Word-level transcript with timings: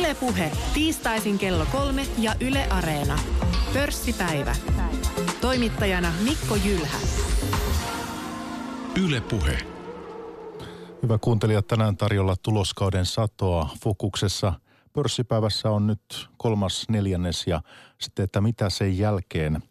Ylepuhe 0.00 0.52
tiistaisin 0.74 1.38
kello 1.38 1.66
kolme 1.72 2.06
ja 2.18 2.34
Yle 2.40 2.66
Areena. 2.70 3.18
Pörssipäivä. 3.72 4.56
Toimittajana 5.40 6.12
Mikko 6.24 6.56
Jylhä. 6.56 6.98
Ylepuhe. 9.04 9.58
Hyvä 11.02 11.18
kuuntelija, 11.18 11.62
tänään 11.62 11.96
tarjolla 11.96 12.36
tuloskauden 12.42 13.06
satoa 13.06 13.68
fokuksessa. 13.82 14.52
Pörssipäivässä 14.92 15.70
on 15.70 15.86
nyt 15.86 16.28
kolmas 16.36 16.84
neljännes 16.88 17.46
ja 17.46 17.60
sitten, 17.98 18.24
että 18.24 18.40
mitä 18.40 18.70
sen 18.70 18.98
jälkeen. 18.98 19.62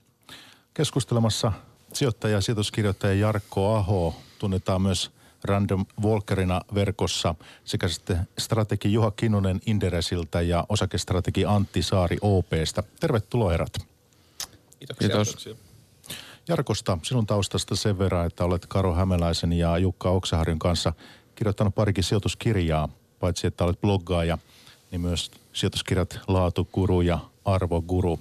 Keskustelemassa 0.73 1.51
sijoittaja 1.93 2.33
ja 2.33 2.41
sijoituskirjoittaja 2.41 3.13
Jarkko 3.13 3.75
Aho 3.75 4.15
tunnetaan 4.39 4.81
myös 4.81 5.11
Random 5.43 5.85
Walkerina 6.03 6.61
verkossa 6.73 7.35
sekä 7.65 7.87
sitten 7.87 8.27
strategi 8.39 8.93
Juha 8.93 9.11
Kinnunen 9.11 9.61
Inderesiltä 9.65 10.41
ja 10.41 10.65
osakestrategi 10.69 11.45
Antti 11.45 11.81
Saari 11.81 12.17
OPstä. 12.21 12.83
Tervetuloa 12.99 13.51
herrat. 13.51 13.73
Kiitoksia. 14.79 15.09
Kiitos. 15.09 15.49
Jarkosta, 16.47 16.97
sinun 17.03 17.27
taustasta 17.27 17.75
sen 17.75 17.99
verran, 17.99 18.25
että 18.25 18.45
olet 18.45 18.65
Karo 18.65 18.93
Hämäläisen 18.93 19.53
ja 19.53 19.77
Jukka 19.77 20.09
Oksaharjun 20.09 20.59
kanssa 20.59 20.93
kirjoittanut 21.35 21.75
parikin 21.75 22.03
sijoituskirjaa, 22.03 22.89
paitsi 23.19 23.47
että 23.47 23.63
olet 23.63 23.81
bloggaaja, 23.81 24.37
niin 24.91 25.01
myös 25.01 25.31
sijoituskirjat 25.53 26.19
Laatukuru 26.27 27.01
ja 27.01 27.19
Arvoguru. 27.45 28.19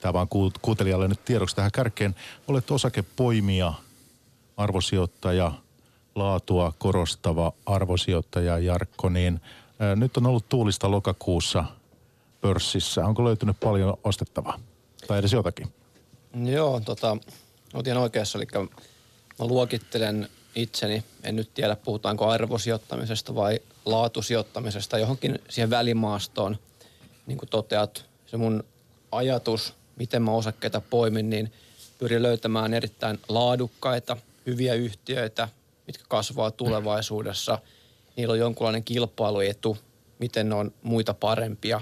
Tämä 0.00 0.12
vaan 0.12 0.28
kuuntelijalle 0.62 1.08
nyt 1.08 1.24
tiedoksi 1.24 1.56
tähän 1.56 1.70
kärkeen. 1.70 2.14
Olet 2.48 2.70
osakepoimija, 2.70 3.74
arvosijoittaja, 4.56 5.52
laatua 6.14 6.72
korostava 6.78 7.52
arvosijoittaja 7.66 8.58
Jarkko, 8.58 9.08
niin 9.08 9.40
nyt 9.96 10.16
on 10.16 10.26
ollut 10.26 10.48
tuulista 10.48 10.90
lokakuussa 10.90 11.64
pörssissä. 12.40 13.06
Onko 13.06 13.24
löytynyt 13.24 13.60
paljon 13.60 13.96
ostettavaa? 14.04 14.60
Tai 15.06 15.18
edes 15.18 15.32
jotakin? 15.32 15.72
Joo, 16.44 16.80
tota, 16.80 17.16
olet 17.74 17.86
ihan 17.86 18.02
oikeassa. 18.02 18.38
Eli 18.38 18.46
mä 19.38 19.46
luokittelen 19.46 20.28
itseni, 20.54 21.04
en 21.22 21.36
nyt 21.36 21.54
tiedä 21.54 21.76
puhutaanko 21.76 22.28
arvosijoittamisesta 22.28 23.34
vai 23.34 23.60
laatusijoittamisesta 23.84 24.98
johonkin 24.98 25.38
siihen 25.48 25.70
välimaastoon. 25.70 26.58
Niin 27.26 27.38
kuin 27.38 27.48
toteat, 27.48 28.04
se 28.26 28.36
mun 28.36 28.64
ajatus, 29.12 29.74
miten 29.96 30.22
mä 30.22 30.30
osakkeita 30.30 30.80
poimin, 30.80 31.30
niin 31.30 31.52
pyrin 31.98 32.22
löytämään 32.22 32.74
erittäin 32.74 33.18
laadukkaita, 33.28 34.16
hyviä 34.46 34.74
yhtiöitä, 34.74 35.48
mitkä 35.90 36.04
kasvaa 36.08 36.50
tulevaisuudessa. 36.50 37.58
Niillä 38.16 38.32
on 38.32 38.38
jonkunlainen 38.38 38.84
kilpailuetu, 38.84 39.78
miten 40.18 40.48
ne 40.48 40.54
on 40.54 40.72
muita 40.82 41.14
parempia. 41.14 41.80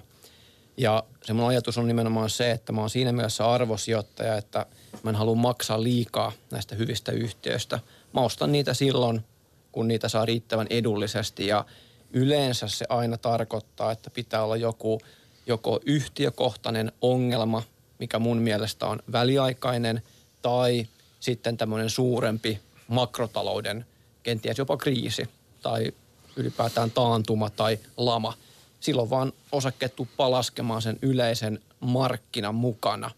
Ja 0.77 1.05
se 1.25 1.33
mun 1.33 1.49
ajatus 1.49 1.79
on 1.79 1.89
nimenomaan 1.89 2.31
se, 2.31 2.51
että 2.51 2.73
mä 2.73 2.81
oon 2.81 2.91
siinä 2.91 3.13
mielessä 3.13 3.51
arvosijoittaja, 3.51 4.37
että 4.37 4.67
mä 5.03 5.11
en 5.11 5.17
halua 5.17 5.35
maksaa 5.35 5.83
liikaa 5.83 6.33
näistä 6.51 6.75
hyvistä 6.75 7.13
yhtiöistä. 7.13 7.81
Mä 8.15 8.21
ostan 8.21 8.53
niitä 8.53 8.75
silloin, 8.75 9.25
kun 9.73 9.89
niitä 9.89 10.09
saa 10.09 10.27
riittävän 10.27 10.67
edullisesti 10.71 11.47
ja 11.47 11.65
yleensä 12.13 12.69
se 12.69 12.87
aina 12.89 13.19
tarkoittaa, 13.19 13.93
että 13.93 14.11
pitää 14.11 14.45
olla 14.45 14.57
joku 14.57 15.01
joko 15.47 15.81
yhtiökohtainen 15.87 16.93
ongelma, 17.01 17.63
mikä 17.99 18.19
mun 18.19 18.39
mielestä 18.39 18.87
on 18.87 19.03
väliaikainen, 19.13 20.03
tai 20.43 20.87
sitten 21.21 21.57
tämmöinen 21.57 21.91
suurempi 21.91 22.61
makrotalouden 22.89 23.87
kenties 24.29 24.59
jopa 24.59 24.77
kriisi 24.77 25.29
tai 25.63 25.93
ylipäätään 26.37 26.91
taantuma 26.91 27.51
tai 27.51 27.79
lama. 27.97 28.35
Silloin 28.81 29.11
vaan 29.11 29.33
osakkeet 29.53 29.97
tuppaa 29.97 30.31
laskemaan 30.31 30.83
sen 30.83 30.99
yleisen 31.03 31.61
markkinan 31.81 32.55
mukana. 32.55 33.11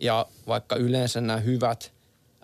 Ja 0.00 0.26
vaikka 0.46 0.76
yleensä 0.76 1.20
nämä 1.20 1.38
hyvät 1.38 1.92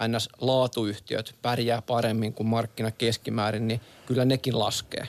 NS-laatuyhtiöt 0.01 1.35
pärjää 1.43 1.83
paremmin 1.83 2.33
kuin 2.33 2.47
markkina 2.47 2.91
keskimäärin, 2.91 3.69
niin 3.69 3.81
kyllä 4.07 4.25
nekin 4.25 4.59
laskee. 4.59 5.09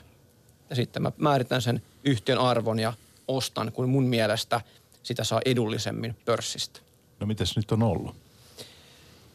Ja 0.69 0.75
sitten 0.75 1.01
mä 1.01 1.11
määritän 1.17 1.61
sen 1.61 1.81
yhtiön 2.03 2.37
arvon 2.37 2.79
ja 2.79 2.93
ostan, 3.27 3.71
kun 3.71 3.89
mun 3.89 4.03
mielestä 4.03 4.61
sitä 5.03 5.23
saa 5.23 5.41
edullisemmin 5.45 6.15
pörssistä. 6.25 6.79
No 7.19 7.27
mitäs 7.27 7.55
nyt 7.55 7.71
on 7.71 7.83
ollut? 7.83 8.15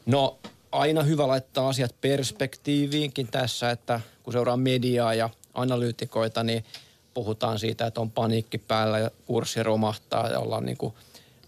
No 0.05 0.37
aina 0.71 1.03
hyvä 1.03 1.27
laittaa 1.27 1.69
asiat 1.69 1.95
perspektiiviinkin 2.01 3.27
tässä, 3.27 3.71
että 3.71 4.01
kun 4.23 4.33
seuraa 4.33 4.57
mediaa 4.57 5.13
ja 5.13 5.29
analyytikoita, 5.53 6.43
niin 6.43 6.65
puhutaan 7.13 7.59
siitä, 7.59 7.85
että 7.87 8.01
on 8.01 8.11
paniikki 8.11 8.57
päällä 8.57 8.99
ja 8.99 9.11
kurssi 9.25 9.63
romahtaa 9.63 10.29
ja 10.29 10.39
ollaan 10.39 10.65
niin 10.65 10.77
kuin 10.77 10.93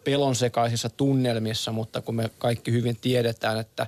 pelon 0.03 0.35
sekaisissa 0.35 0.89
tunnelmissa, 0.89 1.71
mutta 1.71 2.01
kun 2.01 2.15
me 2.15 2.29
kaikki 2.37 2.71
hyvin 2.71 2.97
tiedetään, 3.01 3.59
että 3.59 3.87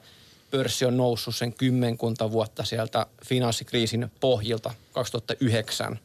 pörssi 0.52 0.86
on 0.86 0.98
noussut 0.98 1.36
sen 1.36 1.54
kymmenkunta 1.54 2.32
vuotta 2.32 2.64
sieltä 2.64 3.06
finanssikriisin 3.26 4.12
pohjilta 4.20 4.74
2009. 4.94 6.00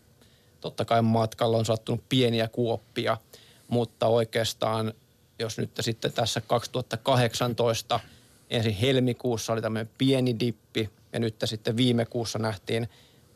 Totta 0.61 0.85
kai 0.85 1.03
matkalla 1.03 1.57
on 1.57 1.65
sattunut 1.65 2.05
pieniä 2.09 2.49
kuoppia, 2.49 3.17
mutta 3.69 4.07
oikeastaan 4.07 4.93
jos 5.39 5.59
nyt 5.59 5.71
sitten 5.81 6.13
tässä 6.13 6.41
2018– 6.41 8.01
ensin 8.51 8.75
helmikuussa 8.75 9.53
oli 9.53 9.63
tämmöinen 9.63 9.91
pieni 9.99 10.41
dippi 10.41 10.91
ja 11.13 11.21
nyt 11.21 11.35
sitten 11.45 11.77
viime 11.77 12.05
kuussa 12.05 12.39
nähtiin 12.39 12.89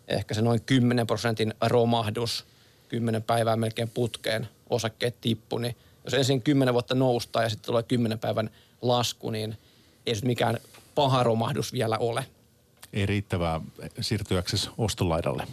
ehkä 0.08 0.34
se 0.34 0.42
noin 0.42 0.62
10 0.62 1.06
prosentin 1.06 1.54
romahdus, 1.66 2.46
10 2.88 3.22
päivää 3.22 3.56
melkein 3.56 3.88
putkeen 3.88 4.48
osakkeet 4.70 5.20
tippu, 5.20 5.58
niin 5.58 5.76
jos 6.04 6.14
ensin 6.14 6.42
10 6.42 6.74
vuotta 6.74 6.94
noustaan 6.94 7.44
ja 7.44 7.48
sitten 7.48 7.66
tulee 7.66 7.82
10 7.82 8.18
päivän 8.18 8.50
lasku, 8.82 9.30
niin 9.30 9.58
ei 10.06 10.14
se 10.14 10.26
mikään 10.26 10.58
paha 10.94 11.22
romahdus 11.22 11.72
vielä 11.72 11.98
ole. 11.98 12.26
Ei 12.92 13.06
riittävää 13.06 13.60
siirtyäksesi 14.00 14.70
ostolaidalle? 14.78 15.46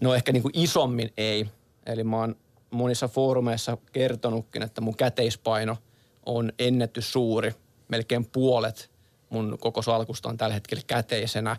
No 0.00 0.14
ehkä 0.14 0.32
niin 0.32 0.42
kuin 0.42 0.58
isommin 0.58 1.12
ei. 1.16 1.46
Eli 1.86 2.04
mä 2.04 2.16
oon 2.16 2.36
monissa 2.70 3.08
foorumeissa 3.08 3.78
kertonutkin, 3.92 4.62
että 4.62 4.80
mun 4.80 4.96
käteispaino 4.96 5.76
on 6.26 6.52
ennätys 6.58 7.12
suuri– 7.12 7.54
melkein 7.88 8.26
puolet 8.26 8.90
mun 9.30 9.58
koko 9.60 9.82
salkusta 9.82 10.28
on 10.28 10.36
tällä 10.36 10.54
hetkellä 10.54 10.82
käteisenä. 10.86 11.56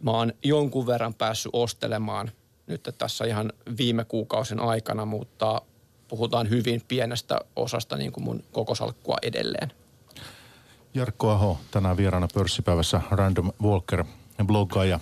Mä 0.00 0.10
oon 0.10 0.32
jonkun 0.44 0.86
verran 0.86 1.14
päässyt 1.14 1.50
ostelemaan 1.52 2.30
nyt 2.66 2.88
tässä 2.98 3.24
ihan 3.24 3.52
viime 3.78 4.04
kuukausin 4.04 4.60
aikana, 4.60 5.04
mutta 5.04 5.62
puhutaan 6.08 6.50
hyvin 6.50 6.82
pienestä 6.88 7.40
osasta 7.56 7.96
niin 7.96 8.12
kuin 8.12 8.24
mun 8.24 8.44
koko 8.52 8.74
salkkua 8.74 9.16
edelleen. 9.22 9.72
Jarkko 10.94 11.30
Aho, 11.30 11.58
tänään 11.70 11.96
vieraana 11.96 12.28
pörssipäivässä 12.34 13.00
Random 13.10 13.52
Walker, 13.62 14.04
bloggaaja 14.44 15.00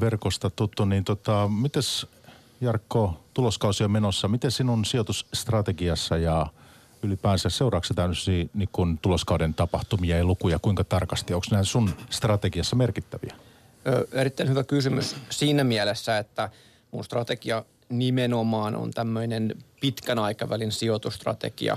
verkosta 0.00 0.50
tuttu, 0.50 0.84
niin 0.84 1.04
tota, 1.04 1.48
mites 1.48 2.06
Jarkko, 2.60 3.24
tuloskausi 3.34 3.84
on 3.84 3.90
menossa, 3.90 4.28
miten 4.28 4.50
sinun 4.50 4.84
sijoitusstrategiassa 4.84 6.16
ja 6.16 6.46
ylipäänsä 7.02 7.50
seuraavaksi 7.50 7.94
tämmöisiä 7.94 8.46
niin 8.54 8.68
kun 8.72 8.98
tuloskauden 9.02 9.54
tapahtumia 9.54 10.18
ja 10.18 10.24
lukuja 10.24 10.58
kuinka 10.58 10.84
tarkasti? 10.84 11.34
Onko 11.34 11.46
nämä 11.50 11.64
sun 11.64 11.90
strategiassa 12.10 12.76
merkittäviä? 12.76 13.34
Ö, 13.86 14.06
erittäin 14.12 14.48
hyvä 14.48 14.64
kysymys 14.64 15.16
siinä 15.30 15.64
mielessä, 15.64 16.18
että 16.18 16.48
mun 16.90 17.04
strategia 17.04 17.64
nimenomaan 17.88 18.76
on 18.76 18.90
tämmöinen 18.90 19.54
pitkän 19.80 20.18
aikavälin 20.18 20.72
sijoitustrategia. 20.72 21.76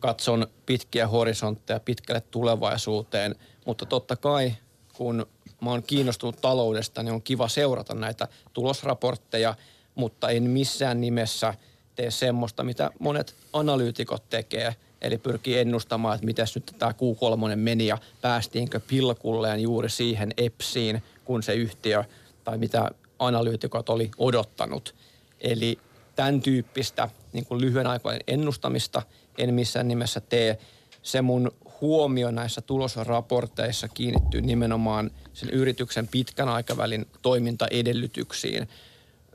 Katson 0.00 0.46
pitkiä 0.66 1.08
horisontteja 1.08 1.80
pitkälle 1.80 2.20
tulevaisuuteen, 2.20 3.34
mutta 3.66 3.86
totta 3.86 4.16
kai 4.16 4.54
kun 4.92 5.26
mä 5.60 5.70
oon 5.70 5.82
kiinnostunut 5.82 6.40
taloudesta, 6.40 7.02
niin 7.02 7.12
on 7.12 7.22
kiva 7.22 7.48
seurata 7.48 7.94
näitä 7.94 8.28
tulosraportteja, 8.52 9.54
mutta 9.94 10.28
en 10.28 10.42
missään 10.42 11.00
nimessä– 11.00 11.54
tee 11.96 12.10
semmoista, 12.10 12.62
mitä 12.62 12.90
monet 12.98 13.34
analyytikot 13.52 14.30
tekee, 14.30 14.76
eli 15.02 15.18
pyrkii 15.18 15.58
ennustamaan, 15.58 16.14
että 16.14 16.26
miten 16.26 16.46
nyt 16.54 16.74
tämä 16.78 16.92
Q3 16.92 17.56
meni 17.56 17.86
ja 17.86 17.98
päästiinkö 18.22 18.80
pilkulleen 18.80 19.60
juuri 19.60 19.90
siihen 19.90 20.32
EPSiin, 20.36 21.02
kun 21.24 21.42
se 21.42 21.54
yhtiö 21.54 22.04
tai 22.44 22.58
mitä 22.58 22.90
analyytikot 23.18 23.88
oli 23.88 24.10
odottanut. 24.18 24.94
Eli 25.40 25.78
tämän 26.16 26.40
tyyppistä 26.40 27.08
niin 27.32 27.46
kuin 27.46 27.60
lyhyen 27.60 27.86
aikojen 27.86 28.20
ennustamista 28.26 29.02
en 29.38 29.54
missään 29.54 29.88
nimessä 29.88 30.20
tee. 30.20 30.58
Se 31.02 31.22
mun 31.22 31.52
huomio 31.80 32.30
näissä 32.30 32.60
tulosraporteissa 32.60 33.88
kiinnittyy 33.88 34.40
nimenomaan 34.40 35.10
sen 35.32 35.50
yrityksen 35.50 36.08
pitkän 36.08 36.48
aikavälin 36.48 37.06
toimintaedellytyksiin– 37.22 38.68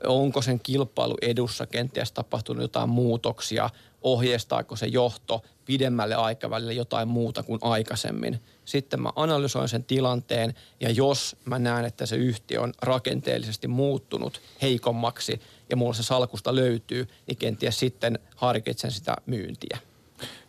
onko 0.06 0.42
sen 0.42 0.60
kilpailu 0.60 1.14
edussa 1.22 1.66
kenties 1.66 2.12
tapahtunut 2.12 2.62
jotain 2.62 2.88
muutoksia, 2.88 3.70
ohjeistaako 4.02 4.76
se 4.76 4.86
johto 4.86 5.42
pidemmälle 5.64 6.14
aikavälille 6.14 6.72
jotain 6.72 7.08
muuta 7.08 7.42
kuin 7.42 7.58
aikaisemmin. 7.62 8.40
Sitten 8.64 9.02
mä 9.02 9.12
analysoin 9.16 9.68
sen 9.68 9.84
tilanteen 9.84 10.54
ja 10.80 10.90
jos 10.90 11.36
mä 11.44 11.58
näen, 11.58 11.84
että 11.84 12.06
se 12.06 12.16
yhtiö 12.16 12.60
on 12.60 12.72
rakenteellisesti 12.82 13.68
muuttunut 13.68 14.40
heikommaksi, 14.62 15.40
ja 15.70 15.76
mulla 15.76 15.94
se 15.94 16.02
salkusta 16.02 16.54
löytyy, 16.54 17.08
niin 17.26 17.36
kenties 17.36 17.78
sitten 17.78 18.18
harkitsen 18.36 18.90
sitä 18.90 19.16
myyntiä. 19.26 19.78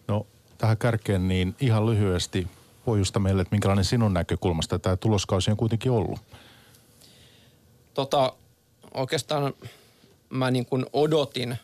No 0.07 0.27
tähän 0.57 0.77
kärkeen 0.77 1.27
niin 1.27 1.55
ihan 1.61 1.85
lyhyesti 1.85 2.47
pohjusta 2.85 3.19
meille, 3.19 3.41
että 3.41 3.53
minkälainen 3.55 3.85
sinun 3.85 4.13
näkökulmasta 4.13 4.79
tämä 4.79 4.97
tuloskausi 4.97 5.51
on 5.51 5.57
kuitenkin 5.57 5.91
ollut? 5.91 6.19
Tota, 7.93 8.33
oikeastaan 8.93 9.53
mä 10.29 10.51
niin 10.51 10.65
kuin 10.65 10.85
odotin 10.93 11.57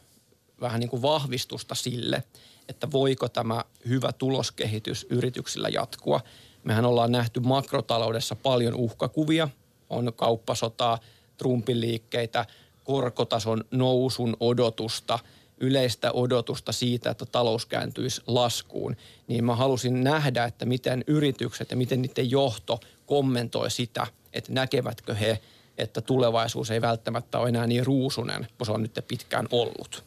vähän 0.61 0.79
niin 0.79 0.89
kuin 0.89 1.01
vahvistusta 1.01 1.75
sille, 1.75 2.23
että 2.69 2.91
voiko 2.91 3.29
tämä 3.29 3.63
hyvä 3.87 4.11
tuloskehitys 4.13 5.07
yrityksillä 5.09 5.69
jatkua. 5.69 6.21
Mehän 6.63 6.85
ollaan 6.85 7.11
nähty 7.11 7.39
makrotaloudessa 7.39 8.35
paljon 8.35 8.75
uhkakuvia. 8.75 9.49
On 9.89 10.13
kauppasotaa, 10.15 10.99
Trumpin 11.37 11.81
liikkeitä, 11.81 12.45
korkotason 12.83 13.63
nousun 13.71 14.37
odotusta, 14.39 15.19
yleistä 15.57 16.11
odotusta 16.11 16.71
siitä, 16.71 17.09
että 17.09 17.25
talous 17.25 17.65
kääntyisi 17.65 18.21
laskuun. 18.27 18.95
Niin 19.27 19.43
mä 19.43 19.55
halusin 19.55 20.03
nähdä, 20.03 20.43
että 20.43 20.65
miten 20.65 21.03
yritykset 21.07 21.71
ja 21.71 21.77
miten 21.77 22.01
niiden 22.01 22.31
johto 22.31 22.79
kommentoi 23.05 23.71
sitä, 23.71 24.07
että 24.33 24.53
näkevätkö 24.53 25.15
he, 25.15 25.39
että 25.79 26.01
tulevaisuus 26.01 26.71
ei 26.71 26.81
välttämättä 26.81 27.39
ole 27.39 27.49
enää 27.49 27.67
niin 27.67 27.85
ruusunen 27.85 28.47
kuin 28.57 28.65
se 28.65 28.71
on 28.71 28.81
nyt 28.81 28.99
pitkään 29.07 29.47
ollut. 29.51 30.03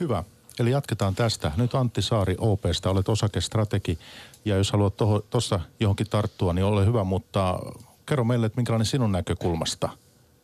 Hyvä. 0.00 0.24
Eli 0.58 0.70
jatketaan 0.70 1.14
tästä. 1.14 1.52
Nyt 1.56 1.74
Antti 1.74 2.02
Saari 2.02 2.34
OPsta, 2.38 2.90
olet 2.90 3.08
osakestrategi 3.08 3.98
ja 4.44 4.56
jos 4.56 4.72
haluat 4.72 4.94
tuossa 5.30 5.60
johonkin 5.80 6.10
tarttua, 6.10 6.52
niin 6.52 6.64
ole 6.64 6.86
hyvä, 6.86 7.04
mutta 7.04 7.58
kerro 8.06 8.24
meille, 8.24 8.46
että 8.46 8.56
minkälainen 8.56 8.86
sinun 8.86 9.12
näkökulmasta 9.12 9.88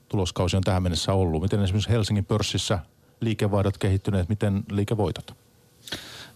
tuloskausi 0.08 0.56
on 0.56 0.62
tähän 0.62 0.82
mennessä 0.82 1.12
ollut. 1.12 1.42
Miten 1.42 1.62
esimerkiksi 1.62 1.90
Helsingin 1.90 2.24
pörssissä 2.24 2.78
liikevaihdot 3.20 3.78
kehittyneet, 3.78 4.28
miten 4.28 4.62
liikevoitot? 4.70 5.34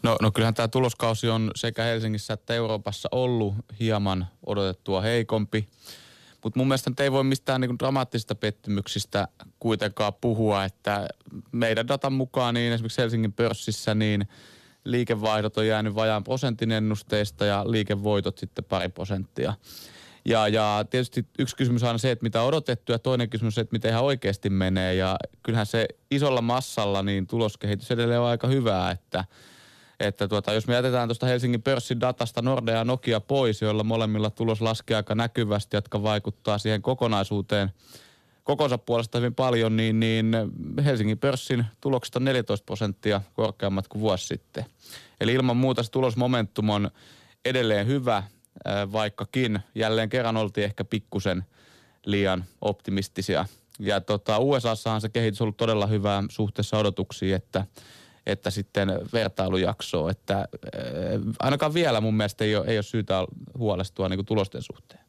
No, 0.02 0.16
no 0.22 0.30
kyllähän 0.30 0.54
tämä 0.54 0.68
tuloskausi 0.68 1.28
on 1.28 1.50
sekä 1.56 1.82
Helsingissä 1.82 2.34
että 2.34 2.54
Euroopassa 2.54 3.08
ollut 3.12 3.54
hieman 3.80 4.26
odotettua 4.46 5.00
heikompi. 5.00 5.68
Mutta 6.44 6.58
mun 6.58 6.68
mielestä 6.68 6.90
ei 6.98 7.12
voi 7.12 7.24
mistään 7.24 7.60
niinku 7.60 7.78
dramaattisista 7.78 8.34
pettymyksistä 8.34 9.28
kuitenkaan 9.58 10.12
puhua, 10.20 10.64
että 10.64 11.08
meidän 11.52 11.88
datan 11.88 12.12
mukaan 12.12 12.54
niin 12.54 12.72
esimerkiksi 12.72 13.02
Helsingin 13.02 13.32
pörssissä 13.32 13.94
niin 13.94 14.28
liikevaihdot 14.84 15.58
on 15.58 15.66
jäänyt 15.66 15.94
vajaan 15.94 16.24
prosentin 16.24 16.72
ennusteista 16.72 17.44
ja 17.44 17.70
liikevoitot 17.70 18.38
sitten 18.38 18.64
pari 18.64 18.88
prosenttia. 18.88 19.54
Ja, 20.24 20.48
ja 20.48 20.84
tietysti 20.90 21.26
yksi 21.38 21.56
kysymys 21.56 21.82
on 21.82 21.98
se, 21.98 22.10
että 22.10 22.22
mitä 22.22 22.42
on 22.42 22.48
odotettu 22.48 22.92
ja 22.92 22.98
toinen 22.98 23.30
kysymys 23.30 23.52
on 23.52 23.54
se, 23.54 23.60
että 23.60 23.74
miten 23.74 23.90
ihan 23.90 24.04
oikeasti 24.04 24.50
menee. 24.50 24.94
Ja 24.94 25.16
kyllähän 25.42 25.66
se 25.66 25.88
isolla 26.10 26.42
massalla 26.42 27.02
niin 27.02 27.26
tuloskehitys 27.26 27.90
edelleen 27.90 28.20
on 28.20 28.26
aika 28.26 28.46
hyvää, 28.48 28.90
että– 28.90 29.24
että 30.00 30.28
tuota, 30.28 30.52
jos 30.52 30.66
me 30.66 30.74
jätetään 30.74 31.08
tuosta 31.08 31.26
Helsingin 31.26 31.62
pörssin 31.62 32.00
datasta 32.00 32.42
Nordea 32.42 32.74
ja 32.74 32.84
Nokia 32.84 33.20
pois, 33.20 33.62
joilla 33.62 33.84
molemmilla 33.84 34.30
tulos 34.30 34.60
laskee 34.60 34.96
aika 34.96 35.14
näkyvästi, 35.14 35.76
jotka 35.76 36.02
vaikuttaa 36.02 36.58
siihen 36.58 36.82
kokonaisuuteen 36.82 37.70
kokonsa 38.44 38.78
puolesta 38.78 39.18
hyvin 39.18 39.34
paljon, 39.34 39.76
niin, 39.76 40.00
niin 40.00 40.32
Helsingin 40.84 41.18
pörssin 41.18 41.64
tulokset 41.80 42.16
on 42.16 42.24
14 42.24 42.64
prosenttia 42.64 43.20
korkeammat 43.34 43.88
kuin 43.88 44.02
vuosi 44.02 44.26
sitten. 44.26 44.64
Eli 45.20 45.32
ilman 45.32 45.56
muuta 45.56 45.82
se 45.82 45.90
tulosmomentum 45.90 46.70
on 46.70 46.90
edelleen 47.44 47.86
hyvä, 47.86 48.22
vaikkakin 48.92 49.60
jälleen 49.74 50.08
kerran 50.08 50.36
oltiin 50.36 50.64
ehkä 50.64 50.84
pikkusen 50.84 51.44
liian 52.06 52.44
optimistisia. 52.60 53.44
Ja 53.78 54.00
tota, 54.00 54.38
USAssahan 54.38 55.00
se 55.00 55.08
kehitys 55.08 55.40
on 55.40 55.44
ollut 55.44 55.56
todella 55.56 55.86
hyvää 55.86 56.22
suhteessa 56.30 56.78
odotuksiin, 56.78 57.34
että– 57.34 57.64
että 58.30 58.50
sitten 58.50 58.88
vertailujaksoa. 59.12 60.10
Että 60.10 60.38
äh, 60.38 60.46
ainakaan 61.38 61.74
vielä 61.74 62.00
mun 62.00 62.14
mielestä 62.14 62.44
ei 62.44 62.56
ole, 62.56 62.66
ei 62.66 62.76
ole 62.76 62.82
syytä 62.82 63.26
huolestua 63.58 64.08
niin 64.08 64.18
kuin 64.18 64.26
tulosten 64.26 64.62
suhteen. 64.62 65.00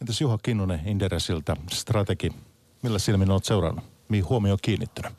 Entäs 0.00 0.20
Juha 0.20 0.38
Kinnunen 0.42 0.80
Inderesiltä, 0.86 1.56
strategi. 1.72 2.30
Millä 2.82 2.98
silmin 2.98 3.30
olet 3.30 3.44
seurannut? 3.44 3.84
Mihin 4.08 4.28
huomio 4.28 4.52
on 4.52 4.58
kiinnittynyt? 4.62 5.12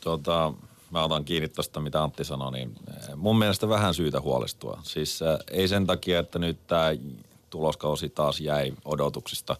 Tota, 0.00 0.52
mä 0.90 1.04
otan 1.04 1.24
kiinni 1.24 1.48
tuosta, 1.48 1.80
mitä 1.80 2.02
Antti 2.02 2.24
sanoi, 2.24 2.52
niin 2.52 2.76
eh, 2.88 3.16
mun 3.16 3.38
mielestä 3.38 3.68
vähän 3.68 3.94
syytä 3.94 4.20
huolestua. 4.20 4.80
Siis 4.82 5.22
äh, 5.22 5.38
ei 5.50 5.68
sen 5.68 5.86
takia, 5.86 6.18
että 6.18 6.38
nyt 6.38 6.66
tämä 6.66 6.86
tuloskausi 7.50 8.08
taas 8.08 8.40
jäi 8.40 8.72
odotuksista, 8.84 9.56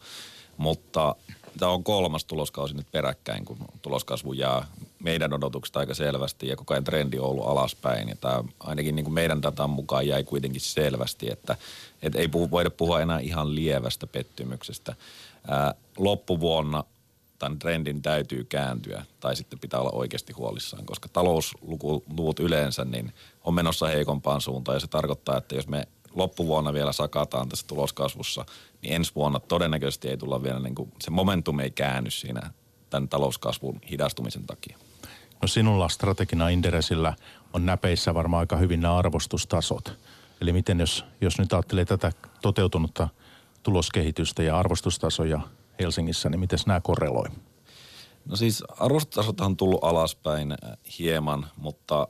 mutta 0.56 1.16
tämä 1.58 1.72
on 1.72 1.84
kolmas 1.84 2.24
tuloskausi 2.24 2.74
nyt 2.74 2.86
peräkkäin, 2.92 3.44
kun 3.44 3.58
tuloskasvu 3.82 4.32
jää 4.32 4.66
meidän 4.98 5.32
odotuksista 5.32 5.80
aika 5.80 5.94
selvästi 5.94 6.48
ja 6.48 6.56
koko 6.56 6.74
ajan 6.74 6.84
trendi 6.84 7.18
on 7.18 7.26
ollut 7.26 7.46
alaspäin. 7.46 8.08
Ja 8.08 8.16
tämä 8.16 8.44
ainakin 8.60 8.96
niin 8.96 9.04
kuin 9.04 9.14
meidän 9.14 9.42
datan 9.42 9.70
mukaan 9.70 10.06
jäi 10.06 10.24
kuitenkin 10.24 10.60
selvästi, 10.60 11.30
että, 11.30 11.56
että 12.02 12.18
ei 12.18 12.28
puhu, 12.28 12.50
voida 12.50 12.70
puhua 12.70 13.00
enää 13.00 13.18
ihan 13.18 13.54
lievästä 13.54 14.06
pettymyksestä. 14.06 14.94
Ää, 15.48 15.74
loppuvuonna 15.96 16.84
tämän 17.38 17.58
trendin 17.58 18.02
täytyy 18.02 18.44
kääntyä 18.44 19.04
tai 19.20 19.36
sitten 19.36 19.58
pitää 19.58 19.80
olla 19.80 19.90
oikeasti 19.90 20.32
huolissaan, 20.32 20.86
koska 20.86 21.08
talousluvut 21.08 22.40
yleensä 22.40 22.84
niin 22.84 23.12
on 23.44 23.54
menossa 23.54 23.86
heikompaan 23.86 24.40
suuntaan 24.40 24.76
ja 24.76 24.80
se 24.80 24.86
tarkoittaa, 24.86 25.38
että 25.38 25.54
jos 25.54 25.68
me 25.68 25.88
loppuvuonna 26.14 26.72
vielä 26.72 26.92
sakataan 26.92 27.48
tässä 27.48 27.66
tuloskasvussa, 27.66 28.44
niin 28.82 28.94
ensi 28.94 29.12
vuonna 29.14 29.40
todennäköisesti 29.40 30.08
ei 30.08 30.16
tulla 30.16 30.42
vielä, 30.42 30.60
niin 30.60 30.74
kuin, 30.74 30.92
se 31.00 31.10
momentum 31.10 31.60
ei 31.60 31.70
käänny 31.70 32.10
siinä 32.10 32.50
tämän 32.90 33.08
talouskasvun 33.08 33.80
hidastumisen 33.90 34.46
takia. 34.46 34.78
No 35.42 35.48
sinulla 35.48 35.88
strategina 35.88 36.48
Inderesillä 36.48 37.14
on 37.52 37.66
näpeissä 37.66 38.14
varmaan 38.14 38.40
aika 38.40 38.56
hyvin 38.56 38.80
nämä 38.80 38.96
arvostustasot. 38.96 39.98
Eli 40.40 40.52
miten 40.52 40.80
jos, 40.80 41.04
jos 41.20 41.38
nyt 41.38 41.52
ajattelee 41.52 41.84
tätä 41.84 42.12
toteutunutta 42.42 43.08
tuloskehitystä 43.62 44.42
ja 44.42 44.58
arvostustasoja 44.58 45.40
Helsingissä, 45.80 46.28
niin 46.28 46.40
miten 46.40 46.58
nämä 46.66 46.80
korreloi? 46.80 47.28
No 48.26 48.36
siis 48.36 48.64
arvostustasot 48.78 49.40
on 49.40 49.56
tullut 49.56 49.84
alaspäin 49.84 50.54
hieman, 50.98 51.46
mutta 51.56 52.08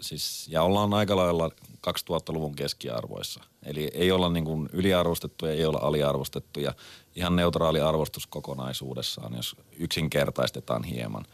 siis, 0.00 0.48
ja 0.48 0.62
ollaan 0.62 0.94
aika 0.94 1.16
lailla 1.16 1.50
2000-luvun 1.86 2.54
keskiarvoissa. 2.54 3.40
Eli 3.62 3.90
ei 3.94 4.12
olla 4.12 4.28
niin 4.28 4.44
kuin 4.44 4.68
yliarvostettuja, 4.72 5.52
ei 5.52 5.64
olla 5.64 5.78
aliarvostettuja. 5.82 6.74
Ihan 7.16 7.36
neutraali 7.36 7.80
arvostus 7.80 8.26
kokonaisuudessaan, 8.26 9.34
jos 9.36 9.56
yksinkertaistetaan 9.78 10.84
hieman. 10.84 11.24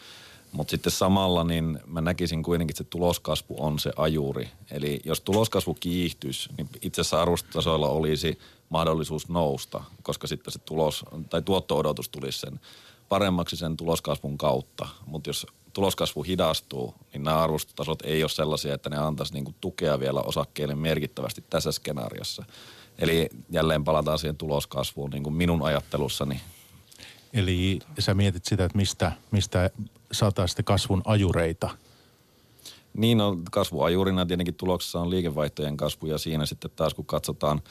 Mutta 0.53 0.71
sitten 0.71 0.93
samalla 0.93 1.45
niin 1.45 1.79
mä 1.87 2.01
näkisin 2.01 2.43
kuitenkin, 2.43 2.73
että 2.73 2.85
se 2.85 2.91
tuloskasvu 2.91 3.57
on 3.59 3.79
se 3.79 3.93
ajuri. 3.97 4.49
Eli 4.71 5.01
jos 5.05 5.21
tuloskasvu 5.21 5.75
kiihtyisi, 5.75 6.49
niin 6.57 6.69
itse 6.83 7.01
asiassa 7.01 7.23
arvostustasoilla 7.23 7.89
olisi 7.89 8.39
mahdollisuus 8.69 9.29
nousta, 9.29 9.85
koska 10.03 10.27
sitten 10.27 10.53
se 10.53 10.59
tulos 10.59 11.05
tai 11.31 11.43
tuotto-odotus 11.43 12.09
tulisi 12.09 12.39
sen 12.39 12.61
paremmaksi 13.09 13.57
sen 13.57 13.77
tuloskasvun 13.77 14.39
kautta. 14.39 14.89
Mutta 15.07 15.31
jos 15.31 15.47
tuloskasvu 15.79 16.23
hidastuu, 16.23 16.95
niin 17.13 17.23
nämä 17.23 17.43
arvostutasot 17.43 18.03
ei 18.03 18.23
ole 18.23 18.29
sellaisia, 18.29 18.75
että 18.75 18.91
ne 18.91 18.97
antaisi 18.97 19.33
niinku 19.33 19.55
tukea 19.61 20.01
vielä 20.01 20.21
osakkeille 20.21 20.75
merkittävästi 20.75 21.45
tässä 21.51 21.73
skenaariossa. 21.73 22.45
Eli 22.99 23.29
jälleen 23.51 23.85
palataan 23.85 24.19
siihen 24.19 24.37
tuloskasvuun 24.37 25.11
niin 25.11 25.23
kuin 25.23 25.35
minun 25.35 25.63
ajattelussani. 25.63 26.41
Eli 27.33 27.79
sä 27.99 28.15
mietit 28.15 28.45
sitä, 28.45 28.65
että 28.65 28.77
mistä, 28.79 29.13
mistä 29.31 29.71
saataisiin 30.13 30.65
kasvun 30.65 31.03
ajureita? 31.05 31.71
Niin, 32.95 33.19
no 33.19 33.37
kasvuajurina 33.51 34.27
tietenkin 34.27 34.55
tuloksessa 34.55 35.01
on 35.01 35.11
liikevaihtojen 35.11 35.77
kasvu 35.77 36.07
ja 36.07 36.19
siinä 36.19 36.47
sitten 36.47 36.71
taas 36.77 36.95
kun 36.95 37.07
katsotaan 37.07 37.63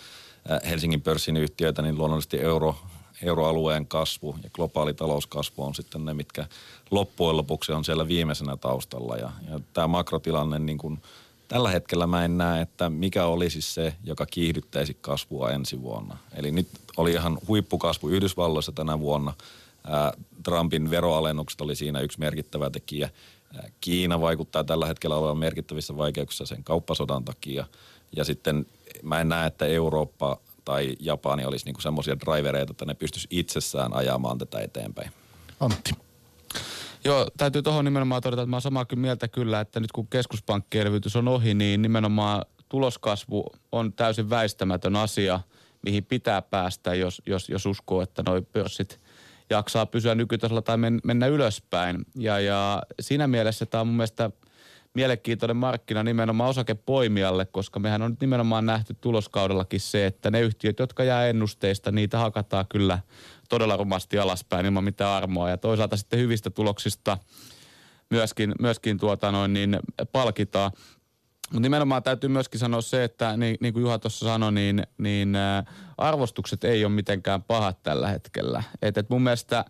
äh, 0.52 0.70
Helsingin 0.70 1.02
pörssin 1.02 1.38
yhtiöitä, 1.38 1.82
niin 1.82 1.98
luonnollisesti 1.98 2.42
euro, 2.42 2.76
euroalueen 3.22 3.88
kasvu 3.88 4.36
ja 4.44 4.50
globaali 4.50 4.94
talouskasvu 4.94 5.64
on 5.64 5.76
sitten 5.76 6.06
ne, 6.06 6.14
mitkä 6.14 6.46
loppujen 6.92 7.38
lopuksi 7.38 7.72
on 7.72 7.86
siellä 7.86 8.08
viimeisenä 8.08 8.58
taustalla. 8.58 9.16
Ja, 9.16 9.32
ja 9.50 9.60
tämä 9.74 9.88
makrotilanne, 9.88 10.60
niin 10.60 10.78
kuin 10.78 11.00
tällä 11.48 11.72
hetkellä 11.72 12.08
mä 12.08 12.26
en 12.26 12.38
näe, 12.38 12.62
että 12.62 12.90
mikä 12.90 13.26
olisi 13.26 13.62
se, 13.62 13.94
joka 14.04 14.26
kiihdyttäisi 14.26 14.98
kasvua 15.02 15.52
ensi 15.52 15.82
vuonna. 15.82 16.18
Eli 16.34 16.52
nyt 16.52 16.68
oli 16.98 17.12
ihan 17.12 17.38
huippukasvu 17.48 18.10
Yhdysvalloissa 18.10 18.72
tänä 18.72 19.00
vuonna. 19.00 19.34
Ää, 19.88 20.14
Trumpin 20.44 20.90
veroalennukset 20.90 21.62
oli 21.62 21.76
siinä 21.76 22.00
yksi 22.00 22.20
merkittävä 22.20 22.70
tekijä. 22.70 23.10
Ää, 23.56 23.70
Kiina 23.82 24.22
vaikuttaa 24.22 24.64
tällä 24.64 24.86
hetkellä 24.86 25.16
olevan 25.16 25.38
merkittävissä 25.38 25.98
vaikeuksissa 25.98 26.46
sen 26.46 26.64
kauppasodan 26.64 27.26
takia. 27.26 27.66
Ja 28.16 28.24
sitten 28.24 28.66
mä 29.04 29.22
en 29.22 29.30
näe, 29.30 29.48
että 29.48 29.66
Eurooppa 29.66 30.38
tai 30.68 30.96
Japani 31.00 31.46
olisi 31.46 31.66
niinku 31.66 31.82
semmoisia 31.82 32.20
drivereita, 32.20 32.72
että 32.72 32.86
ne 32.86 32.94
pystyisi 32.94 33.28
itsessään 33.32 33.94
ajamaan 33.94 34.38
tätä 34.38 34.60
eteenpäin. 34.60 35.12
Antti. 35.60 35.92
Joo, 37.04 37.28
täytyy 37.38 37.62
tuohon 37.62 37.86
nimenomaan 37.86 38.22
todeta, 38.22 38.42
että 38.42 38.50
mä 38.50 38.56
olen 38.56 38.62
samaa 38.62 38.86
mieltä 38.96 39.28
kyllä, 39.28 39.60
että 39.60 39.80
nyt 39.80 39.92
kun 39.92 40.08
keskuspankkielvytys 40.08 41.16
on 41.16 41.28
ohi, 41.28 41.54
niin 41.54 41.82
nimenomaan 41.82 42.46
tuloskasvu 42.70 43.46
on 43.72 43.94
täysin 43.94 44.30
väistämätön 44.30 44.96
asia, 44.96 45.40
mihin 45.82 46.06
pitää 46.06 46.42
päästä, 46.42 46.96
jos, 46.96 47.22
jos, 47.26 47.50
jos 47.50 47.66
uskoo, 47.66 48.02
että 48.02 48.24
noi 48.26 48.42
pörssit 48.42 49.00
jaksaa 49.50 49.86
pysyä 49.86 50.16
nykytasolla 50.16 50.62
tai 50.62 50.78
men, 50.78 51.00
mennä 51.04 51.28
ylöspäin. 51.28 52.06
Ja, 52.16 52.40
ja 52.40 52.84
siinä 53.00 53.28
mielessä 53.28 53.66
tämä 53.66 53.82
on 53.82 53.88
mun 53.88 53.96
mielestä 53.96 54.32
mielenkiintoinen 54.98 55.58
markkina 55.58 56.04
nimenomaan 56.04 56.50
osakepoimijalle, 56.50 57.46
koska 57.46 57.80
mehän 57.80 58.02
on 58.02 58.12
nyt 58.12 58.22
nimenomaan 58.22 58.66
nähty 58.66 58.96
tuloskaudellakin 59.02 59.80
se, 59.80 60.06
että 60.06 60.32
ne 60.32 60.42
yhtiöt, 60.42 60.80
jotka 60.80 61.04
jää 61.04 61.28
ennusteista, 61.28 61.92
niitä 61.92 62.18
hakataan 62.18 62.66
kyllä 62.70 63.00
todella 63.50 63.78
rumasti 63.78 64.20
alaspäin 64.20 64.66
ilman 64.66 64.84
mitään 64.84 65.12
armoa. 65.12 65.50
Ja 65.50 65.58
toisaalta 65.58 65.98
sitten 65.98 66.20
hyvistä 66.20 66.50
tuloksista 66.50 67.18
myöskin, 68.10 68.54
myöskin 68.60 68.98
tuota 68.98 69.32
noin, 69.32 69.54
niin 69.54 69.80
palkitaan. 70.12 70.72
Mutta 71.52 71.62
nimenomaan 71.62 72.04
täytyy 72.04 72.30
myöskin 72.30 72.60
sanoa 72.60 72.82
se, 72.82 73.04
että 73.04 73.38
niin, 73.38 73.58
niin 73.62 73.74
kuin 73.74 73.82
Juha 73.82 74.00
tuossa 74.00 74.26
sanoi, 74.26 74.52
niin, 74.52 74.84
niin 74.98 75.38
arvostukset 75.98 76.64
ei 76.64 76.86
ole 76.86 76.94
mitenkään 76.94 77.44
pahat 77.44 77.84
tällä 77.84 78.08
hetkellä. 78.08 78.64
Et, 78.82 78.98
et 78.98 79.10
mun 79.10 79.22
mielestä 79.22 79.66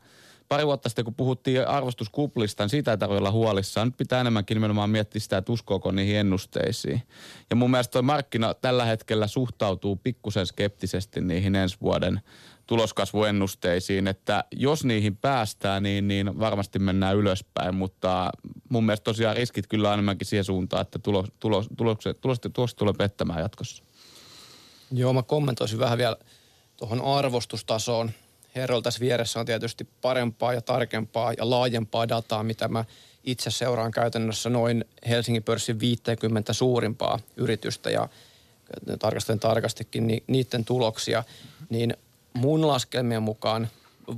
pari 0.49 0.65
vuotta 0.65 0.89
sitten, 0.89 1.05
kun 1.05 1.15
puhuttiin 1.15 1.67
arvostuskuplista, 1.67 2.63
niin 2.63 2.69
siitä 2.69 2.91
ei 2.91 2.97
tarvitse 2.97 3.19
olla 3.19 3.31
huolissaan. 3.31 3.87
Nyt 3.87 3.97
pitää 3.97 4.21
enemmänkin 4.21 4.55
nimenomaan 4.55 4.89
miettiä 4.89 5.19
sitä, 5.19 5.37
että 5.37 5.51
uskooko 5.51 5.91
niihin 5.91 6.15
ennusteisiin. 6.15 7.03
Ja 7.49 7.55
mun 7.55 7.71
mielestä 7.71 7.91
tuo 7.91 8.01
markkina 8.01 8.53
tällä 8.53 8.85
hetkellä 8.85 9.27
suhtautuu 9.27 9.95
pikkusen 9.95 10.45
skeptisesti 10.45 11.21
niihin 11.21 11.55
ensi 11.55 11.77
vuoden 11.81 12.21
tuloskasvuennusteisiin, 12.67 14.07
että 14.07 14.43
jos 14.51 14.85
niihin 14.85 15.17
päästään, 15.17 15.83
niin, 15.83 16.07
niin 16.07 16.39
varmasti 16.39 16.79
mennään 16.79 17.17
ylöspäin, 17.17 17.75
mutta 17.75 18.29
mun 18.69 18.85
mielestä 18.85 19.03
tosiaan 19.03 19.35
riskit 19.35 19.67
kyllä 19.67 19.93
enemmänkin 19.93 20.27
siihen 20.27 20.43
suuntaan, 20.43 20.81
että 20.81 20.99
tulos, 20.99 21.25
tulos, 21.39 21.67
tulokset, 21.77 22.21
tulokset, 22.21 22.53
tulokset 22.53 22.77
tulee 22.77 22.93
pettämään 22.97 23.41
jatkossa. 23.41 23.83
Joo, 24.91 25.13
mä 25.13 25.23
kommentoisin 25.23 25.79
vähän 25.79 25.97
vielä 25.97 26.17
tuohon 26.77 27.01
arvostustasoon. 27.01 28.11
Herrolla 28.57 28.81
tässä 28.81 28.99
vieressä 28.99 29.39
on 29.39 29.45
tietysti 29.45 29.87
parempaa 30.01 30.53
ja 30.53 30.61
tarkempaa 30.61 31.33
ja 31.33 31.49
laajempaa 31.49 32.09
dataa, 32.09 32.43
mitä 32.43 32.67
mä 32.67 32.85
itse 33.23 33.51
seuraan 33.51 33.91
käytännössä 33.91 34.49
noin 34.49 34.85
Helsingin 35.09 35.43
pörssin 35.43 35.79
50 35.79 36.53
suurimpaa 36.53 37.19
yritystä 37.37 37.89
ja 37.89 38.09
tarkastelen 38.99 39.39
tarkastikin 39.39 40.07
ni, 40.07 40.23
niiden 40.27 40.65
tuloksia, 40.65 41.23
niin 41.69 41.93
mun 42.33 42.67
laskelmien 42.67 43.23
mukaan 43.23 43.67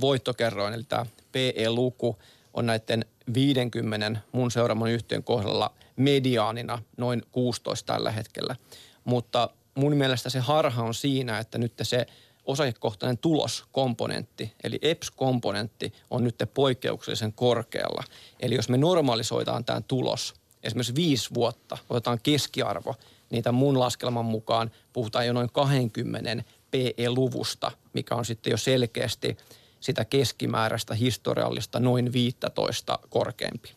voittokerroin, 0.00 0.74
eli 0.74 0.84
tämä 0.84 1.06
PE-luku, 1.32 2.18
on 2.54 2.66
näiden 2.66 3.04
50 3.34 4.20
mun 4.32 4.50
seuraaman 4.50 4.90
yhtiön 4.90 5.22
kohdalla 5.22 5.72
mediaanina 5.96 6.82
noin 6.96 7.22
16 7.32 7.92
tällä 7.92 8.10
hetkellä. 8.10 8.56
Mutta 9.04 9.50
mun 9.74 9.96
mielestä 9.96 10.30
se 10.30 10.38
harha 10.38 10.82
on 10.82 10.94
siinä, 10.94 11.38
että 11.38 11.58
nyt 11.58 11.72
se 11.82 12.06
osakekohtainen 12.50 13.18
tuloskomponentti, 13.18 14.52
eli 14.64 14.78
EPS-komponentti, 14.82 15.92
on 16.10 16.24
nyt 16.24 16.36
poikkeuksellisen 16.54 17.32
korkealla. 17.32 18.04
Eli 18.40 18.54
jos 18.54 18.68
me 18.68 18.78
normalisoidaan 18.78 19.64
tämä 19.64 19.80
tulos, 19.80 20.34
esimerkiksi 20.62 20.94
viisi 20.94 21.34
vuotta, 21.34 21.78
otetaan 21.90 22.18
keskiarvo, 22.22 22.94
niin 23.30 23.42
tämän 23.42 23.58
mun 23.58 23.78
laskelman 23.78 24.24
mukaan 24.24 24.70
puhutaan 24.92 25.26
jo 25.26 25.32
noin 25.32 25.50
20 25.52 26.44
PE-luvusta, 26.70 27.72
mikä 27.92 28.14
on 28.14 28.24
sitten 28.24 28.50
jo 28.50 28.56
selkeästi 28.56 29.36
sitä 29.80 30.04
keskimääräistä 30.04 30.94
historiallista 30.94 31.80
noin 31.80 32.12
15 32.12 32.98
korkeampi. 33.08 33.72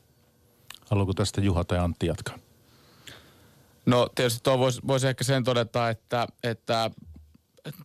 Haluatko 0.89 1.13
tästä 1.13 1.41
Juha 1.41 1.63
tai 1.63 1.79
Antti 1.79 2.07
jatkaa? 2.07 2.39
No 3.85 4.09
tietysti 4.15 4.39
tuo 4.43 4.59
voisi 4.59 4.81
vois 4.87 5.03
ehkä 5.03 5.23
sen 5.23 5.43
todeta, 5.43 5.89
että, 5.89 6.27
että 6.43 6.91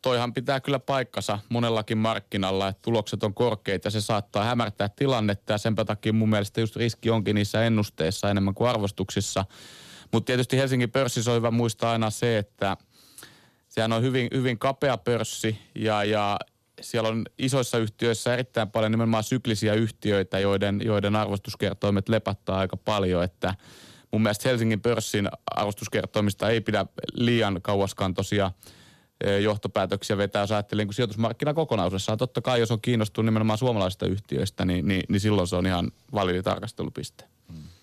toihan 0.02 0.34
pitää 0.34 0.60
kyllä 0.60 0.78
paikkansa 0.78 1.38
monellakin 1.48 1.98
markkinalla, 1.98 2.68
että 2.68 2.82
tulokset 2.82 3.22
on 3.22 3.34
korkeita 3.34 3.90
se 3.90 4.00
saattaa 4.00 4.44
hämärtää 4.44 4.88
tilannetta 4.88 5.52
ja 5.52 5.58
sen 5.58 5.74
takia 5.74 6.12
mun 6.12 6.30
mielestä 6.30 6.60
just 6.60 6.76
riski 6.76 7.10
onkin 7.10 7.34
niissä 7.34 7.64
ennusteissa 7.64 8.30
enemmän 8.30 8.54
kuin 8.54 8.70
arvostuksissa. 8.70 9.44
Mutta 10.12 10.26
tietysti 10.26 10.56
Helsingin 10.56 10.90
pörssissä 10.90 11.30
on 11.30 11.36
hyvä 11.36 11.50
muistaa 11.50 11.92
aina 11.92 12.10
se, 12.10 12.38
että– 12.38 12.76
Sehän 13.68 13.92
on 13.92 14.02
hyvin, 14.02 14.28
hyvin 14.34 14.58
kapea 14.58 14.98
pörssi 14.98 15.58
ja, 15.74 16.04
ja 16.04 16.38
siellä 16.80 17.08
on 17.08 17.24
isoissa 17.38 17.78
yhtiöissä 17.78 18.34
erittäin 18.34 18.70
paljon 18.70 18.92
nimenomaan 18.92 19.24
syklisiä 19.24 19.74
yhtiöitä, 19.74 20.38
joiden, 20.38 20.80
joiden 20.84 21.16
arvostuskertoimet 21.16 22.08
lepattaa 22.08 22.58
aika 22.58 22.76
paljon, 22.76 23.24
että 23.24 23.54
mun 24.12 24.22
mielestä 24.22 24.48
Helsingin 24.48 24.80
pörssin 24.80 25.28
arvostuskertoimista 25.50 26.50
ei 26.50 26.60
pidä 26.60 26.86
liian 27.12 27.62
kauaskantoisia 27.62 28.50
johtopäätöksiä 29.42 30.16
vetää, 30.16 30.42
jos 30.42 30.52
ajattelee 30.52 30.84
niin 30.84 30.94
sijoitusmarkkina 30.94 31.54
kokonaisuudessaan. 31.54 32.18
Totta 32.18 32.40
kai, 32.40 32.60
jos 32.60 32.70
on 32.70 32.80
kiinnostunut 32.80 33.26
nimenomaan 33.26 33.58
suomalaisista 33.58 34.06
yhtiöistä, 34.06 34.64
niin, 34.64 34.88
niin, 34.88 35.02
niin 35.08 35.20
silloin 35.20 35.48
se 35.48 35.56
on 35.56 35.66
ihan 35.66 35.92
validi 36.12 36.42
tarkastelupiste. 36.42 37.24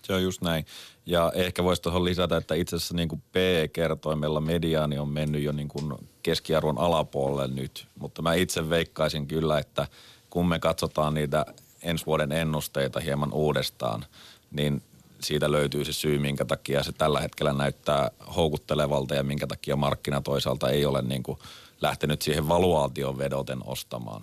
Se 0.02 0.14
on 0.14 0.24
just 0.24 0.42
näin. 0.42 0.66
Ja 1.06 1.32
ehkä 1.36 1.64
voisi 1.64 1.82
tuohon 1.82 2.06
lisätä, 2.06 2.38
että 2.38 2.56
itse 2.56 2.76
asiassa 2.76 2.96
niin 2.96 3.24
PE-kertoimella 3.32 4.42
mediaani 4.42 5.00
on 5.00 5.10
mennyt 5.10 5.44
jo 5.44 5.52
niin 5.52 5.68
kuin 5.68 5.94
keskiarvon 6.24 6.78
alapuolelle 6.78 7.56
nyt. 7.56 7.88
Mutta 8.00 8.22
mä 8.22 8.34
itse 8.34 8.70
veikkaisin 8.70 9.28
kyllä, 9.28 9.60
että 9.60 9.88
kun 10.30 10.48
me 10.48 10.60
katsotaan 10.60 11.14
niitä 11.14 11.46
ensi 11.82 12.06
vuoden 12.06 12.32
ennusteita 12.32 13.00
hieman 13.00 13.34
uudestaan, 13.34 14.06
niin 14.52 14.82
siitä 15.28 15.52
löytyy 15.52 15.86
se 15.86 15.94
syy, 15.94 16.20
minkä 16.20 16.46
takia 16.46 16.84
se 16.84 16.92
tällä 16.92 17.20
hetkellä 17.20 17.54
näyttää 17.54 18.12
houkuttelevalta 18.36 19.16
ja 19.16 19.24
minkä 19.24 19.48
takia 19.48 19.76
markkina 19.76 20.22
toisaalta 20.22 20.70
ei 20.70 20.86
ole 20.86 21.02
niin 21.02 21.24
kuin 21.24 21.40
lähtenyt 21.82 22.22
siihen 22.22 22.48
valuaation 22.48 23.18
vedoten 23.18 23.60
ostamaan. 23.66 24.22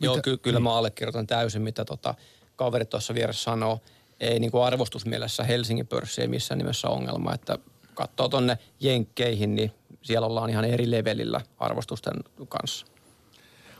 Joo, 0.00 0.18
ky- 0.22 0.36
kyllä 0.36 0.60
mä 0.60 0.76
allekirjoitan 0.76 1.26
täysin, 1.26 1.62
mitä 1.62 1.84
tota– 1.84 2.14
kaveri 2.56 2.84
tuossa 2.84 3.14
vieressä 3.14 3.42
sanoo, 3.42 3.80
ei 4.20 4.40
niin 4.40 4.50
kuin 4.50 4.64
arvostusmielessä 4.64 5.44
Helsingin 5.44 5.86
pörssi 5.86 6.20
ei 6.20 6.28
missään 6.28 6.58
nimessä 6.58 6.88
ongelma, 6.88 7.34
että 7.34 7.58
katsoo 7.94 8.28
tuonne 8.28 8.58
Jenkkeihin, 8.80 9.56
niin 9.56 9.72
siellä 10.02 10.26
ollaan 10.26 10.50
ihan 10.50 10.64
eri 10.64 10.90
levelillä 10.90 11.40
arvostusten 11.58 12.14
kanssa. 12.48 12.86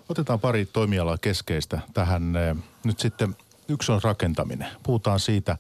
Otetaan 0.09 0.41
pari 0.41 0.67
toimialaa 0.67 1.19
keskeistä 1.19 1.81
tähän. 1.95 2.33
Nyt 2.85 3.01
sitten 3.01 3.37
yksi 3.69 3.93
on 3.93 4.03
rakentaminen. 4.03 4.69
Puhutaan 4.83 5.21
siitä, 5.21 5.57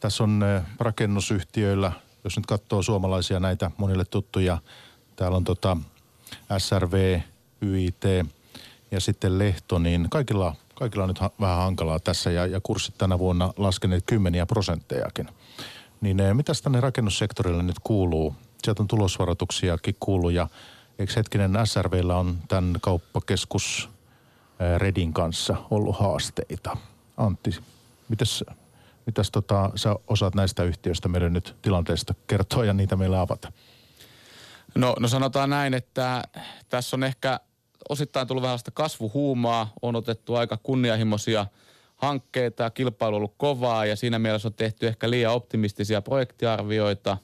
tässä 0.00 0.24
on 0.24 0.44
rakennusyhtiöillä, 0.78 1.92
jos 2.24 2.36
nyt 2.36 2.46
katsoo 2.46 2.82
suomalaisia 2.82 3.40
näitä 3.40 3.70
monille 3.76 4.04
tuttuja, 4.04 4.58
täällä 5.16 5.36
on 5.36 5.44
tota 5.44 5.76
SRV, 6.58 7.20
YIT 7.62 8.04
ja 8.90 9.00
sitten 9.00 9.38
Lehto, 9.38 9.78
niin 9.78 10.06
kaikilla 10.10 10.54
kaikilla 10.80 11.04
on 11.04 11.08
nyt 11.08 11.18
ha- 11.18 11.30
vähän 11.40 11.58
hankalaa 11.58 11.98
tässä 11.98 12.30
ja, 12.30 12.46
ja 12.46 12.60
kurssit 12.62 12.94
tänä 12.98 13.18
vuonna 13.18 13.52
laskeneet 13.56 14.04
kymmeniä 14.06 14.46
prosenttejakin. 14.46 15.28
Niin 16.00 16.20
eh, 16.20 16.34
mitä 16.34 16.52
tänne 16.62 16.80
rakennussektorille 16.80 17.62
nyt 17.62 17.78
kuuluu? 17.84 18.34
Sieltä 18.62 18.82
on 18.82 18.88
tulosvaroituksiakin 18.88 19.96
kuuluu 20.00 20.30
ja 20.30 20.48
eikö 20.98 21.12
hetkinen 21.16 21.52
SRVllä 21.64 22.16
on 22.16 22.38
tämän 22.48 22.76
kauppakeskus 22.80 23.88
eh, 24.60 24.78
Redin 24.78 25.12
kanssa 25.12 25.56
ollut 25.70 25.98
haasteita? 25.98 26.76
Antti, 27.20 27.50
mitäs, 28.08 28.44
mitäs 29.06 29.30
tota, 29.30 29.70
sä 29.74 29.96
osaat 30.08 30.34
näistä 30.34 30.62
yhtiöistä 30.62 31.08
meille 31.08 31.30
nyt 31.30 31.56
tilanteesta 31.62 32.14
kertoa 32.26 32.64
ja 32.64 32.72
niitä 32.72 32.96
meille 32.96 33.18
avata? 33.18 33.52
No, 34.74 34.94
no 34.98 35.08
sanotaan 35.08 35.50
näin, 35.50 35.74
että 35.74 36.22
tässä 36.68 36.96
on 36.96 37.04
ehkä 37.04 37.40
osittain 37.88 38.26
tullut 38.26 38.42
vähän 38.42 38.58
kasvuhuumaa, 38.74 39.72
on 39.82 39.96
otettu 39.96 40.34
aika 40.34 40.56
kunnianhimoisia 40.62 41.46
hankkeita 41.96 42.70
kilpailu 42.70 43.14
on 43.14 43.16
ollut 43.16 43.34
kovaa 43.36 43.86
ja 43.86 43.96
siinä 43.96 44.18
mielessä 44.18 44.48
on 44.48 44.54
tehty 44.54 44.86
ehkä 44.86 45.10
liian 45.10 45.32
optimistisia 45.32 46.02
projektiarvioita, 46.02 47.16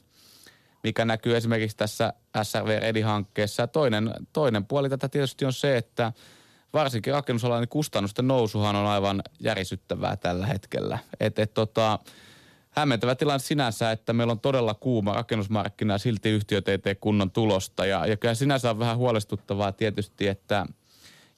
mikä 0.83 1.05
näkyy 1.05 1.37
esimerkiksi 1.37 1.77
tässä 1.77 2.13
SRV 2.43 2.79
Ready-hankkeessa. 2.79 3.67
Toinen, 3.67 4.13
toinen 4.33 4.65
puoli 4.65 4.89
tätä 4.89 5.09
tietysti 5.09 5.45
on 5.45 5.53
se, 5.53 5.77
että 5.77 6.13
varsinkin 6.73 7.13
rakennusalan 7.13 7.61
niin 7.61 7.69
kustannusten 7.69 8.27
nousuhan 8.27 8.75
on 8.75 8.85
aivan 8.85 9.21
järisyttävää 9.39 10.17
tällä 10.17 10.45
hetkellä. 10.45 10.99
Et, 11.19 11.39
et 11.39 11.53
tota, 11.53 11.99
hämmentävä 12.69 13.15
tilanne 13.15 13.39
sinänsä, 13.39 13.91
että 13.91 14.13
meillä 14.13 14.31
on 14.31 14.39
todella 14.39 14.73
kuuma 14.73 15.13
rakennusmarkkina 15.13 15.93
ja 15.93 15.97
silti 15.97 16.29
yhtiöt 16.29 16.67
ei 16.67 16.77
tee 16.77 16.95
kunnon 16.95 17.31
tulosta. 17.31 17.85
Ja, 17.85 18.05
ja 18.05 18.17
kyllä 18.17 18.33
sinänsä 18.33 18.69
on 18.69 18.79
vähän 18.79 18.97
huolestuttavaa 18.97 19.71
tietysti, 19.71 20.27
että 20.27 20.65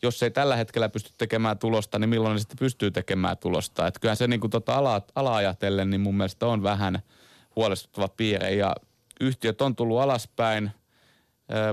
jos 0.02 0.24
ei 0.24 0.32
tällä 0.32 0.56
hetkellä 0.56 0.90
pysty 0.90 1.14
tekemään 1.18 1.58
tulosta, 1.58 2.00
niin 2.00 2.10
milloin 2.10 2.34
ne 2.34 2.40
sitten 2.40 2.58
pystyy 2.58 2.92
tekemään 2.92 3.38
tulosta. 3.38 3.88
Että 3.88 4.00
kyllähän 4.00 4.18
se 4.18 4.28
niin 4.28 4.40
kuin 4.40 4.52
tota 4.52 4.76
ala, 4.76 5.02
ala 5.16 5.36
ajatellen, 5.36 5.90
niin 5.90 6.02
mun 6.02 6.18
mielestä 6.18 6.48
on 6.48 6.64
vähän 6.64 7.00
huolestuttava 7.56 8.08
piirre. 8.08 8.56
Ja 8.56 8.76
yhtiöt 9.22 9.62
on 9.62 9.76
tullut 9.76 10.00
alaspäin. 10.00 10.72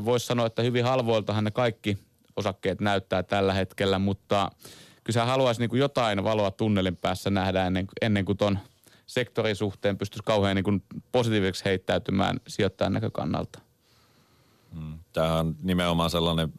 Voisi 0.05 0.27
sanoa, 0.27 0.47
että 0.47 0.63
hyvin 0.63 0.85
halvoiltahan 0.85 1.45
ne 1.45 1.51
kaikki 1.51 1.99
osakkeet 2.37 2.81
näyttää 2.81 3.23
tällä 3.23 3.53
hetkellä, 3.53 3.99
mutta 3.99 4.51
kyllä 5.05 5.25
haluaisi 5.25 5.61
niin 5.61 5.71
kuin 5.71 5.81
jotain 5.81 6.25
valoa 6.25 6.51
tunnelin 6.51 6.97
päässä 6.97 7.31
nähdä 7.31 7.67
ennen, 7.67 7.87
ennen 8.03 8.25
kuin 8.25 8.39
ton– 8.39 8.59
sektorin 9.07 9.57
suhteen 9.57 9.99
pystyisi 9.99 10.23
kauhean 10.25 10.57
niin 10.57 10.65
kuin 10.65 10.83
positiiviseksi 11.13 11.65
heittäytymään 11.65 12.41
sijoittajan 12.49 12.93
näkökannalta. 12.93 13.61
Mm, 14.73 14.99
Tämä 15.13 15.39
on 15.39 15.57
nimenomaan 15.63 16.11
sellainen 16.11 16.53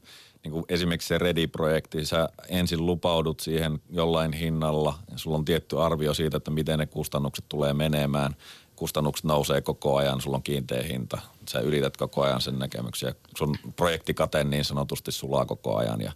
niin 0.44 0.52
kuin 0.52 0.66
esimerkiksi 0.70 1.08
se 1.08 1.18
Ready-projekti, 1.18 2.06
sä 2.06 2.30
ensin 2.50 2.86
lupaudut 2.86 3.40
siihen 3.40 3.82
jollain 3.90 4.34
hinnalla 4.34 5.00
ja 5.12 5.18
sulla 5.18 5.38
on 5.38 5.46
tietty 5.46 5.82
arvio 5.82 6.14
siitä, 6.14 6.38
että 6.38 6.52
miten 6.52 6.80
ne 6.80 6.86
kustannukset 6.86 7.46
tulee 7.50 7.74
menemään. 7.74 8.36
Kustannukset 8.76 9.26
nousee 9.26 9.62
koko 9.62 9.96
ajan, 9.96 10.22
sulla 10.22 10.38
on 10.38 10.44
kiinteä 10.44 10.84
hinta. 10.84 11.20
Sä 11.50 11.60
yrität 11.60 11.98
koko 11.98 12.22
ajan 12.22 12.42
sen 12.42 12.60
näkemyksiä. 12.60 13.16
Sun 13.38 13.56
projektikate 13.76 14.44
niin 14.44 14.66
sanotusti 14.66 15.12
sulaa 15.12 15.46
koko 15.46 15.76
ajan 15.76 16.02
ja, 16.02 16.12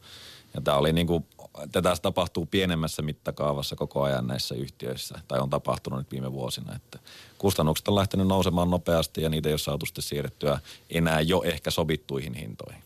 ja 0.53 0.61
tämä 0.61 0.77
oli 0.77 0.93
niin 0.93 1.07
kuin, 1.07 1.25
tätä 1.71 1.95
tapahtuu 2.01 2.45
pienemmässä 2.45 3.01
mittakaavassa 3.01 3.75
koko 3.75 4.01
ajan 4.01 4.27
näissä 4.27 4.55
yhtiöissä, 4.55 5.19
tai 5.27 5.39
on 5.39 5.49
tapahtunut 5.49 5.99
nyt 5.99 6.11
viime 6.11 6.31
vuosina, 6.31 6.75
että 6.75 6.99
kustannukset 7.37 7.87
on 7.87 7.95
lähtenyt 7.95 8.27
nousemaan 8.27 8.69
nopeasti 8.69 9.21
ja 9.21 9.29
niitä 9.29 9.49
ei 9.49 9.53
ole 9.53 9.59
saatu 9.59 9.85
sitten 9.85 10.03
siirrettyä 10.03 10.59
enää 10.89 11.21
jo 11.21 11.41
ehkä 11.45 11.71
sovittuihin 11.71 12.33
hintoihin. 12.33 12.83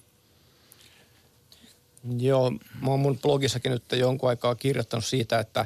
Joo, 2.18 2.52
mä 2.82 2.90
oon 2.90 3.00
mun 3.00 3.20
blogissakin 3.20 3.72
nyt 3.72 3.84
jonkun 3.92 4.30
aikaa 4.30 4.56
kirjoittanut 4.56 5.06
siitä, 5.06 5.40
että 5.40 5.66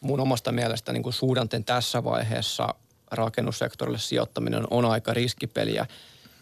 mun 0.00 0.20
omasta 0.20 0.52
mielestä 0.52 0.92
niin 0.92 1.12
suhdanteen 1.12 1.64
tässä 1.64 2.04
vaiheessa 2.04 2.74
rakennussektorille 3.10 3.98
sijoittaminen 3.98 4.64
on 4.70 4.84
aika 4.84 5.14
riskipeliä. 5.14 5.86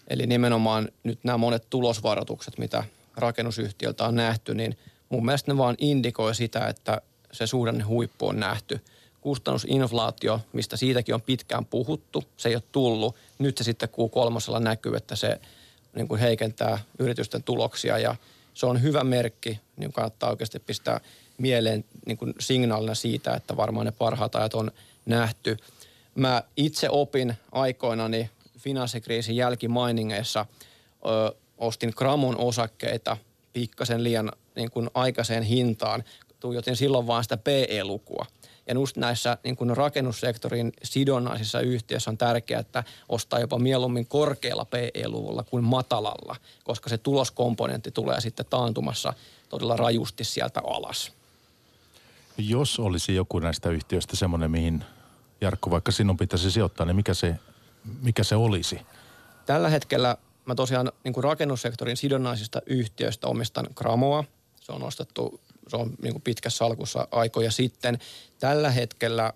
Eli 0.09 0.27
nimenomaan 0.27 0.89
nyt 1.05 1.19
nämä 1.25 1.39
monet 1.39 1.71
tulosvaroitukset, 1.71 2.59
mitä 2.59 2.85
rakennusyhtiöltä 3.17 4.05
on 4.05 4.15
nähty, 4.15 4.55
niin 4.55 4.79
mun 5.09 5.25
mielestä 5.25 5.53
ne 5.53 5.59
vaan 5.59 5.75
indikoi 5.79 6.35
sitä, 6.35 6.67
että 6.67 7.01
se 7.33 7.47
suhdanne 7.47 7.85
huippu 7.85 8.29
on 8.29 8.41
nähty. 8.41 8.81
Kustannusinflaatio, 9.21 10.41
mistä 10.53 10.77
siitäkin 10.77 11.15
on 11.15 11.23
pitkään 11.23 11.65
puhuttu, 11.65 12.25
se 12.37 12.49
ei 12.49 12.55
ole 12.55 12.63
tullut. 12.73 13.17
Nyt 13.39 13.59
se 13.59 13.65
sitten 13.65 13.89
kuu 13.89 14.09
kolmosella 14.09 14.61
näkyy, 14.61 14.97
että 14.97 15.17
se 15.17 15.41
niin 15.95 16.09
kuin 16.09 16.21
heikentää 16.21 16.79
yritysten 16.99 17.43
tuloksia 17.43 17.99
ja– 17.99 18.17
se 18.57 18.67
on 18.67 18.83
hyvä 18.83 19.05
merkki, 19.05 19.61
niin 19.77 19.93
kannattaa 19.93 20.31
oikeasti 20.31 20.59
pistää 20.59 21.01
mieleen 21.39 21.85
niin 22.07 22.19
kuin 22.19 22.35
signaalina 22.41 22.95
siitä, 22.95 23.35
että 23.35 23.57
varmaan 23.57 23.87
ne 23.87 23.93
parhaat 23.93 24.35
ajat 24.35 24.55
on 24.55 24.71
nähty. 25.07 25.57
Mä 26.15 26.43
itse 26.57 26.91
opin 26.91 27.35
aikoinani 27.53 28.31
finanssikriisin 28.67 29.37
jälkimainingeissa, 29.37 30.47
ö, 31.07 31.35
ostin 31.59 31.93
Gramon 31.97 32.37
osakkeita 32.39 33.17
pikkasen 33.53 34.05
liian 34.05 34.33
niin 34.57 34.71
kuin 34.71 34.91
aikaiseen 34.95 35.43
hintaan. 35.43 36.05
Tuijotin 36.41 36.77
silloin 36.77 37.07
vaan 37.07 37.23
sitä 37.23 37.37
PE-lukua. 37.37 38.27
Ja 38.67 38.75
just 38.75 38.97
näissä 38.97 39.39
niin 39.45 39.57
kuin 39.57 39.77
rakennussektorin 39.77 40.73
sidonnaisissa 40.83 41.61
yhtiöissä 41.61 42.11
on 42.11 42.19
tärkeää, 42.19 42.61
että 42.61 42.85
ostaa 43.09 43.41
jopa 43.41 43.59
mieluummin 43.59 44.07
korkealla 44.07 44.65
PE-luvulla 44.65 45.43
kuin 45.43 45.65
matalalla, 45.65 46.37
koska 46.65 46.89
se 46.89 46.99
tuloskomponentti 46.99 47.91
tulee 47.91 48.21
sitten 48.21 48.47
taantumassa 48.51 49.13
todella 49.49 49.77
rajusti 49.77 50.25
sieltä 50.25 50.61
alas. 50.65 51.13
Jos 52.39 52.79
olisi 52.79 53.15
joku 53.15 53.39
näistä 53.39 53.71
yhtiöistä 53.71 54.17
semmoinen, 54.17 54.51
mihin 54.51 54.85
Jarkko 55.41 55.71
vaikka 55.71 55.93
sinun 55.93 56.17
pitäisi 56.17 56.51
sijoittaa, 56.51 56.87
niin 56.87 56.97
mikä 56.97 57.15
se, 57.15 57.37
mikä 58.03 58.25
se 58.25 58.37
olisi? 58.37 58.81
Tällä 59.47 59.69
hetkellä 59.69 60.17
mä 60.45 60.55
tosiaan 60.55 60.93
niin 61.05 61.15
kuin 61.15 61.25
rakennussektorin 61.25 61.97
sidonnaisista 61.97 62.63
yhtiöistä 62.67 63.27
omistan 63.27 63.67
Gramoa. 63.75 64.25
Se 64.61 64.73
on 64.73 64.83
ostettu 64.83 65.41
se 65.69 65.77
on 65.77 65.93
niin 66.03 66.15
kuin 66.15 66.23
pitkässä 66.23 66.57
salkussa 66.57 67.09
aikoja 67.11 67.51
sitten. 67.51 67.99
Tällä 68.41 68.71
hetkellä, 68.71 69.33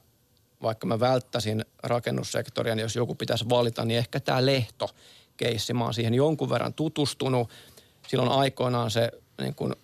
vaikka 0.62 0.86
mä 0.86 1.00
välttäisin 1.00 1.64
rakennussektoria, 1.82 2.74
niin 2.74 2.82
jos 2.82 2.96
joku 2.96 3.14
pitäisi 3.14 3.48
valita, 3.48 3.84
niin 3.84 3.98
ehkä 3.98 4.20
tämä 4.20 4.46
Lehto 4.46 4.90
keissi. 5.36 5.74
Mä 5.74 5.84
oon 5.84 5.94
siihen 5.94 6.14
jonkun 6.14 6.50
verran 6.50 6.74
tutustunut. 6.74 7.50
Silloin 8.08 8.30
aikoinaan 8.30 8.90
se, 8.90 9.10
niin 9.40 9.54
kuin, 9.54 9.74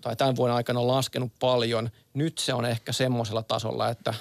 tai 0.00 0.16
tämän 0.16 0.36
vuoden 0.36 0.56
aikana 0.56 0.80
on 0.80 0.88
laskenut 0.88 1.32
paljon. 1.40 1.90
Nyt 2.14 2.38
se 2.38 2.54
on 2.54 2.64
ehkä 2.64 2.92
semmoisella 2.92 3.42
tasolla, 3.42 3.88
että 3.88 4.14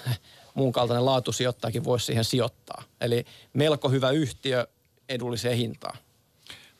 muun 0.55 0.71
kaltainen 0.71 1.05
laatusijoittajakin 1.05 1.83
voisi 1.83 2.05
siihen 2.05 2.23
sijoittaa. 2.23 2.83
Eli 3.01 3.25
melko 3.53 3.89
hyvä 3.89 4.11
yhtiö 4.11 4.67
edulliseen 5.09 5.57
hintaan. 5.57 5.97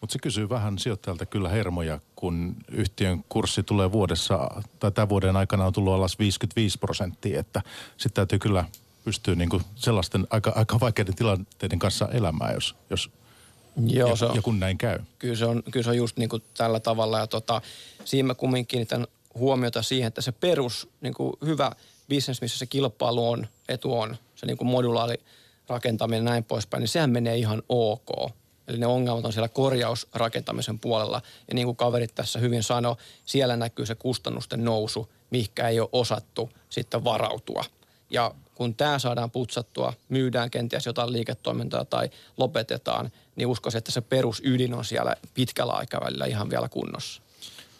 Mutta 0.01 0.13
se 0.13 0.19
kysyy 0.19 0.49
vähän 0.49 0.79
sijoittajalta 0.79 1.25
kyllä 1.25 1.49
hermoja, 1.49 1.99
kun 2.15 2.55
yhtiön 2.71 3.23
kurssi 3.29 3.63
tulee 3.63 3.91
vuodessa, 3.91 4.49
tai 4.79 4.91
tämän 4.91 5.09
vuoden 5.09 5.35
aikana 5.35 5.65
on 5.65 5.73
tullut 5.73 5.93
alas 5.93 6.19
55 6.19 6.77
prosenttia, 6.77 7.39
että 7.39 7.61
sitten 7.97 8.13
täytyy 8.13 8.39
kyllä 8.39 8.65
pystyä 9.03 9.35
niinku 9.35 9.61
sellaisten 9.75 10.27
aika, 10.29 10.51
aika 10.55 10.79
vaikeiden 10.79 11.15
tilanteiden 11.15 11.79
kanssa 11.79 12.09
elämään, 12.11 12.53
jos, 12.53 12.75
jos 12.89 13.09
Joo, 13.87 14.09
ja, 14.09 14.15
se 14.15 14.25
on, 14.25 14.35
ja 14.35 14.41
kun 14.41 14.59
näin 14.59 14.77
käy. 14.77 14.99
Kyllä 15.19 15.35
se 15.35 15.45
on, 15.45 15.63
kyllä 15.71 15.83
se 15.83 15.89
on 15.89 15.97
just 15.97 16.17
niin 16.17 16.29
kuin 16.29 16.43
tällä 16.57 16.79
tavalla. 16.79 17.19
Ja 17.19 17.27
tota, 17.27 17.61
siinä 18.05 18.27
mä 18.27 18.35
kumminkin 18.35 18.67
kiinnitän 18.67 19.07
huomiota 19.33 19.81
siihen, 19.81 20.07
että 20.07 20.21
se 20.21 20.31
perus 20.31 20.89
niin 21.01 21.13
kuin 21.13 21.33
hyvä 21.45 21.71
bisnes, 22.09 22.41
missä 22.41 22.57
se 22.57 22.65
kilpailu 22.65 23.29
on, 23.29 23.47
etu 23.69 23.99
on, 23.99 24.17
se 24.35 24.45
niin 24.45 24.57
kuin 24.57 24.67
modulaali 24.67 25.15
rakentaminen 25.67 26.25
ja 26.25 26.31
näin 26.31 26.43
poispäin, 26.43 26.81
niin 26.81 26.87
sehän 26.87 27.09
menee 27.09 27.37
ihan 27.37 27.63
ok. 27.69 28.31
Eli 28.67 28.77
ne 28.77 28.87
ongelmat 28.87 29.25
on 29.25 29.33
siellä 29.33 29.47
korjausrakentamisen 29.47 30.79
puolella. 30.79 31.21
Ja 31.47 31.55
niin 31.55 31.67
kuin 31.67 31.77
kaverit 31.77 32.15
tässä 32.15 32.39
hyvin 32.39 32.63
sanoi, 32.63 32.95
siellä 33.25 33.55
näkyy 33.55 33.85
se 33.85 33.95
kustannusten 33.95 34.63
nousu, 34.63 35.11
mihinkä 35.29 35.67
ei 35.67 35.79
ole 35.79 35.89
osattu 35.91 36.49
sitten 36.69 37.03
varautua. 37.03 37.63
Ja 38.09 38.31
kun 38.55 38.75
tämä 38.75 38.99
saadaan 38.99 39.31
putsattua, 39.31 39.93
myydään 40.09 40.51
kenties 40.51 40.85
jotain 40.85 41.11
liiketoimintaa 41.11 41.85
tai 41.85 42.09
lopetetaan, 42.37 43.11
niin 43.35 43.47
uskoisin, 43.47 43.77
että 43.77 43.91
se 43.91 44.01
perusydin 44.01 44.73
on 44.73 44.85
siellä 44.85 45.15
pitkällä 45.33 45.73
aikavälillä 45.73 46.25
ihan 46.25 46.49
vielä 46.49 46.69
kunnossa. 46.69 47.21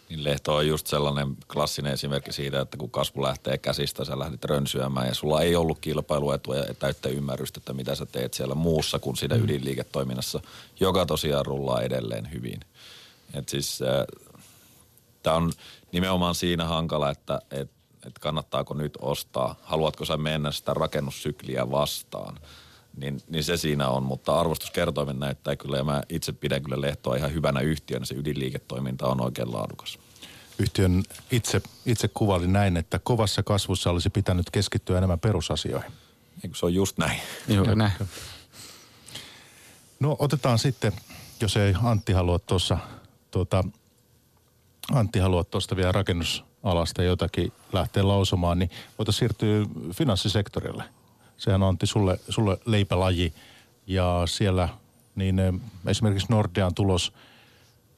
Niin 0.08 0.24
Lehto 0.24 0.54
on 0.54 0.66
just 0.66 0.86
sellainen 0.86 1.36
klassinen 1.52 1.92
esimerkki 1.92 2.32
siitä, 2.32 2.60
että 2.60 2.76
kun 2.76 2.90
kasvu 2.90 3.22
lähtee 3.22 3.58
käsistä, 3.58 4.04
sä 4.04 4.18
lähdit 4.18 4.44
rönsyämään 4.44 5.08
ja 5.08 5.14
sulla 5.14 5.42
ei 5.42 5.56
ollut 5.56 5.78
kilpailuetua 5.78 6.56
ja 6.56 6.74
täyttä 6.74 7.08
ymmärrystä, 7.08 7.58
että 7.58 7.72
mitä 7.72 7.94
sä 7.94 8.06
teet 8.06 8.34
siellä 8.34 8.54
muussa 8.54 8.98
kuin 8.98 9.16
siinä 9.16 9.36
mm. 9.36 9.44
ydinliiketoiminnassa, 9.44 10.40
joka 10.80 11.06
tosiaan 11.06 11.46
rullaa 11.46 11.82
edelleen 11.82 12.32
hyvin. 12.32 12.60
Et 13.34 13.48
siis 13.48 13.82
äh, 13.82 14.28
tämä 15.22 15.36
on 15.36 15.52
nimenomaan 15.92 16.34
siinä 16.34 16.64
hankala, 16.64 17.10
että 17.10 17.40
et, 17.50 17.70
et 18.06 18.18
kannattaako 18.18 18.74
nyt 18.74 18.98
ostaa, 19.00 19.54
haluatko 19.62 20.04
sä 20.04 20.16
mennä 20.16 20.52
sitä 20.52 20.74
rakennussykliä 20.74 21.70
vastaan– 21.70 22.38
niin, 22.96 23.20
niin 23.28 23.44
se 23.44 23.56
siinä 23.56 23.88
on, 23.88 24.02
mutta 24.02 24.40
arvostuskertoimen 24.40 25.20
näyttää 25.20 25.56
kyllä, 25.56 25.76
ja 25.76 25.84
mä 25.84 26.02
itse 26.08 26.32
pidän 26.32 26.62
kyllä 26.62 26.80
Lehtoa 26.80 27.16
ihan 27.16 27.34
hyvänä 27.34 27.60
yhtiönä, 27.60 28.04
se 28.04 28.14
ydinliiketoiminta 28.14 29.06
on 29.06 29.20
oikein 29.20 29.52
laadukas. 29.52 29.98
Yhtiön 30.58 31.02
itse, 31.30 31.62
itse 31.86 32.08
kuvaili 32.08 32.46
näin, 32.46 32.76
että 32.76 32.98
kovassa 32.98 33.42
kasvussa 33.42 33.90
olisi 33.90 34.10
pitänyt 34.10 34.50
keskittyä 34.50 34.98
enemmän 34.98 35.20
perusasioihin. 35.20 35.92
Eikö 36.44 36.56
se 36.56 36.66
on 36.66 36.74
just 36.74 36.98
näin? 36.98 37.20
Joo, 37.48 37.74
näin. 37.74 37.92
No 40.00 40.16
otetaan 40.18 40.58
sitten, 40.58 40.92
jos 41.40 41.56
ei 41.56 41.74
Antti 41.82 42.12
halua 42.12 42.38
tuossa, 42.38 42.78
tuota, 43.30 43.64
Antti 44.92 45.18
halua 45.18 45.44
tuosta 45.44 45.76
vielä 45.76 45.92
rakennusalasta 45.92 47.02
jotakin 47.02 47.52
lähteä 47.72 48.08
lausumaan, 48.08 48.58
niin 48.58 48.70
voitaisiin 48.98 49.18
siirtyä 49.18 49.66
finanssisektorille– 49.92 50.84
sehän 51.36 51.62
on 51.62 51.68
Antti 51.68 51.86
sulle, 51.86 52.20
sulle 52.28 52.58
leipälaji 52.64 53.32
ja 53.86 54.22
siellä 54.26 54.68
niin 55.14 55.38
eh, 55.38 55.54
esimerkiksi 55.86 56.26
Nordean 56.30 56.74
tulos 56.74 57.12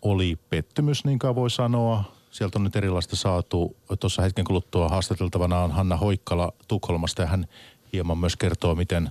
oli 0.03 0.39
pettymys, 0.51 1.05
niin 1.05 1.19
kuin 1.19 1.35
voi 1.35 1.51
sanoa. 1.51 2.05
Sieltä 2.31 2.59
on 2.59 2.65
nyt 2.65 2.77
erilaista 2.77 3.17
saatu. 3.17 3.77
Tuossa 4.01 4.23
hetken 4.23 4.45
kuluttua 4.45 4.89
haastateltavana 4.89 5.59
on 5.59 5.73
Hanna 5.73 5.97
Hoikkala 5.97 6.53
Tukholmasta 6.69 7.23
ja 7.23 7.29
hän 7.29 7.47
hieman 7.93 8.19
myös 8.19 8.37
kertoo, 8.37 8.75
miten, 8.75 9.11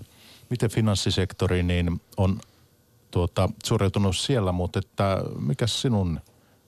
miten 0.50 0.70
finanssisektori 0.70 1.64
niin 1.64 2.02
on 2.18 2.40
tuota, 3.12 3.50
suoriutunut 3.66 4.18
siellä, 4.18 4.52
mutta 4.52 4.80
että 4.80 5.18
mikä 5.40 5.68
sinun 5.68 6.14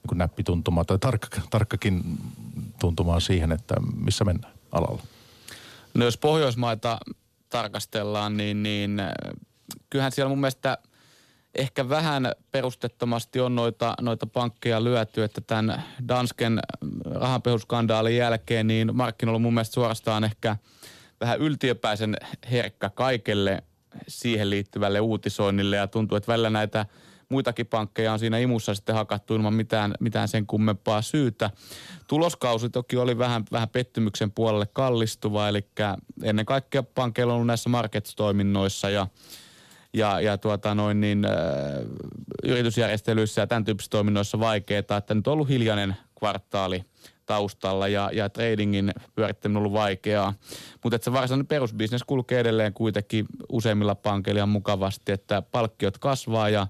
niin 0.10 0.18
näppituntuma 0.18 0.86
tai 0.86 1.00
tarkka, 1.00 1.42
tarkkakin 1.50 2.04
tuntumaan 2.80 3.22
siihen, 3.22 3.52
että 3.52 3.76
missä 3.96 4.24
mennään 4.24 4.54
alalla? 4.72 5.04
No 5.94 6.06
jos 6.06 6.18
Pohjoismaita 6.18 6.98
tarkastellaan, 7.50 8.38
niin, 8.38 8.64
niin 8.64 9.00
äh, 9.00 9.12
kyllähän 9.90 10.12
siellä 10.12 10.30
mun 10.30 10.40
mielestä 10.40 10.78
ehkä 11.56 11.90
vähän 11.90 12.32
perustettomasti 12.52 13.40
on 13.40 13.56
noita, 13.56 13.94
noita 14.02 14.28
pankkeja 14.28 14.84
lyöty, 14.84 15.24
että 15.24 15.42
tämän 15.42 15.84
Dansken 16.08 16.60
rahanpesuskandaalin 17.06 18.18
jälkeen 18.18 18.68
niin 18.68 18.96
markkinoilla 18.96 19.36
on 19.36 19.42
mun 19.42 19.54
mielestä 19.54 19.74
suorastaan 19.74 20.24
ehkä 20.24 20.56
vähän 21.22 21.40
yltiöpäisen 21.40 22.16
herkkä 22.52 22.90
kaikelle 22.90 23.64
siihen 24.08 24.50
liittyvälle 24.50 25.00
uutisoinnille. 25.00 25.76
Ja 25.76 25.88
tuntuu, 25.88 26.16
että 26.16 26.32
välillä 26.32 26.50
näitä– 26.50 26.86
muitakin 27.30 27.68
pankkeja 27.68 28.14
on 28.14 28.20
siinä 28.20 28.38
imussa 28.38 28.76
sitten 28.76 28.96
hakattu 28.96 29.36
ilman 29.36 29.54
mitään, 29.54 29.94
mitään 30.00 30.28
sen 30.28 30.48
kummempaa 30.48 31.02
syytä. 31.02 31.50
Tuloskausi 32.08 32.70
toki 32.70 32.98
oli 32.98 33.18
vähän, 33.18 33.44
vähän 33.52 33.70
pettymyksen 33.70 34.32
puolelle 34.32 34.68
kallistuva, 34.74 35.48
eli 35.48 35.68
ennen 36.24 36.46
kaikkea 36.46 36.84
pankkeilla 36.84 37.34
on 37.34 37.36
ollut 37.36 37.48
näissä 37.48 37.70
markets-toiminnoissa 37.70 38.90
ja 38.90 39.08
ja, 39.94 40.22
ja 40.22 40.38
tuota 40.38 40.76
noin 40.76 41.02
niin, 41.02 41.26
äh, 41.26 41.32
yritysjärjestelyissä 42.44 43.42
ja 43.42 43.48
tämän 43.48 43.66
tyyppisissä 43.66 43.90
toiminnoissa 43.90 44.40
vaikeaa, 44.40 44.80
että 44.80 45.14
nyt 45.14 45.28
on 45.28 45.34
ollut 45.34 45.50
hiljainen 45.50 45.96
kvartaali 46.20 46.84
taustalla 47.26 47.88
ja, 47.88 48.10
ja 48.14 48.30
tradingin 48.30 48.92
pyörittäminen 49.16 49.58
on 49.58 49.62
ollut 49.62 49.74
vaikeaa. 49.74 50.34
Mutta 50.84 51.00
se 51.02 51.14
varsinainen 51.14 51.48
perusbisnes 51.48 52.04
kulkee 52.04 52.40
edelleen 52.40 52.74
kuitenkin 52.74 53.26
useimmilla 53.50 53.96
pankeilla 53.96 54.46
mukavasti, 54.46 55.12
että 55.12 55.42
palkkiot 55.42 55.98
kasvaa 55.98 56.50
ja, 56.50 56.68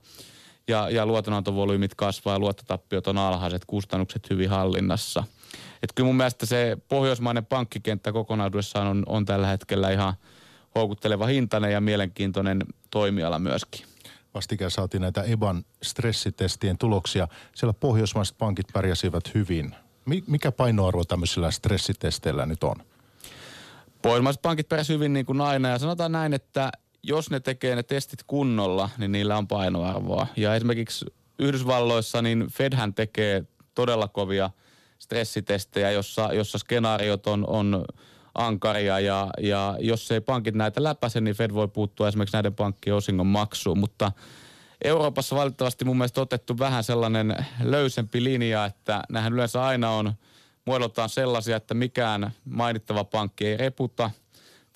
ja, 0.69 0.89
ja 0.89 1.05
luotonantovolyymit 1.05 1.95
kasvaa 1.95 2.35
ja 2.35 2.39
luottotappiot 2.39 3.07
on 3.07 3.17
alhaiset, 3.17 3.65
kustannukset 3.65 4.29
hyvin 4.29 4.49
hallinnassa. 4.49 5.23
Et 5.83 5.93
kyllä 5.95 6.07
mun 6.07 6.17
mielestä 6.17 6.45
se 6.45 6.77
pohjoismainen 6.87 7.45
pankkikenttä 7.45 8.11
kokonaisuudessaan 8.11 8.87
on, 8.87 9.03
on 9.05 9.25
tällä 9.25 9.47
hetkellä 9.47 9.91
ihan 9.91 10.13
houkutteleva 10.75 11.25
hintainen 11.25 11.71
ja 11.71 11.81
mielenkiintoinen 11.81 12.63
toimiala 12.91 13.39
myöskin. 13.39 13.85
Vastikään 14.33 14.71
saatiin 14.71 15.01
näitä 15.01 15.23
EBAN 15.23 15.65
stressitestien 15.83 16.77
tuloksia. 16.77 17.27
Siellä 17.55 17.73
pohjoismaiset 17.73 18.37
pankit 18.37 18.67
pärjäsivät 18.73 19.33
hyvin. 19.33 19.75
Mikä 20.27 20.51
painoarvo 20.51 21.03
tämmöisillä 21.03 21.51
stressitesteillä 21.51 22.45
nyt 22.45 22.63
on? 22.63 22.75
Pohjoismaiset 24.01 24.41
pankit 24.41 24.69
pärjäsivät 24.69 24.97
hyvin 24.97 25.13
niin 25.13 25.25
kuin 25.25 25.41
aina 25.41 25.69
ja 25.69 25.79
sanotaan 25.79 26.11
näin, 26.11 26.33
että 26.33 26.71
jos 27.03 27.29
ne 27.29 27.39
tekee 27.39 27.75
ne 27.75 27.83
testit 27.83 28.23
kunnolla, 28.27 28.89
niin 28.97 29.11
niillä 29.11 29.37
on 29.37 29.47
painoarvoa. 29.47 30.27
Ja 30.37 30.55
esimerkiksi 30.55 31.05
Yhdysvalloissa 31.39 32.21
niin 32.21 32.47
Fedhän 32.51 32.93
tekee 32.93 33.43
todella 33.75 34.07
kovia 34.07 34.49
stressitestejä, 34.99 35.91
jossa, 35.91 36.33
jossa 36.33 36.57
skenaariot 36.57 37.27
on, 37.27 37.47
on 37.47 37.85
ankaria 38.35 38.99
ja, 38.99 39.27
ja 39.41 39.77
jos 39.79 40.11
ei 40.11 40.21
pankit 40.21 40.55
näitä 40.55 40.83
läpäise, 40.83 41.21
niin 41.21 41.35
Fed 41.35 41.53
voi 41.53 41.67
puuttua 41.67 42.07
esimerkiksi 42.07 42.35
näiden 42.37 42.55
pankkien 42.55 42.95
osingon 42.95 43.27
maksuun, 43.27 43.79
mutta 43.79 44.11
Euroopassa 44.83 45.35
valitettavasti 45.35 45.85
mun 45.85 45.97
mielestä 45.97 46.21
otettu 46.21 46.59
vähän 46.59 46.83
sellainen 46.83 47.35
löysempi 47.63 48.23
linja, 48.23 48.65
että 48.65 49.03
nähän 49.09 49.33
yleensä 49.33 49.63
aina 49.63 49.91
on 49.91 50.13
muodoltaan 50.65 51.09
sellaisia, 51.09 51.57
että 51.57 51.73
mikään 51.73 52.31
mainittava 52.45 53.03
pankki 53.03 53.47
ei 53.47 53.57
reputa. 53.57 54.11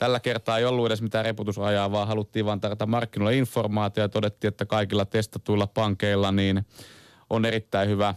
Tällä 0.03 0.19
kertaa 0.19 0.57
ei 0.57 0.65
ollut 0.65 0.85
edes 0.85 1.01
mitään 1.01 1.25
reputusajaa, 1.25 1.91
vaan 1.91 2.07
haluttiin 2.07 2.45
vaan 2.45 2.61
tarjota 2.61 2.85
markkinoille 2.85 3.37
informaatiota 3.37 3.99
ja 3.99 4.09
todettiin, 4.09 4.49
että 4.49 4.65
kaikilla 4.65 5.05
testatuilla 5.05 5.67
pankeilla 5.67 6.31
niin 6.31 6.65
on 7.29 7.45
erittäin 7.45 7.89
hyvä 7.89 8.15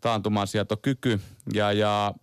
taantumansietokyky. 0.00 1.20
Ja, 1.54 1.72
ja 1.72 2.14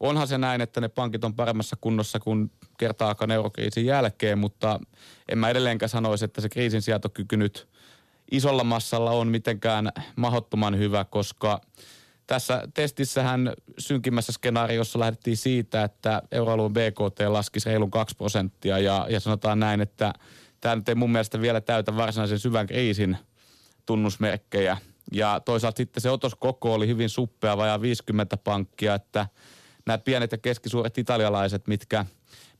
onhan 0.00 0.28
se 0.28 0.38
näin, 0.38 0.60
että 0.60 0.80
ne 0.80 0.88
pankit 0.88 1.24
on 1.24 1.34
paremmassa 1.34 1.76
kunnossa 1.80 2.20
kuin 2.20 2.50
kertaakaan 2.78 3.30
eurokriisin 3.30 3.86
jälkeen, 3.86 4.38
mutta 4.38 4.80
en 5.28 5.38
mä 5.38 5.50
edelleenkään 5.50 5.90
sanoisi, 5.90 6.24
että 6.24 6.40
se 6.40 6.48
kriisin 6.48 6.82
sietokyky 6.82 7.36
nyt 7.36 7.68
isolla 8.30 8.64
massalla 8.64 9.10
on 9.10 9.28
mitenkään 9.28 9.92
mahdottoman 10.16 10.78
hyvä, 10.78 11.04
koska 11.04 11.60
tässä 12.26 12.68
testissähän 12.74 13.52
synkimmässä 13.78 14.32
skenaariossa 14.32 14.98
lähdettiin 14.98 15.36
siitä, 15.36 15.84
että 15.84 16.22
euroalueen 16.32 16.72
BKT 16.72 17.20
laskisi 17.28 17.68
reilun 17.68 17.90
2 17.90 18.16
prosenttia 18.16 18.78
ja, 18.78 19.06
ja 19.10 19.20
sanotaan 19.20 19.60
näin, 19.60 19.80
että 19.80 20.12
tämä 20.60 20.76
nyt 20.76 20.88
ei 20.88 20.94
mun 20.94 21.12
mielestä 21.12 21.40
vielä 21.40 21.60
täytä 21.60 21.96
varsinaisen 21.96 22.38
syvän 22.38 22.66
kriisin 22.66 23.16
tunnusmerkkejä. 23.86 24.76
Ja 25.12 25.40
toisaalta 25.44 25.76
sitten 25.76 26.00
se 26.00 26.10
otoskoko 26.10 26.74
oli 26.74 26.86
hyvin 26.86 27.08
suppea, 27.08 27.56
vajaa 27.56 27.80
50 27.80 28.36
pankkia, 28.36 28.94
että– 28.94 29.26
nämä 29.86 29.98
pienet 29.98 30.32
ja 30.32 30.38
keskisuuret 30.38 30.98
italialaiset, 30.98 31.68
mitkä, 31.68 32.04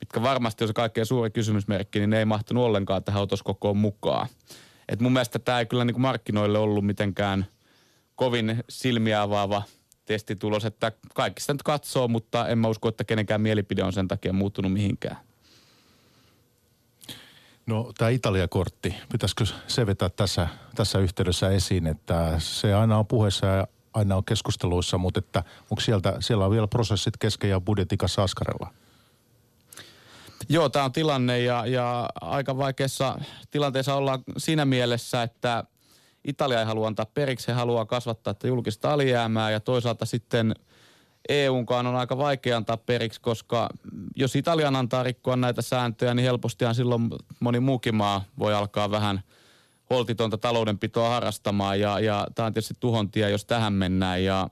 mitkä 0.00 0.22
varmasti 0.22 0.64
on 0.64 0.68
se 0.68 0.74
kaikkein 0.74 1.06
suuri 1.06 1.30
kysymysmerkki, 1.30 1.98
niin 1.98 2.10
ne 2.10 2.18
ei 2.18 2.24
mahtunut 2.24 2.64
ollenkaan 2.64 3.04
tähän 3.04 3.22
otoskokoon 3.22 3.76
mukaan. 3.76 4.28
Et 4.88 5.00
mun 5.00 5.12
mielestä 5.12 5.38
tämä 5.38 5.58
ei 5.58 5.66
kyllä 5.66 5.84
niin 5.84 6.00
markkinoille 6.00 6.58
ollut 6.58 6.86
mitenkään 6.86 7.46
kovin 8.16 8.64
silmiä 8.68 9.22
avaava 9.22 9.62
testitulos, 10.04 10.64
että 10.64 10.92
kaikki 11.14 11.40
sitä 11.40 11.54
nyt 11.54 11.62
katsoo, 11.62 12.08
mutta 12.08 12.48
en 12.48 12.58
mä 12.58 12.68
usko, 12.68 12.88
että 12.88 13.04
kenenkään 13.04 13.40
mielipide 13.40 13.84
on 13.84 13.92
sen 13.92 14.08
takia 14.08 14.32
muuttunut 14.32 14.72
mihinkään. 14.72 15.16
No 17.66 17.92
tämä 17.98 18.08
Italia-kortti, 18.08 18.94
pitäisikö 19.12 19.44
se 19.66 19.86
vetää 19.86 20.08
tässä, 20.08 20.48
tässä 20.74 20.98
yhteydessä 20.98 21.50
esiin, 21.50 21.86
että 21.86 22.34
se 22.38 22.74
aina 22.74 22.98
on 22.98 23.06
puheessa 23.06 23.46
ja 23.46 23.66
aina 23.94 24.16
on 24.16 24.24
keskusteluissa, 24.24 24.98
mutta 24.98 25.18
että 25.18 25.42
onko 25.70 25.80
sieltä, 25.80 26.16
siellä 26.20 26.44
on 26.44 26.50
vielä 26.50 26.66
prosessit 26.66 27.16
kesken 27.16 27.50
ja 27.50 27.60
budjetikassa 27.60 28.22
askarella? 28.22 28.72
Joo, 30.48 30.68
tämä 30.68 30.84
on 30.84 30.92
tilanne 30.92 31.40
ja, 31.40 31.66
ja 31.66 32.08
aika 32.20 32.56
vaikeassa 32.56 33.18
tilanteessa 33.50 33.94
ollaan 33.94 34.22
siinä 34.36 34.64
mielessä, 34.64 35.22
että 35.22 35.64
Italia 36.26 36.60
ei 36.60 36.66
halua 36.66 36.86
antaa 36.86 37.06
periksi, 37.14 37.48
he 37.48 37.52
haluaa 37.52 37.86
kasvattaa 37.86 38.30
että 38.30 38.46
julkista 38.46 38.92
alijäämää 38.92 39.50
ja 39.50 39.60
toisaalta 39.60 40.06
sitten 40.06 40.54
EUnkaan 41.28 41.86
on 41.86 41.96
aika 41.96 42.18
vaikea 42.18 42.56
antaa 42.56 42.76
periksi, 42.76 43.20
koska 43.20 43.68
jos 44.16 44.36
Italian 44.36 44.76
antaa 44.76 45.02
rikkoa 45.02 45.36
näitä 45.36 45.62
sääntöjä, 45.62 46.14
niin 46.14 46.24
helpostihan 46.24 46.74
silloin 46.74 47.10
moni 47.40 47.60
muukin 47.60 47.94
maa 47.94 48.24
voi 48.38 48.54
alkaa 48.54 48.90
vähän– 48.90 49.20
holtitonta 49.90 50.38
taloudenpitoa 50.38 51.08
harrastamaan 51.08 51.80
ja, 51.80 52.00
ja 52.00 52.26
tämä 52.34 52.46
on 52.46 52.52
tietysti 52.52 52.74
tuhontia, 52.80 53.28
jos 53.28 53.44
tähän 53.44 53.72
mennään. 53.72 54.24
Ja 54.24 54.48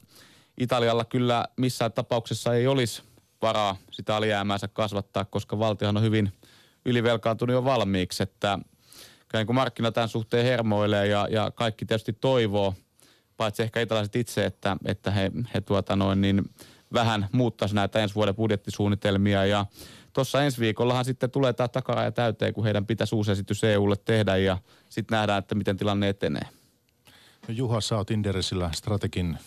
Italialla 0.58 1.04
kyllä 1.04 1.44
missään 1.56 1.92
tapauksessa 1.92 2.54
ei 2.54 2.66
olisi 2.66 3.02
varaa 3.42 3.76
sitä 3.90 4.16
alijäämäänsä 4.16 4.68
kasvattaa, 4.68 5.24
koska 5.24 5.58
valtiohan 5.58 5.96
on 5.96 6.02
hyvin 6.02 6.32
ylivelkaantunut 6.84 7.54
jo 7.54 7.64
valmiiksi, 7.64 8.22
että 8.22 8.58
kyllä 9.34 9.40
niin 9.40 9.46
kuin 9.46 9.56
markkina 9.56 9.92
tämän 9.92 10.08
suhteen 10.08 10.44
hermoilee 10.44 11.06
ja, 11.06 11.28
ja 11.30 11.50
kaikki 11.54 11.86
tietysti 11.86 12.12
toivoo, 12.12 12.74
paitsi 13.36 13.62
ehkä 13.62 13.80
italaiset 13.80 14.16
itse, 14.16 14.44
että, 14.44 14.76
että 14.84 15.10
he, 15.10 15.32
he 15.54 15.60
tuota 15.60 15.96
noin, 15.96 16.20
niin 16.20 16.50
vähän 16.92 17.28
muuttaisi 17.32 17.74
näitä 17.74 18.00
ensi 18.00 18.14
vuoden 18.14 18.34
budjettisuunnitelmia 18.34 19.46
ja 19.46 19.66
tuossa 20.12 20.42
ensi 20.42 20.60
viikollahan 20.60 21.04
sitten 21.04 21.30
tulee 21.30 21.52
tämä 21.52 21.68
takaraja 21.68 22.12
täyteen, 22.12 22.54
kun 22.54 22.64
heidän 22.64 22.86
pitäisi 22.86 23.14
uusi 23.14 23.32
esitys 23.32 23.64
EUlle 23.64 23.96
tehdä 24.04 24.36
ja 24.36 24.58
sitten 24.88 25.16
nähdään, 25.16 25.38
että 25.38 25.54
miten 25.54 25.76
tilanne 25.76 26.08
etenee. 26.08 26.48
No 27.48 27.54
Juha, 27.54 27.80
sä 27.80 27.96
oot 27.96 28.10
Inderesillä 28.10 28.70
strategin 28.72 29.38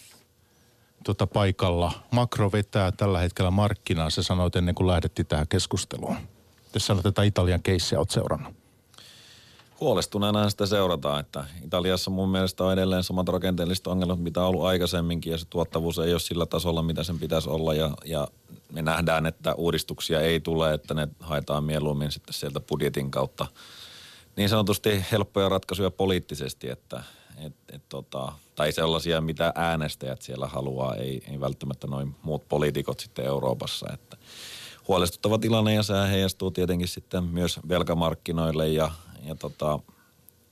tota, 1.04 1.28
paikalla. 1.28 1.92
Makro 2.12 2.52
vetää 2.52 2.92
tällä 2.92 3.20
hetkellä 3.20 3.52
markkinaa, 3.52 4.10
sä 4.10 4.24
sanoit 4.24 4.56
ennen 4.56 4.76
kuin 4.76 4.88
lähdettiin 4.88 5.26
tähän 5.26 5.48
keskusteluun. 5.48 6.18
Jos 6.74 6.88
sä 6.88 6.96
tätä 6.96 7.24
Italian 7.24 7.64
keissiä 7.64 8.00
oot 8.00 8.10
seurannut 8.10 8.57
huolestuneena 9.80 10.50
sitä 10.50 10.66
seurataan, 10.66 11.20
että 11.20 11.46
Italiassa 11.66 12.12
mun 12.12 12.30
mielestä 12.30 12.64
on 12.64 12.74
edelleen 12.74 13.04
samat 13.04 13.30
rakenteelliset 13.30 13.88
ongelmat, 13.88 14.20
mitä 14.20 14.42
on 14.42 14.48
ollut 14.48 14.66
aikaisemminkin 14.66 15.32
ja 15.32 15.38
se 15.38 15.46
tuottavuus 15.50 16.00
ei 16.00 16.12
ole 16.12 16.20
sillä 16.20 16.46
tasolla, 16.46 16.82
mitä 16.82 17.04
sen 17.04 17.20
pitäisi 17.20 17.50
olla 17.50 17.74
ja, 17.74 17.92
ja 18.06 18.28
me 18.72 18.82
nähdään, 18.82 19.26
että 19.26 19.56
uudistuksia 19.56 20.22
ei 20.22 20.40
tule, 20.40 20.74
että 20.74 20.94
ne 20.94 21.08
haetaan 21.20 21.64
mieluummin 21.64 22.12
sitten 22.12 22.34
sieltä 22.34 22.60
budjetin 22.60 23.12
kautta. 23.12 23.48
Niin 24.36 24.50
sanotusti 24.50 25.06
helppoja 25.12 25.50
ratkaisuja 25.50 25.92
poliittisesti, 25.92 26.70
että 26.70 27.04
et, 27.46 27.54
et 27.74 27.82
tota, 27.90 28.32
tai 28.56 28.72
sellaisia, 28.72 29.22
mitä 29.22 29.54
äänestäjät 29.56 30.22
siellä 30.22 30.48
haluaa, 30.48 30.96
ei, 30.96 31.24
ei 31.32 31.40
välttämättä 31.40 31.88
noin 31.88 32.16
muut 32.24 32.48
poliitikot 32.50 33.00
sitten 33.00 33.26
Euroopassa, 33.26 33.88
että 33.94 34.18
huolestuttava 34.88 35.38
tilanne 35.38 35.74
ja 35.74 35.84
se 35.84 35.94
heijastuu 36.12 36.52
tietenkin 36.52 36.88
sitten 36.88 37.24
myös 37.24 37.60
velkamarkkinoille 37.70 38.70
ja 38.70 38.92
ja 39.28 39.36
tota, 39.36 39.80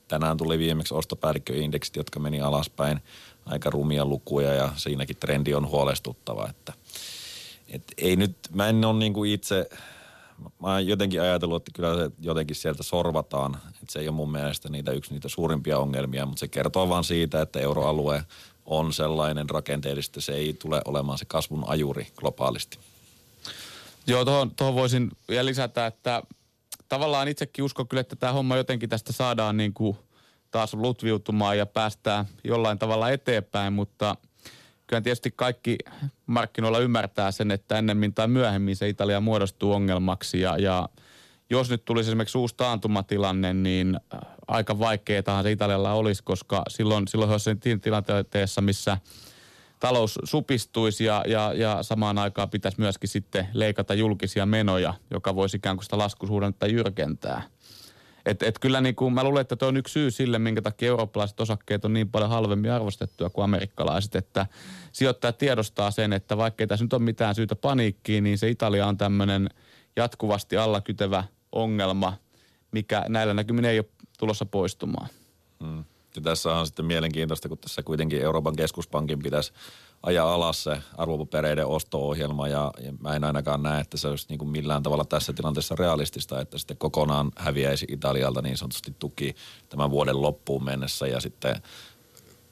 tänään 0.07 0.38
tuli 0.38 0.59
viimeksi 0.59 0.93
ostopäällikköindeksit, 0.93 1.95
jotka 1.95 2.19
meni 2.19 2.41
alaspäin 2.41 3.01
aika 3.45 3.69
rumia 3.69 4.05
lukuja 4.05 4.53
ja 4.53 4.69
siinäkin 4.75 5.17
trendi 5.17 5.53
on 5.53 5.67
huolestuttava, 5.67 6.47
että 6.49 6.73
et 7.69 7.83
ei 7.97 8.15
nyt, 8.15 8.35
mä 8.53 8.67
en 8.67 8.85
ole 8.85 8.99
niinku 8.99 9.23
itse, 9.23 9.69
mä 10.61 10.73
oon 10.73 10.88
jotenkin 10.88 11.21
ajatellut, 11.21 11.61
että 11.61 11.71
kyllä 11.75 11.95
se 11.95 12.11
jotenkin 12.19 12.55
sieltä 12.55 12.83
sorvataan, 12.83 13.57
että 13.67 13.85
se 13.91 13.99
ei 13.99 14.07
ole 14.07 14.15
mun 14.15 14.31
mielestä 14.31 14.69
niitä 14.69 14.91
yksi 14.91 15.13
niitä 15.13 15.29
suurimpia 15.29 15.79
ongelmia, 15.79 16.25
mutta 16.25 16.39
se 16.39 16.47
kertoo 16.47 16.89
vaan 16.89 17.03
siitä, 17.03 17.41
että 17.41 17.59
euroalue 17.59 18.23
on 18.65 18.93
sellainen 18.93 19.49
rakenteellisesti, 19.49 20.21
se 20.21 20.33
ei 20.33 20.53
tule 20.53 20.81
olemaan 20.85 21.17
se 21.17 21.25
kasvun 21.25 21.63
ajuri 21.67 22.07
globaalisti. 22.15 22.77
Joo, 24.07 24.25
tuohon, 24.25 24.51
tuohon 24.51 24.75
voisin 24.75 25.11
vielä 25.29 25.45
lisätä, 25.45 25.88
että 25.88 26.23
tavallaan 26.89 27.27
itsekin 27.27 27.63
uskon 27.63 27.87
kyllä, 27.87 28.01
että 28.01 28.15
tämä 28.15 28.33
homma 28.33 28.57
jotenkin 28.57 28.89
tästä 28.89 29.13
saadaan 29.13 29.57
niin 29.57 29.73
kuin 29.73 29.97
taas 30.51 30.73
lutviutumaan 30.73 31.57
ja 31.57 31.65
päästään 31.65 32.25
jollain 32.43 32.79
tavalla 32.79 33.09
eteenpäin, 33.09 33.73
mutta 33.73 34.15
kyllä 34.87 35.01
tietysti 35.01 35.33
kaikki 35.35 35.77
markkinoilla 36.25 36.79
ymmärtää 36.79 37.31
sen, 37.31 37.51
että 37.51 37.77
ennemmin 37.77 38.13
tai 38.13 38.27
myöhemmin 38.27 38.75
se 38.75 38.89
Italia 38.89 39.19
muodostuu 39.19 39.71
ongelmaksi 39.71 40.41
ja, 40.41 40.57
ja 40.57 40.89
jos 41.49 41.69
nyt 41.69 41.85
tulisi 41.85 42.09
esimerkiksi 42.09 42.37
uusi 42.37 42.55
taantumatilanne, 42.57 43.53
niin 43.53 43.99
aika 44.47 44.79
vaikeaa 44.79 45.43
se 45.43 45.51
Italialla 45.51 45.93
olisi, 45.93 46.23
koska 46.23 46.63
silloin, 46.69 47.07
silloin 47.07 47.29
he 47.29 47.33
olisivat 47.33 47.81
tilanteessa, 47.81 48.61
missä– 48.61 48.97
talous 49.79 50.19
supistuisi 50.23 51.05
ja, 51.05 51.23
ja, 51.27 51.53
ja 51.53 51.83
samaan 51.83 52.17
aikaan 52.17 52.49
pitäisi 52.49 52.79
myöskin 52.79 53.09
sitten 53.09 53.47
leikata 53.53 53.93
julkisia 53.93 54.45
menoja, 54.45 54.93
joka 55.11 55.35
voisi 55.35 55.57
ikään 55.57 55.75
kuin 55.75 55.83
sitä 55.83 55.97
laskusuhdannetta 55.97 56.67
jyrkentää. 56.67 57.41
Et, 58.25 58.43
et 58.43 58.59
kyllä 58.59 58.81
niin 58.81 58.95
kuin, 58.95 59.13
mä 59.13 59.23
luulen, 59.23 59.41
että 59.41 59.55
tuo 59.55 59.67
on 59.67 59.77
yksi 59.77 59.91
syy 59.91 60.11
sille, 60.11 60.39
minkä 60.39 60.61
takia 60.61 60.88
eurooppalaiset 60.88 61.39
osakkeet 61.39 61.85
on 61.85 61.93
niin 61.93 62.09
paljon 62.09 62.29
halvemmin 62.29 62.71
arvostettuja 62.71 63.29
kuin 63.29 63.43
amerikkalaiset, 63.43 64.15
että 64.15 64.45
sijoittaja 64.91 65.33
tiedostaa 65.33 65.91
sen, 65.91 66.13
että 66.13 66.38
vaikka 66.38 66.63
ei 66.63 66.67
tässä 66.67 66.85
nyt 66.85 66.93
ole 66.93 67.01
mitään 67.01 67.35
syytä 67.35 67.55
paniikkiin, 67.55 68.23
niin 68.23 68.38
se 68.38 68.49
Italia 68.49 68.88
on 68.88 68.97
tämmöinen 68.97 69.49
jatkuvasti 69.95 70.57
allakytevä 70.57 71.23
ongelma, 71.51 72.13
mikä 72.71 73.05
näillä 73.09 73.33
näkymin 73.33 73.65
ei 73.65 73.79
ole 73.79 73.85
tulossa 74.17 74.45
poistumaan. 74.45 75.09
Hmm. 75.63 75.83
Ja 76.15 76.21
tässä 76.21 76.54
on 76.54 76.65
sitten 76.65 76.86
mielenkiintoista, 76.86 77.49
kun 77.49 77.58
tässä 77.58 77.84
kuitenkin 77.84 78.21
Euroopan 78.21 78.56
keskuspankin 78.56 79.19
pitäisi 79.19 79.54
ajaa 80.04 80.34
alas 80.34 80.63
se 80.63 80.78
arvopapereiden 80.97 81.67
osto-ohjelma 81.67 82.47
ja, 82.47 82.71
ja 82.80 82.93
mä 82.99 83.15
en 83.15 83.23
ainakaan 83.23 83.63
näe, 83.63 83.82
että 83.82 83.97
se 83.97 84.08
olisi 84.08 84.25
niin 84.30 84.39
kuin 84.39 84.49
millään 84.49 84.84
tavalla 84.84 85.06
tässä 85.06 85.34
tilanteessa 85.34 85.75
realistista, 85.80 86.41
että 86.41 86.58
sitten 86.58 86.78
kokonaan 86.78 87.32
häviäisi 87.38 87.86
Italialta 87.89 88.41
niin 88.41 88.58
sanotusti 88.58 88.95
tuki 88.99 89.36
tämän 89.69 89.91
vuoden 89.91 90.21
loppuun 90.21 90.65
mennessä 90.65 91.08
ja 91.08 91.19
sitten 91.19 91.62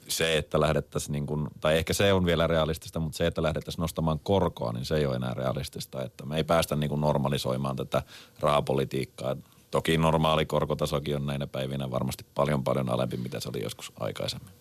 se, 0.08 0.38
että 0.38 0.60
lähdettäisiin, 0.60 1.12
niin 1.12 1.26
kuin, 1.26 1.48
tai 1.60 1.78
ehkä 1.78 1.92
se 1.92 2.12
on 2.12 2.26
vielä 2.26 2.46
realistista, 2.46 3.00
mutta 3.00 3.16
se, 3.16 3.26
että 3.26 3.42
lähdettäisiin 3.42 3.82
nostamaan 3.82 4.20
korkoa, 4.20 4.72
niin 4.72 4.84
se 4.84 4.96
ei 4.96 5.06
ole 5.06 5.16
enää 5.16 5.34
realistista. 5.34 6.02
Että 6.02 6.26
me 6.26 6.36
ei 6.36 6.44
päästä 6.44 6.76
niin 6.76 6.90
kuin 6.90 7.00
normalisoimaan 7.00 7.76
tätä 7.76 8.02
rahapolitiikkaa. 8.40 9.36
Toki 9.74 9.98
normaali 9.98 10.46
korkotasokin 10.46 11.16
on 11.16 11.26
näinä 11.26 11.46
päivinä 11.46 11.90
varmasti 11.90 12.26
paljon 12.34 12.64
paljon 12.64 12.90
alempi, 12.90 13.16
mitä 13.16 13.40
se 13.40 13.48
oli 13.48 13.62
joskus 13.62 13.92
aikaisemmin. 14.00 14.52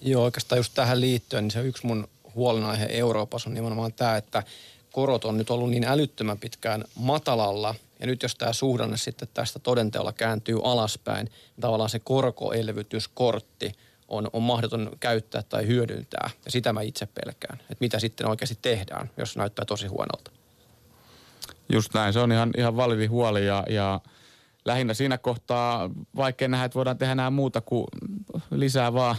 Joo, 0.00 0.24
oikeastaan 0.24 0.58
just 0.58 0.72
tähän 0.74 1.00
liittyen, 1.00 1.44
niin 1.44 1.50
se 1.50 1.60
yksi 1.60 1.86
mun 1.86 2.08
huolenaihe 2.34 2.86
Euroopassa 2.90 3.50
on 3.50 3.54
nimenomaan 3.54 3.92
tämä, 3.92 4.16
että 4.16 4.42
korot 4.92 5.24
on 5.24 5.36
nyt 5.36 5.50
ollut 5.50 5.70
niin 5.70 5.84
älyttömän 5.84 6.38
pitkään 6.38 6.84
matalalla, 6.94 7.74
ja 8.00 8.06
nyt 8.06 8.22
jos 8.22 8.34
tämä 8.34 8.52
suhdanne 8.52 8.96
sitten 8.96 9.28
tästä 9.34 9.58
todenteolla 9.58 10.12
kääntyy 10.12 10.60
alaspäin, 10.64 11.24
niin 11.24 11.60
tavallaan 11.60 11.90
se 11.90 11.98
korkoelvytyskortti 11.98 13.72
on, 14.08 14.30
on 14.32 14.42
mahdoton 14.42 14.90
käyttää 15.00 15.42
tai 15.42 15.66
hyödyntää. 15.66 16.30
Ja 16.44 16.50
sitä 16.50 16.72
mä 16.72 16.82
itse 16.82 17.06
pelkään, 17.06 17.58
että 17.60 17.76
mitä 17.80 17.98
sitten 17.98 18.26
oikeasti 18.26 18.58
tehdään, 18.62 19.10
jos 19.16 19.36
näyttää 19.36 19.64
tosi 19.64 19.86
huonolta. 19.86 20.30
Just 21.72 21.94
näin, 21.94 22.12
se 22.12 22.20
on 22.20 22.32
ihan, 22.32 22.50
ihan 22.56 22.76
validi 22.76 23.06
huoli 23.06 23.46
ja, 23.46 23.64
ja 23.70 24.00
lähinnä 24.64 24.94
siinä 24.94 25.18
kohtaa 25.18 25.90
vaikea 26.16 26.48
nähdä, 26.48 26.64
että 26.64 26.76
voidaan 26.76 26.98
tehdä 26.98 27.14
nämä 27.14 27.30
muuta 27.30 27.60
kuin 27.60 27.86
lisää 28.50 28.92
vaan 28.92 29.16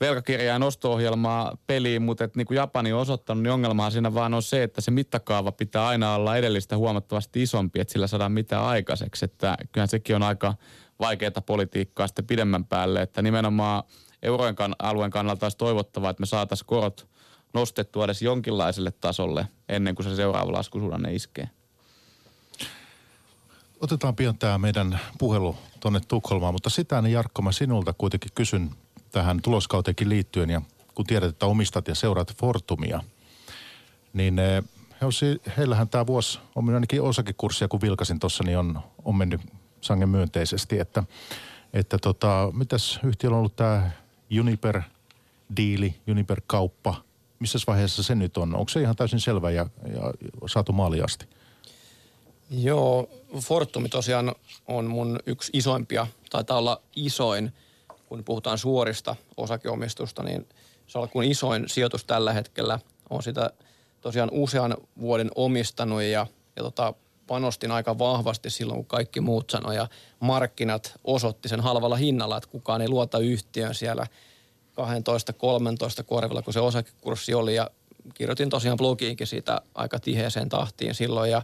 velkakirjaa 0.00 0.58
nosto-ohjelmaa 0.58 1.56
peliin, 1.66 2.02
mutta 2.02 2.24
että 2.24 2.38
niin 2.38 2.46
kuin 2.46 2.56
Japani 2.56 2.92
on 2.92 3.00
osoittanut, 3.00 3.42
niin 3.42 3.52
ongelmaa 3.52 3.90
siinä 3.90 4.14
vaan 4.14 4.34
on 4.34 4.42
se, 4.42 4.62
että 4.62 4.80
se 4.80 4.90
mittakaava 4.90 5.52
pitää 5.52 5.86
aina 5.86 6.14
olla 6.14 6.36
edellistä 6.36 6.76
huomattavasti 6.76 7.42
isompi, 7.42 7.80
että 7.80 7.92
sillä 7.92 8.06
saadaan 8.06 8.32
mitään 8.32 8.64
aikaiseksi. 8.64 9.24
Että 9.24 9.56
kyllähän 9.72 9.88
sekin 9.88 10.16
on 10.16 10.22
aika 10.22 10.54
vaikeaa 11.00 11.40
politiikkaa 11.46 12.06
sitten 12.06 12.26
pidemmän 12.26 12.64
päälle, 12.64 13.02
että 13.02 13.22
nimenomaan 13.22 13.82
eurojen 14.22 14.56
alueen 14.78 15.10
kannalta 15.10 15.46
olisi 15.46 15.58
toivottavaa, 15.58 16.10
että 16.10 16.20
me 16.20 16.26
saataisiin 16.26 16.66
korot 16.66 17.08
nostettua 17.54 18.04
edes 18.04 18.22
jonkinlaiselle 18.22 18.90
tasolle 18.90 19.48
ennen 19.68 19.94
kuin 19.94 20.04
se 20.04 20.16
seuraava 20.16 20.52
laskusuhdanne 20.52 21.14
iskee. 21.14 21.48
Otetaan 23.80 24.16
pian 24.16 24.38
tämä 24.38 24.58
meidän 24.58 25.00
puhelu 25.18 25.56
tuonne 25.80 26.00
Tukholmaan, 26.08 26.54
mutta 26.54 26.70
sitä 26.70 27.02
niin 27.02 27.12
Jarkko, 27.12 27.42
mä 27.42 27.52
sinulta 27.52 27.92
kuitenkin 27.92 28.30
kysyn 28.34 28.70
tähän 29.12 29.42
tuloskauteenkin 29.42 30.08
liittyen 30.08 30.50
ja 30.50 30.62
kun 30.94 31.06
tiedät, 31.06 31.28
että 31.28 31.46
omistat 31.46 31.88
ja 31.88 31.94
seuraat 31.94 32.36
Fortumia, 32.36 33.00
niin 34.12 34.38
eh, 34.38 34.64
he 35.00 35.06
olisi, 35.06 35.42
heillähän 35.56 35.88
tämä 35.88 36.06
vuosi 36.06 36.38
on 36.54 36.64
mennyt 36.64 36.76
ainakin 36.76 37.02
osakekurssia, 37.02 37.68
kun 37.68 37.80
vilkasin 37.80 38.18
tuossa, 38.18 38.44
niin 38.44 38.58
on, 38.58 38.80
on 39.04 39.16
mennyt 39.16 39.40
sangen 39.80 40.08
myönteisesti, 40.08 40.78
että, 40.78 41.02
että 41.72 41.98
tota, 41.98 42.52
mitäs 42.52 43.00
yhtiöllä 43.04 43.34
on 43.34 43.38
ollut 43.38 43.56
tämä 43.56 43.90
Uniper-diili, 44.40 45.94
Uniper-kauppa, 46.10 46.94
missä 47.38 47.58
vaiheessa 47.66 48.02
se 48.02 48.14
nyt 48.14 48.36
on? 48.36 48.54
Onko 48.56 48.68
se 48.68 48.80
ihan 48.80 48.96
täysin 48.96 49.20
selvä 49.20 49.50
ja, 49.50 49.66
ja 49.94 50.12
saatu 50.46 50.72
maaliasti? 50.72 51.26
Joo, 52.50 53.08
Fortumi 53.40 53.88
tosiaan 53.88 54.34
on 54.68 54.84
mun 54.84 55.18
yksi 55.26 55.50
isoimpia, 55.54 56.06
taitaa 56.30 56.58
olla 56.58 56.82
isoin– 56.96 57.52
kun 58.08 58.24
puhutaan 58.24 58.58
suorista 58.58 59.16
osakeomistusta, 59.36 60.22
niin 60.22 60.48
se 60.86 60.98
on 60.98 61.08
isoin 61.24 61.68
sijoitus 61.68 62.04
tällä 62.04 62.32
hetkellä. 62.32 62.78
on 63.10 63.22
sitä 63.22 63.50
tosiaan 64.00 64.30
usean 64.32 64.76
vuoden 65.00 65.30
omistanut 65.34 66.02
ja, 66.02 66.26
ja 66.56 66.62
tota, 66.62 66.94
panostin 67.26 67.70
aika 67.70 67.98
vahvasti 67.98 68.50
silloin, 68.50 68.78
kun 68.78 68.86
kaikki 68.86 69.20
muut 69.20 69.50
sanoi 69.50 69.76
ja 69.76 69.88
markkinat 70.20 71.00
osoitti 71.04 71.48
sen 71.48 71.60
halvalla 71.60 71.96
hinnalla, 71.96 72.36
että 72.36 72.50
kukaan 72.50 72.80
ei 72.80 72.88
luota 72.88 73.18
yhtiön 73.18 73.74
siellä 73.74 74.06
12-13 76.00 76.04
korvilla, 76.06 76.42
kun 76.42 76.52
se 76.52 76.60
osakekurssi 76.60 77.34
oli 77.34 77.54
ja 77.54 77.70
kirjoitin 78.14 78.50
tosiaan 78.50 78.78
blogiinkin 78.78 79.26
siitä 79.26 79.60
aika 79.74 80.00
tiheeseen 80.00 80.48
tahtiin 80.48 80.94
silloin 80.94 81.30
ja 81.30 81.42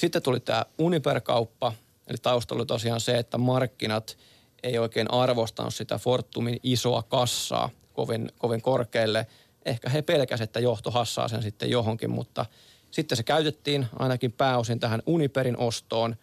sitten 0.00 0.22
tuli 0.22 0.40
tämä 0.40 0.64
Uniper-kauppa, 0.78 1.72
eli 2.06 2.18
taustalla 2.22 2.60
oli 2.60 2.66
tosiaan 2.66 3.00
se, 3.00 3.18
että 3.18 3.38
markkinat– 3.38 4.16
ei 4.62 4.78
oikein 4.78 5.10
arvostanut 5.10 5.74
sitä 5.74 5.98
Fortumin 5.98 6.60
isoa 6.62 7.02
kassaa 7.02 7.70
kovin, 7.92 8.32
kovin 8.38 8.62
korkealle. 8.62 9.26
Ehkä 9.64 9.90
he 9.90 10.02
pelkäsivät, 10.02 10.48
että 10.48 10.60
johto 10.60 10.90
hassaa 10.90 11.28
sen 11.28 11.42
sitten 11.42 11.70
johonkin, 11.70 12.10
mutta 12.10 12.46
sitten 12.90 13.16
se 13.16 13.22
käytettiin 13.22 13.86
ainakin 13.98 14.32
pääosin 14.32 14.80
tähän 14.80 15.02
Uniperin 15.06 15.58
ostoon. 15.58 16.16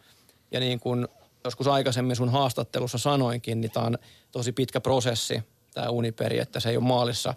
Ja 0.52 0.60
niin 0.60 0.80
kuin 0.80 1.08
joskus 1.44 1.68
aikaisemmin 1.68 2.16
sun 2.16 2.30
haastattelussa 2.30 2.98
sanoinkin, 2.98 3.62
niin 3.62 3.72
tämä 3.72 3.86
on 3.86 3.98
tosi 4.32 4.52
pitkä 4.52 4.82
prosessi, 4.82 5.44
tämä 5.74 5.90
Uniperi, 5.90 6.40
että 6.40 6.60
se 6.60 6.70
ei 6.70 6.78
ole 6.78 6.86
maalissa 6.86 7.34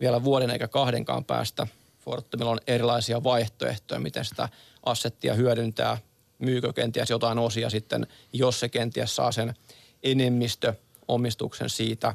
vielä 0.00 0.24
vuoden 0.24 0.50
eikä 0.50 0.68
kahdenkaan 0.68 1.24
päästä. 1.24 1.66
Fortumilla 2.00 2.50
on 2.50 2.60
erilaisia 2.66 3.24
vaihtoehtoja, 3.24 4.00
miten 4.00 4.24
sitä 4.24 4.48
assettia 4.82 5.34
hyödyntää. 5.34 5.98
Myykö 6.38 6.72
kenties 6.72 7.10
jotain 7.10 7.38
osia 7.38 7.70
sitten, 7.70 8.06
jos 8.32 8.60
se 8.60 8.68
kenties 8.68 9.16
saa 9.16 9.32
sen 9.32 9.54
enemmistöomistuksen 10.02 11.70
siitä. 11.70 12.14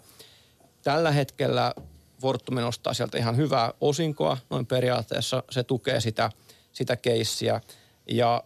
Tällä 0.84 1.12
hetkellä 1.12 1.74
Fortum 2.22 2.56
nostaa 2.56 2.94
sieltä 2.94 3.18
ihan 3.18 3.38
hyvää 3.38 3.74
osinkoa, 3.82 4.38
noin 4.50 4.66
periaatteessa 4.66 5.44
se 5.50 5.64
tukee 5.64 6.02
sitä, 6.02 6.32
sitä 6.72 6.96
keissiä. 6.96 7.62
Ja 8.10 8.44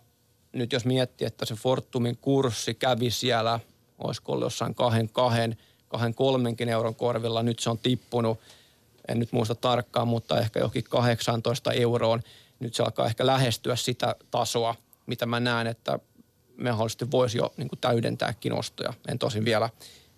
nyt 0.54 0.74
jos 0.74 0.86
miettii, 0.86 1.28
että 1.28 1.46
se 1.46 1.56
Fortumin 1.56 2.18
kurssi 2.18 2.74
kävi 2.74 3.12
siellä, 3.12 3.60
olisiko 3.98 4.32
ollut 4.32 4.46
jossain 4.46 4.76
kahden, 4.76 5.10
kahden, 5.10 5.58
kahden 5.88 6.14
kolmenkin 6.14 6.70
euron 6.70 6.96
korvilla, 6.96 7.44
nyt 7.44 7.60
se 7.60 7.70
on 7.70 7.78
tippunut, 7.78 8.40
en 9.08 9.20
nyt 9.20 9.32
muista 9.32 9.56
tarkkaan, 9.56 10.08
mutta 10.08 10.40
ehkä 10.40 10.60
johonkin 10.60 10.84
18 10.84 11.74
euroon. 11.74 12.22
Nyt 12.62 12.74
se 12.74 12.84
alkaa 12.84 13.06
ehkä 13.06 13.26
lähestyä 13.26 13.76
sitä 13.76 14.16
tasoa, 14.32 14.76
mitä 15.06 15.26
mä 15.26 15.40
näen, 15.40 15.68
että 15.68 16.00
mahdollisesti 16.64 17.12
voisi 17.12 17.38
jo 17.38 17.54
niin 17.58 17.70
kuin 17.70 17.80
täydentääkin 17.80 18.54
ostoja. 18.54 18.94
En 19.08 19.20
tosin 19.20 19.46
vielä, 19.46 19.70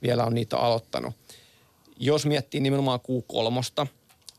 vielä 0.01 0.23
on 0.23 0.33
niitä 0.33 0.57
aloittanut. 0.57 1.13
Jos 1.97 2.25
miettii 2.25 2.59
nimenomaan 2.59 2.99
Q3, 2.99 3.87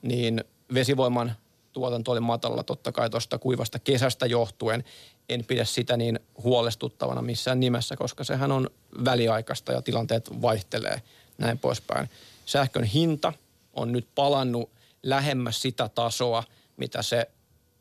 niin 0.02 0.44
vesivoiman 0.74 1.32
tuotanto 1.72 2.12
oli 2.12 2.20
matalalla 2.20 2.62
totta 2.62 2.92
kai 2.92 3.10
tuosta 3.10 3.38
kuivasta 3.38 3.78
kesästä 3.78 4.26
johtuen. 4.26 4.84
En 5.28 5.44
pidä 5.44 5.64
sitä 5.64 5.96
niin 5.96 6.20
huolestuttavana 6.42 7.22
missään 7.22 7.60
nimessä, 7.60 7.96
koska 7.96 8.24
sehän 8.24 8.52
on 8.52 8.70
väliaikaista 9.04 9.72
ja 9.72 9.82
tilanteet 9.82 10.42
vaihtelee 10.42 11.02
näin 11.38 11.58
poispäin. 11.58 12.10
Sähkön 12.46 12.84
hinta 12.84 13.32
on 13.74 13.92
nyt 13.92 14.08
palannut 14.14 14.70
lähemmäs 15.02 15.62
sitä 15.62 15.88
tasoa, 15.88 16.42
mitä 16.76 17.02
se, 17.02 17.30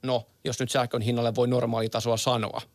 no 0.03 0.25
jos 0.43 0.59
nyt 0.59 0.71
sähkön 0.71 1.01
hinnalle 1.01 1.35
voi 1.35 1.47
normaalitasoa 1.47 2.17
sanoa– 2.17 2.61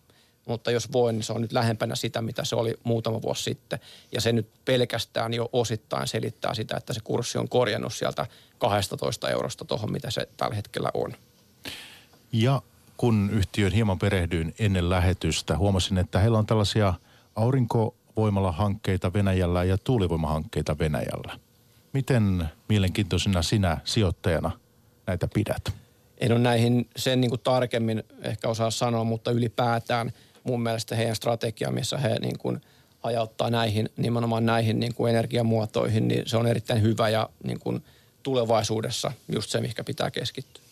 mutta 0.48 0.70
jos 0.70 0.92
voi, 0.92 1.12
niin 1.12 1.22
se 1.22 1.32
on 1.32 1.40
nyt 1.40 1.52
lähempänä 1.52 1.94
sitä, 1.94 2.22
mitä 2.22 2.44
se 2.44 2.56
oli 2.56 2.74
muutama 2.84 3.22
vuosi 3.22 3.42
sitten. 3.42 3.78
Ja 4.12 4.20
se 4.20 4.32
nyt 4.32 4.48
pelkästään 4.64 5.34
jo 5.34 5.48
osittain 5.52 6.08
selittää 6.08 6.54
sitä, 6.54 6.76
että 6.76 6.92
se 6.92 7.00
kurssi 7.04 7.38
on 7.38 7.48
korjannut 7.48 7.94
sieltä 7.94 8.26
12 8.58 9.30
eurosta 9.30 9.64
tuohon, 9.64 9.92
mitä 9.92 10.10
se 10.10 10.28
tällä 10.36 10.54
hetkellä 10.54 10.90
on. 10.94 11.14
Ja 12.32 12.62
kun 12.96 13.30
yhtiön 13.32 13.72
hieman 13.72 13.98
perehdyin 13.98 14.54
ennen 14.58 14.90
lähetystä, 14.90 15.58
huomasin, 15.58 15.98
että 15.98 16.18
heillä 16.18 16.38
on 16.38 16.46
tällaisia 16.46 16.94
aurinkovoimala-hankkeita 17.36 19.12
Venäjällä 19.12 19.64
ja 19.64 19.78
tuulivoimahankkeita 19.78 20.78
Venäjällä. 20.78 21.38
Miten 21.92 22.48
mielenkiintoisena 22.68 23.42
sinä 23.42 23.78
sijoittajana 23.84 24.50
näitä 25.06 25.28
pidät? 25.34 25.72
En 26.18 26.32
ole 26.32 26.40
näihin 26.40 26.88
sen 26.96 27.20
niin 27.20 27.30
kuin 27.30 27.40
tarkemmin 27.40 28.04
ehkä 28.22 28.48
osaa 28.48 28.70
sanoa, 28.70 29.04
mutta 29.04 29.30
ylipäätään– 29.30 30.12
mun 30.48 30.62
mielestä 30.62 30.96
heidän 30.96 31.16
strategia, 31.16 31.70
missä 31.70 31.98
he 31.98 32.16
niin 32.20 32.38
kuin 32.38 32.60
hajauttaa 33.00 33.50
näihin, 33.50 33.88
nimenomaan 33.96 34.46
näihin 34.46 34.80
niin 34.80 34.94
kuin 34.94 35.10
energiamuotoihin, 35.10 36.08
niin 36.08 36.22
se 36.26 36.36
on 36.36 36.46
erittäin 36.46 36.82
hyvä 36.82 37.08
ja 37.08 37.28
niin 37.44 37.58
kuin 37.58 37.84
tulevaisuudessa 38.22 39.12
just 39.34 39.50
se, 39.50 39.60
mikä 39.60 39.84
pitää 39.84 40.10
keskittyä. 40.10 40.62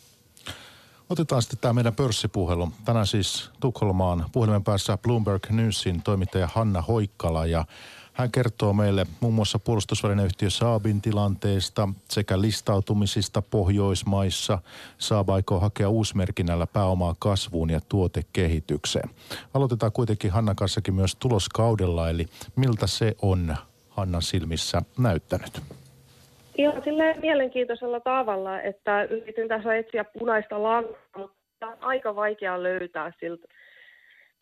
Otetaan 1.11 1.43
sitten 1.43 1.59
tämä 1.59 1.73
meidän 1.73 1.95
pörssipuhelu. 1.95 2.73
Tänään 2.85 3.07
siis 3.07 3.51
Tukholmaan 3.61 4.25
puhelimen 4.33 4.65
päässä 4.65 4.99
Bloomberg 4.99 5.51
Newsin 5.51 6.03
toimittaja 6.03 6.49
Hanna 6.55 6.83
Hoikkala 6.83 7.47
ja 7.47 7.65
hän 8.17 8.33
kertoo 8.33 8.73
meille 8.73 9.07
muun 9.21 9.35
muassa 9.35 9.59
puolustusvälineyhtiö 9.59 10.51
Saabin 10.51 11.03
tilanteesta 11.03 11.89
sekä 12.09 12.41
listautumisista 12.41 13.43
Pohjoismaissa. 13.43 14.59
Saab 14.99 15.31
aikoo 15.31 15.61
hakea 15.61 15.89
uusmerkinnällä 15.89 16.67
pääomaa 16.67 17.15
kasvuun 17.19 17.71
ja 17.71 17.81
tuotekehitykseen. 17.89 19.11
Aloitetaan 19.55 19.93
kuitenkin 19.93 20.31
Hannan 20.31 20.57
kanssakin 20.57 20.95
myös 20.95 21.17
tuloskaudella, 21.17 22.11
eli 22.11 22.27
miltä 22.57 22.87
se 22.87 23.15
on 23.23 23.57
Hannan 23.89 24.23
silmissä 24.23 24.83
näyttänyt? 24.99 25.61
Ihan 26.59 26.85
silleen 26.85 27.21
mielenkiintoisella 27.21 28.01
tavalla, 28.01 28.61
että 28.61 29.03
yritin 29.03 29.49
tässä 29.49 29.77
etsiä 29.77 30.05
punaista 30.05 30.63
lankaa, 30.63 30.97
mutta 31.19 31.67
on 31.67 31.77
aika 31.81 32.17
vaikea 32.17 32.63
löytää 32.63 33.13
siltä. 33.21 33.47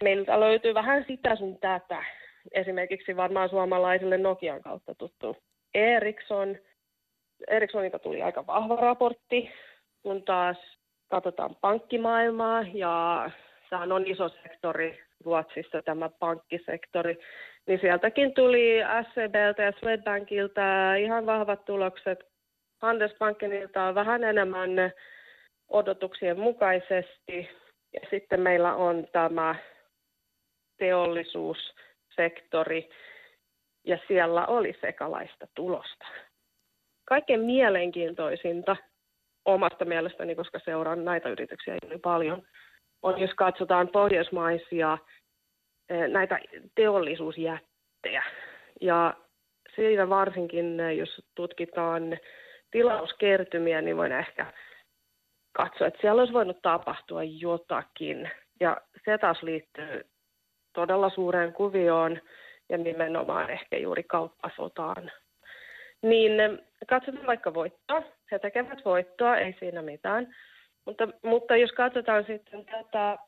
Meiltä 0.03 0.41
löytyy 0.41 0.75
vähän 0.75 1.05
sitä 1.09 1.37
sun 1.37 1.59
tätä. 1.61 2.05
Esimerkiksi 2.53 3.17
varmaan 3.17 3.49
suomalaisille 3.49 4.19
Nokian 4.19 4.63
kautta 4.63 4.95
tuttu 4.95 5.37
Ericsson. 5.75 6.57
Ericssonilta 7.49 7.99
tuli 7.99 8.23
aika 8.23 8.47
vahva 8.47 8.77
raportti, 8.77 9.51
kun 10.03 10.23
taas 10.23 10.57
katsotaan 11.11 11.57
pankkimaailmaa 11.61 12.65
ja 12.73 13.31
sehän 13.71 13.93
on 13.93 14.07
iso 14.07 14.29
sektori 14.29 15.01
Ruotsissa 15.25 15.83
tämä 15.83 16.09
pankkisektori, 16.09 17.19
niin 17.67 17.81
sieltäkin 17.81 18.35
tuli 18.35 18.81
SCBltä 19.03 19.63
ja 19.63 19.73
Swedbankilta 19.79 20.95
ihan 20.95 21.27
vahvat 21.27 21.65
tulokset. 21.65 22.25
Handelsbankenilta 22.83 23.83
on 23.83 23.95
vähän 23.95 24.25
enemmän 24.25 24.71
odotuksien 25.69 26.41
mukaisesti. 26.41 27.49
Ja 27.93 28.01
sitten 28.11 28.41
meillä 28.41 28.75
on 28.75 29.07
tämä 29.13 29.55
teollisuussektori, 32.17 32.89
ja 33.85 33.99
siellä 34.09 34.47
oli 34.47 34.75
sekalaista 34.81 35.47
tulosta. 35.55 36.07
Kaikkein 37.05 37.41
mielenkiintoisinta 37.41 38.77
omasta 39.45 39.85
mielestäni, 39.85 40.35
koska 40.35 40.59
seuraan 40.65 41.05
näitä 41.05 41.29
yrityksiä 41.29 41.77
hyvin 41.85 42.01
paljon, 42.01 42.43
on 43.03 43.21
jos 43.21 43.31
katsotaan 43.37 43.89
pohjoismaisia 43.89 44.99
näitä 46.09 46.39
teollisuusjättejä. 46.75 48.23
Ja 48.81 49.15
siinä 49.77 50.09
varsinkin, 50.09 50.79
jos 50.97 51.23
tutkitaan 51.35 52.19
tilauskertymiä, 52.71 53.81
niin 53.83 53.97
voin 53.97 54.13
ehkä 54.13 54.53
katsoa, 55.53 55.87
että 55.87 56.01
siellä 56.01 56.21
olisi 56.21 56.33
voinut 56.33 56.63
tapahtua 56.63 57.23
jotakin. 57.25 58.31
Ja 58.61 58.77
se 59.05 59.19
taas 59.19 59.43
liittyy 59.43 60.05
todella 60.75 61.11
suureen 61.11 61.53
kuvioon 61.53 62.19
ja 62.69 62.79
nimenomaan 62.79 63.51
ehkä 63.51 63.77
juuri 63.77 64.03
kauppasotaan. 64.03 65.11
Niin 66.03 66.33
katsotaan 66.89 67.27
vaikka 67.27 67.55
voittoa. 67.55 68.03
He 68.31 68.39
tekevät 68.39 68.85
voittoa, 68.85 69.37
ei 69.37 69.57
siinä 69.59 69.83
mitään. 69.83 70.37
Mutta, 70.85 71.09
mutta 71.23 71.57
jos 71.57 71.73
katsotaan 71.73 72.25
sitten 72.27 72.65
tätä 72.65 73.19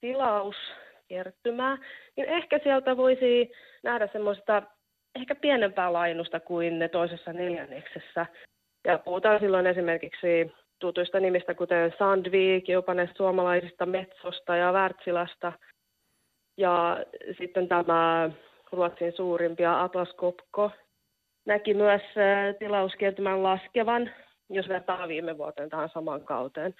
tilaus 0.00 0.56
kertymää, 1.08 1.78
niin 2.16 2.28
ehkä 2.28 2.58
sieltä 2.62 2.96
voisi 2.96 3.52
nähdä 3.82 4.08
semmoista 4.12 4.62
ehkä 5.14 5.34
pienempää 5.34 5.92
lainusta 5.92 6.40
kuin 6.40 6.78
ne 6.78 6.88
toisessa 6.88 7.32
neljänneksessä. 7.32 8.26
Ja 8.84 8.98
puhutaan 8.98 9.40
silloin 9.40 9.66
esimerkiksi 9.66 10.52
tutuista 10.78 11.20
nimistä, 11.20 11.54
kuten 11.54 11.94
Sandvik, 11.98 12.68
jopa 12.68 12.94
näistä 12.94 13.16
suomalaisista 13.16 13.86
Metsosta 13.86 14.56
ja 14.56 14.72
Wärtsilasta. 14.72 15.52
Ja 16.56 17.04
sitten 17.38 17.68
tämä 17.68 18.30
Ruotsin 18.72 19.12
suurimpia 19.12 19.82
Atlas 19.82 20.16
Copco 20.16 20.70
näki 21.46 21.74
myös 21.74 22.02
tilauskertymän 22.58 23.42
laskevan, 23.42 24.10
jos 24.50 24.68
vertaa 24.68 25.08
viime 25.08 25.38
vuoteen 25.38 25.70
tähän 25.70 25.88
samaan 25.88 26.24
kauteen. 26.24 26.74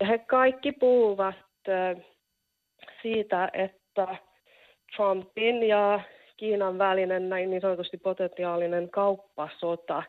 Ja 0.00 0.06
he 0.06 0.18
kaikki 0.18 0.72
puhuvat 0.72 1.34
siitä, 3.02 3.50
että 3.52 4.16
Trumpin 4.96 5.62
ja 5.62 6.00
Kiinan 6.36 6.78
välinen 6.78 7.28
näin 7.28 7.50
niin 7.50 7.60
sanotusti 7.60 7.96
potentiaalinen 7.96 8.90
kauppasota 8.90 10.02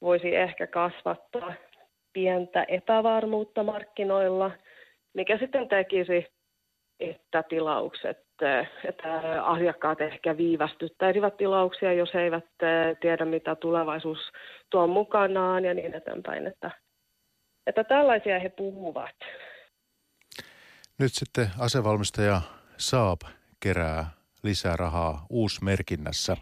voisi 0.00 0.36
ehkä 0.36 0.66
kasvattaa 0.66 1.52
pientä 2.12 2.64
epävarmuutta 2.68 3.62
markkinoilla, 3.62 4.50
mikä 5.14 5.38
sitten 5.38 5.68
tekisi, 5.68 6.26
että 7.10 7.42
tilaukset, 7.42 8.18
että 8.88 9.20
asiakkaat 9.44 10.00
ehkä 10.00 10.36
viivästyttäisivät 10.36 11.36
tilauksia, 11.36 11.92
jos 11.92 12.14
he 12.14 12.20
eivät 12.20 12.44
tiedä, 13.00 13.24
mitä 13.24 13.54
tulevaisuus 13.54 14.18
tuo 14.70 14.86
mukanaan 14.86 15.64
ja 15.64 15.74
niin 15.74 15.94
eteenpäin. 15.94 16.46
Että, 16.46 16.70
että 17.66 17.84
tällaisia 17.84 18.38
he 18.40 18.48
puhuvat. 18.48 19.16
Nyt 20.98 21.12
sitten 21.12 21.46
asevalmistaja 21.58 22.40
Saab 22.76 23.20
kerää 23.60 24.06
lisää 24.42 24.76
rahaa 24.76 25.26
uusmerkinnässä. 25.30 26.36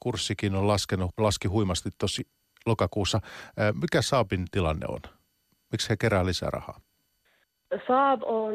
Kurssikin 0.00 0.54
on 0.54 0.68
laskenut, 0.68 1.10
laski 1.18 1.48
huimasti 1.48 1.90
tosi 1.98 2.22
lokakuussa. 2.66 3.20
Mikä 3.80 4.02
Saabin 4.02 4.44
tilanne 4.50 4.86
on? 4.88 5.00
Miksi 5.72 5.90
he 5.90 5.96
kerää 5.96 6.26
lisää 6.26 6.50
rahaa? 6.50 6.80
Saab 7.86 8.22
on 8.22 8.54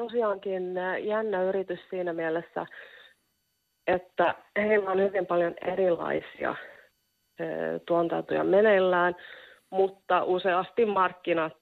tosiaankin 0.00 0.74
jännä 1.00 1.42
yritys 1.42 1.80
siinä 1.90 2.12
mielessä, 2.12 2.66
että 3.86 4.34
heillä 4.56 4.90
on 4.90 5.00
hyvin 5.00 5.26
paljon 5.26 5.54
erilaisia 5.66 6.54
tuotantoja 7.86 8.44
meneillään, 8.44 9.16
mutta 9.70 10.24
useasti 10.24 10.84
markkinat 10.86 11.56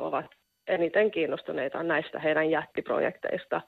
ovat 0.00 0.26
eniten 0.66 1.10
kiinnostuneita 1.10 1.82
näistä 1.82 2.18
heidän 2.18 2.50
jättiprojekteista. 2.50 3.60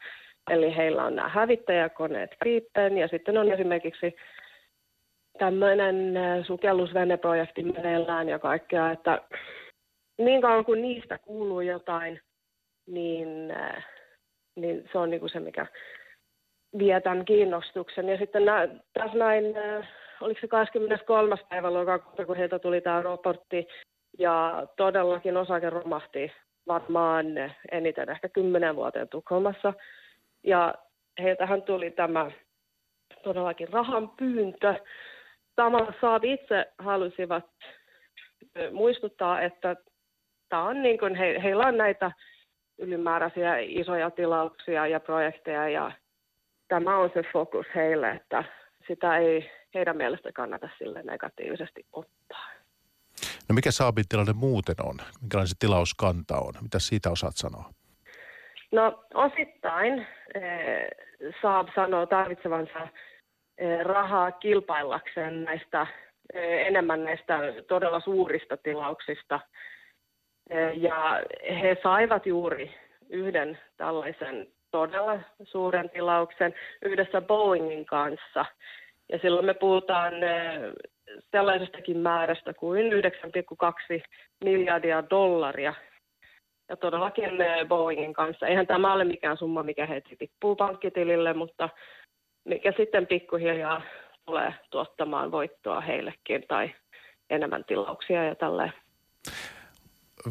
Eli 0.50 0.76
heillä 0.76 1.04
on 1.04 1.16
nämä 1.16 1.28
hävittäjäkoneet 1.28 2.30
Gripen 2.42 2.98
ja 2.98 3.08
sitten 3.08 3.38
on 3.38 3.52
esimerkiksi 3.52 4.16
tämmöinen 5.38 6.16
äh, 6.16 6.46
sukellusveneprojekti 6.46 7.62
meneillään 7.62 8.28
ja 8.28 8.38
kaikkea, 8.38 8.90
että 8.90 9.22
niin 10.18 10.42
kauan 10.42 10.64
kuin 10.64 10.82
niistä 10.82 11.18
kuuluu 11.18 11.60
jotain, 11.60 12.20
niin, 12.86 13.50
äh, 13.50 13.93
niin 14.56 14.88
se 14.92 14.98
on 14.98 15.10
niin 15.10 15.20
kuin 15.20 15.30
se, 15.30 15.40
mikä 15.40 15.66
vie 16.78 17.00
tämän 17.00 17.24
kiinnostuksen. 17.24 18.08
Ja 18.08 18.18
sitten 18.18 18.44
nä, 18.44 18.68
tässä 18.92 19.18
näin, 19.18 19.56
äh, 19.56 19.88
oliko 20.20 20.40
se 20.40 20.48
23. 20.48 21.36
päivä 21.48 21.74
lokakuuta, 21.74 22.26
kun 22.26 22.36
heiltä 22.36 22.58
tuli 22.58 22.80
tämä 22.80 23.02
raportti, 23.02 23.68
ja 24.18 24.66
todellakin 24.76 25.36
osake 25.36 25.70
romahti 25.70 26.32
varmaan 26.66 27.26
eniten 27.72 28.10
ehkä 28.10 28.28
kymmenen 28.28 28.76
vuoteen 28.76 29.08
Tukholmassa. 29.08 29.74
Ja 30.42 30.74
heiltähän 31.22 31.62
tuli 31.62 31.90
tämä 31.90 32.30
todellakin 33.22 33.68
rahan 33.68 34.08
pyyntö. 34.08 34.74
Samalla 35.56 35.92
Saab 36.00 36.24
itse 36.24 36.66
halusivat 36.78 37.44
muistuttaa, 38.72 39.40
että 39.42 39.76
tämä 40.48 40.62
on 40.62 40.82
niin 40.82 40.98
kuin 40.98 41.14
he, 41.14 41.40
heillä 41.42 41.66
on 41.66 41.76
näitä 41.76 42.12
ylimääräisiä 42.78 43.58
isoja 43.58 44.10
tilauksia 44.10 44.86
ja 44.86 45.00
projekteja 45.00 45.68
ja 45.68 45.92
tämä 46.68 46.98
on 46.98 47.10
se 47.14 47.22
fokus 47.32 47.66
heille, 47.74 48.10
että 48.10 48.44
sitä 48.88 49.18
ei 49.18 49.50
heidän 49.74 49.96
mielestä 49.96 50.32
kannata 50.32 50.68
sille 50.78 51.02
negatiivisesti 51.02 51.86
ottaa. 51.92 52.48
No 53.48 53.54
mikä 53.54 53.70
Saabin 53.70 54.04
tilanne 54.08 54.32
muuten 54.32 54.74
on? 54.82 54.96
Minkälainen 55.20 55.48
se 55.48 55.54
tilauskanta 55.58 56.36
on? 56.38 56.52
Mitä 56.62 56.78
siitä 56.78 57.10
osaat 57.10 57.36
sanoa? 57.36 57.70
No 58.72 59.04
osittain 59.14 60.06
eh, 60.34 60.86
Saab 61.42 61.68
sanoo 61.74 62.06
tarvitsevansa 62.06 62.88
eh, 63.58 63.80
rahaa 63.80 64.32
kilpaillakseen 64.32 65.44
näistä 65.44 65.86
eh, 66.34 66.66
enemmän 66.66 67.04
näistä 67.04 67.38
todella 67.68 68.00
suurista 68.00 68.56
tilauksista. 68.56 69.40
Eh, 70.50 70.72
ja 70.76 71.22
he 71.60 71.76
saivat 71.82 72.26
juuri 72.26 72.74
yhden 73.08 73.58
tällaisen 73.76 74.46
todella 74.70 75.20
suuren 75.42 75.90
tilauksen 75.90 76.54
yhdessä 76.82 77.20
Boeingin 77.20 77.86
kanssa. 77.86 78.44
Ja 79.08 79.18
silloin 79.18 79.46
me 79.46 79.54
puhutaan 79.54 80.22
eh, 80.22 80.60
sellaisestakin 81.30 81.98
määrästä 81.98 82.54
kuin 82.54 82.92
9,2 82.92 84.02
miljardia 84.44 85.04
dollaria. 85.10 85.74
Ja 86.68 86.76
todellakin 86.76 87.40
eh, 87.40 87.66
Boeingin 87.68 88.12
kanssa. 88.12 88.46
Eihän 88.46 88.66
tämä 88.66 88.92
ole 88.92 89.04
mikään 89.04 89.36
summa, 89.36 89.62
mikä 89.62 89.86
heti 89.86 90.16
tippuu 90.16 90.56
pankkitilille, 90.56 91.32
mutta 91.32 91.68
mikä 92.44 92.72
sitten 92.76 93.06
pikkuhiljaa 93.06 93.82
tulee 94.26 94.54
tuottamaan 94.70 95.32
voittoa 95.32 95.80
heillekin 95.80 96.44
tai 96.48 96.70
enemmän 97.30 97.64
tilauksia 97.64 98.24
ja 98.24 98.34
tälleen. 98.34 98.72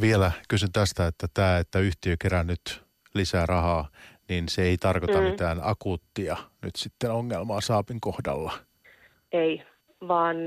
Vielä 0.01 0.31
kysyn 0.49 0.71
tästä, 0.73 1.07
että 1.07 1.27
tämä, 1.33 1.57
että 1.57 1.79
yhtiö 1.79 2.15
kerää 2.21 2.43
nyt 2.43 2.83
lisää 3.15 3.45
rahaa, 3.45 3.87
niin 4.29 4.49
se 4.49 4.61
ei 4.61 4.77
tarkoita 4.77 5.21
mm. 5.21 5.23
mitään 5.23 5.59
akuuttia 5.63 6.37
nyt 6.61 6.75
sitten 6.75 7.11
ongelmaa 7.11 7.61
Saapin 7.61 8.01
kohdalla. 8.01 8.51
Ei, 9.31 9.63
vaan 10.07 10.37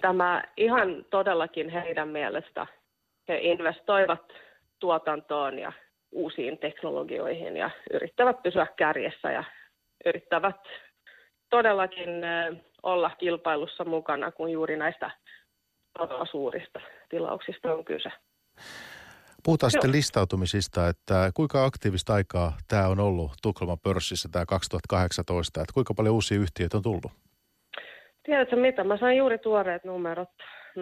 tämä 0.00 0.42
ihan 0.56 1.04
todellakin 1.10 1.68
heidän 1.68 2.08
mielestä 2.08 2.66
he 3.28 3.38
investoivat 3.38 4.32
tuotantoon 4.78 5.58
ja 5.58 5.72
uusiin 6.12 6.58
teknologioihin 6.58 7.56
ja 7.56 7.70
yrittävät 7.92 8.42
pysyä 8.42 8.66
kärjessä 8.76 9.30
ja 9.32 9.44
yrittävät 10.06 10.60
todellakin 11.50 12.08
olla 12.82 13.10
kilpailussa 13.10 13.84
mukana, 13.84 14.32
kun 14.32 14.50
juuri 14.50 14.76
näistä 14.76 15.10
suurista 16.30 16.80
tilauksista 17.14 17.74
on 17.74 17.84
kyse. 17.84 18.10
Puhutaan 19.44 19.68
Joo. 19.68 19.70
sitten 19.70 19.92
listautumisista, 19.92 20.88
että 20.88 21.30
kuinka 21.34 21.64
aktiivista 21.64 22.14
aikaa 22.14 22.52
tämä 22.68 22.88
on 22.88 23.00
ollut 23.00 23.32
Tukholman 23.42 23.78
pörssissä 23.82 24.28
tämä 24.32 24.46
2018, 24.46 25.60
että 25.60 25.74
kuinka 25.74 25.94
paljon 25.94 26.14
uusia 26.14 26.38
yhtiöitä 26.38 26.76
on 26.76 26.82
tullut? 26.82 27.12
Tiedätkö 28.22 28.56
mitä, 28.56 28.84
mä 28.84 28.96
sain 28.96 29.18
juuri 29.18 29.38
tuoreet 29.38 29.84
numerot 29.84 30.28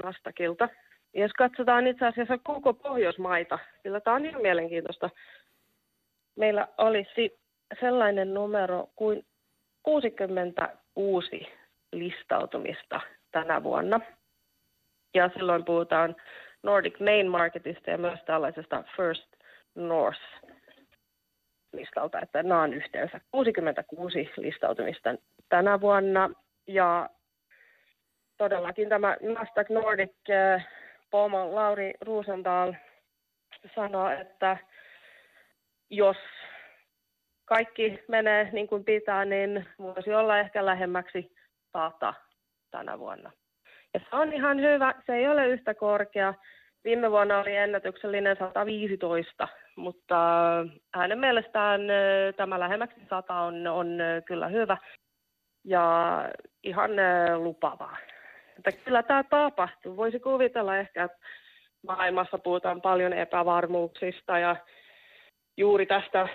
Nastakilta. 0.05 0.69
Jos 1.15 1.33
katsotaan 1.39 1.87
itse 1.87 2.07
asiassa 2.07 2.39
koko 2.39 2.75
Pohjoismaita, 2.75 3.59
sillä 3.83 4.01
tämä 4.01 4.17
on 4.17 4.27
ihan 4.27 4.43
mielenkiintoista. 4.43 5.11
Meillä 6.37 6.69
olisi 6.79 7.39
sellainen 7.81 8.35
numero 8.35 8.89
kuin 8.97 9.27
66 9.83 11.47
listautumista 11.93 13.01
tänä 13.33 13.63
vuonna. 13.63 14.01
Ja 15.15 15.31
silloin 15.35 15.65
puhutaan 15.65 16.17
Nordic 16.63 17.01
Main 17.01 17.31
Marketista 17.31 17.91
ja 17.91 17.99
myös 17.99 18.21
tällaisesta 18.27 18.85
First 18.97 19.27
North 19.75 20.21
listalta, 21.73 22.21
että 22.21 22.43
nämä 22.43 22.63
on 22.63 22.75
yhteensä 22.75 23.21
66 23.31 24.31
listautumista 24.37 25.15
tänä 25.49 25.81
vuonna. 25.81 26.31
Ja 26.67 27.11
todellakin 28.37 28.89
tämä 28.89 29.17
Nasdaq 29.21 29.71
Nordic 29.71 30.31
äh, 30.31 30.69
Pomo 31.11 31.55
Lauri 31.55 31.95
Ruusendaal 32.01 32.75
sanoi, 33.75 34.21
että 34.21 34.57
jos 35.91 36.17
kaikki 37.45 38.05
menee 38.09 38.49
niin 38.53 38.69
kuin 38.69 38.85
pitää, 38.85 39.25
niin 39.25 39.67
voisi 39.79 40.15
olla 40.15 40.39
ehkä 40.39 40.67
lähemmäksi 40.67 41.35
sata 41.73 42.15
tänä 42.71 42.99
vuonna. 42.99 43.31
Ja 43.95 44.01
se 44.01 44.17
on 44.17 44.33
ihan 44.33 44.61
hyvä, 44.61 44.95
se 45.07 45.15
ei 45.15 45.29
ole 45.29 45.49
yhtä 45.49 45.75
korkea. 45.75 46.35
Viime 46.85 47.11
vuonna 47.11 47.39
oli 47.39 47.57
ennätyksellinen 47.57 48.37
115, 48.39 49.49
mutta 49.77 50.17
hänen 50.95 51.19
mielestään 51.19 51.81
tämä 52.37 52.61
lähemmäksi 52.61 53.01
100 53.11 53.41
on, 53.41 53.67
on 53.67 53.99
kyllä 54.25 54.49
hyvä 54.49 54.77
ja 55.65 56.15
ihan 56.63 56.91
lupavaa. 57.37 57.97
Että 58.59 58.73
kyllä 58.73 59.03
tämä 59.03 59.25
tapahtuu. 59.25 59.97
Voisi 59.97 60.21
kuvitella 60.21 60.77
ehkä, 60.77 61.05
että 61.05 61.19
maailmassa 61.87 62.39
puhutaan 62.39 62.81
paljon 62.83 63.13
epävarmuuksista 63.13 64.39
ja 64.39 64.57
juuri 65.57 65.87
tästä 65.87 66.29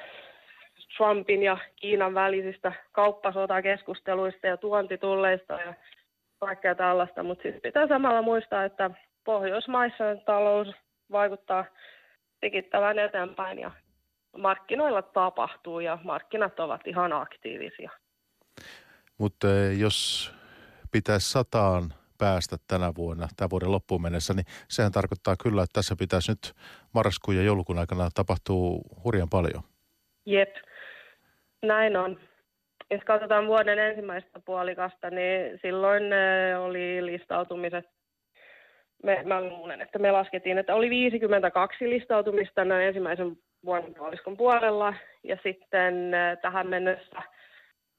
Trumpin 0.98 1.44
ja 1.44 1.58
Kiinan 1.76 2.14
välisistä 2.14 2.72
kauppasotakeskusteluista 2.92 4.48
ja 4.48 4.58
tuontitulleista 4.58 5.54
ja 5.54 5.74
kaikkea 6.40 6.76
tällaista, 6.76 7.24
mutta 7.24 7.42
siis 7.42 7.56
pitää 7.64 7.88
samalla 7.88 8.22
muistaa, 8.22 8.64
että 8.64 8.92
Pohjoismaissa 9.24 10.04
talous 10.26 10.68
vaikuttaa 11.12 11.66
tikittävän 12.40 13.00
eteenpäin 13.00 13.60
ja 13.60 13.72
markkinoilla 14.38 15.02
tapahtuu 15.02 15.80
ja 15.80 15.98
markkinat 16.04 16.60
ovat 16.60 16.88
ihan 16.88 17.14
aktiivisia. 17.14 17.92
Mutta 19.18 19.48
eh, 19.48 19.80
jos 19.80 20.32
pitäisi 20.92 21.32
sataan 21.32 21.94
päästä 22.18 22.58
tänä 22.68 22.92
vuonna, 22.98 23.28
tämän 23.38 23.50
vuoden 23.50 23.72
loppuun 23.72 24.02
mennessä, 24.02 24.34
niin 24.34 24.46
sehän 24.68 24.92
tarkoittaa 24.92 25.36
kyllä, 25.44 25.64
että 25.64 25.74
tässä 25.74 25.96
pitäisi 26.00 26.32
nyt 26.32 26.54
marraskuun 26.94 27.38
ja 27.38 27.44
joulukuun 27.44 27.80
aikana 27.80 28.10
tapahtuu 28.14 28.82
hurjan 29.04 29.30
paljon. 29.30 29.64
Jep, 30.26 30.56
näin 31.62 31.98
on. 31.98 32.20
Jos 32.92 33.02
katsotaan 33.06 33.48
vuoden 33.48 33.80
ensimmäistä 33.80 34.40
puolikasta, 34.46 35.10
niin 35.10 35.60
silloin 35.62 36.04
oli 36.60 37.06
listautumiset. 37.06 37.86
Me, 39.04 39.24
mä 39.26 39.42
luulen, 39.42 39.82
että 39.82 40.00
me 40.00 40.12
laskettiin, 40.12 40.58
että 40.58 40.76
oli 40.76 40.90
52 40.90 41.90
listautumista 41.90 42.66
näin 42.66 42.88
ensimmäisen 42.88 43.38
vuoden 43.66 43.94
puoliskon 43.94 44.38
puolella 44.38 44.94
ja 45.24 45.38
sitten 45.44 46.12
tähän 46.42 46.68
mennessä 46.68 47.22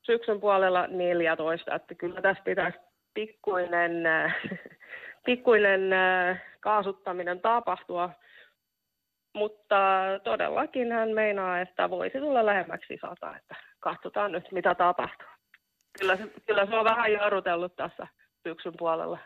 syksyn 0.02 0.40
puolella 0.40 0.86
14, 0.86 1.74
että 1.74 1.94
kyllä 1.94 2.22
tässä 2.22 2.44
pitäisi 2.44 2.78
pikkuinen, 3.14 3.92
pikkuinen 5.26 5.80
kaasuttaminen 6.60 7.40
tapahtua, 7.40 8.10
mutta 9.34 9.76
todellakin 10.24 10.92
hän 10.92 11.10
meinaa, 11.10 11.60
että 11.60 11.90
voisi 11.90 12.18
tulla 12.18 12.46
lähemmäksi 12.46 12.98
sata, 13.00 13.36
että 13.36 13.67
katsotaan 13.80 14.32
nyt 14.32 14.44
mitä 14.52 14.74
tapahtuu. 14.74 15.28
Kyllä 15.98 16.16
se, 16.16 16.30
kyllä 16.46 16.66
se 16.66 16.76
on 16.76 16.84
vähän 16.84 17.12
jarrutellut 17.12 17.76
tässä 17.76 18.06
syksyn 18.48 18.72
puolella. 18.78 19.18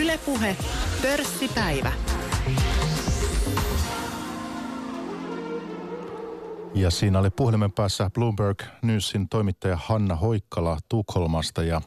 Ylepuhe 0.00 0.56
pörssipäivä. 1.02 1.92
Ja 6.74 6.90
siinä 6.90 7.18
oli 7.18 7.30
puhelimen 7.30 7.72
päässä 7.72 8.10
Bloomberg 8.14 8.62
Newsin 8.82 9.28
toimittaja 9.28 9.78
Hanna 9.84 10.16
Hoikkala 10.16 10.78
Tukholmasta 10.88 11.62
ja 11.62 11.80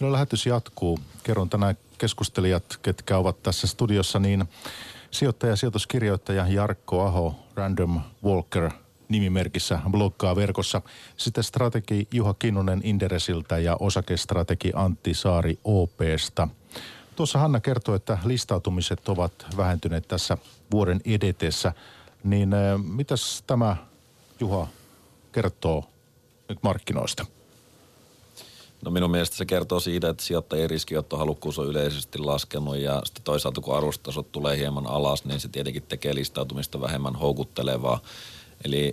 meillä 0.00 0.12
lähetys 0.12 0.46
jatkuu. 0.46 0.98
Kerron 1.22 1.50
tänään 1.50 1.74
keskustelijat, 1.98 2.64
ketkä 2.82 3.16
ovat 3.16 3.42
tässä 3.42 3.66
studiossa, 3.66 4.18
niin 4.18 4.44
sijoittaja 5.10 5.52
ja 5.52 5.56
sijoituskirjoittaja 5.56 6.48
Jarkko 6.48 7.02
Aho, 7.02 7.34
Random 7.56 8.00
Walker 8.24 8.70
nimimerkissä 9.08 9.80
bloggaa 9.90 10.36
verkossa. 10.36 10.82
Sitten 11.16 11.44
strategi 11.44 12.08
Juha 12.12 12.34
Kinnunen 12.34 12.80
Inderesiltä 12.84 13.58
ja 13.58 13.76
osakestrategi 13.80 14.72
Antti 14.74 15.14
Saari 15.14 15.58
OPsta. 15.64 16.48
Tuossa 17.16 17.38
Hanna 17.38 17.60
kertoi, 17.60 17.96
että 17.96 18.18
listautumiset 18.24 19.08
ovat 19.08 19.46
vähentyneet 19.56 20.08
tässä 20.08 20.38
vuoden 20.70 21.00
edetessä. 21.04 21.72
Niin 22.24 22.54
äh, 22.54 22.84
mitäs 22.84 23.44
tämä 23.46 23.76
Juha 24.40 24.66
kertoo 25.32 25.84
nyt 26.48 26.58
markkinoista? 26.62 27.26
No 28.84 28.90
minun 28.90 29.10
mielestä 29.10 29.36
se 29.36 29.46
kertoo 29.46 29.80
siitä, 29.80 30.08
että 30.08 30.22
sijoittajien 30.22 30.70
riskiottohalukkuus 30.70 31.58
on 31.58 31.66
yleisesti 31.66 32.18
laskenut 32.18 32.76
ja 32.76 33.02
sitten 33.04 33.24
toisaalta 33.24 33.60
kun 33.60 33.76
arvostasot 33.76 34.32
tulee 34.32 34.58
hieman 34.58 34.86
alas, 34.86 35.24
niin 35.24 35.40
se 35.40 35.48
tietenkin 35.48 35.82
tekee 35.82 36.14
listautumista 36.14 36.80
vähemmän 36.80 37.14
houkuttelevaa. 37.16 38.00
Eli 38.64 38.92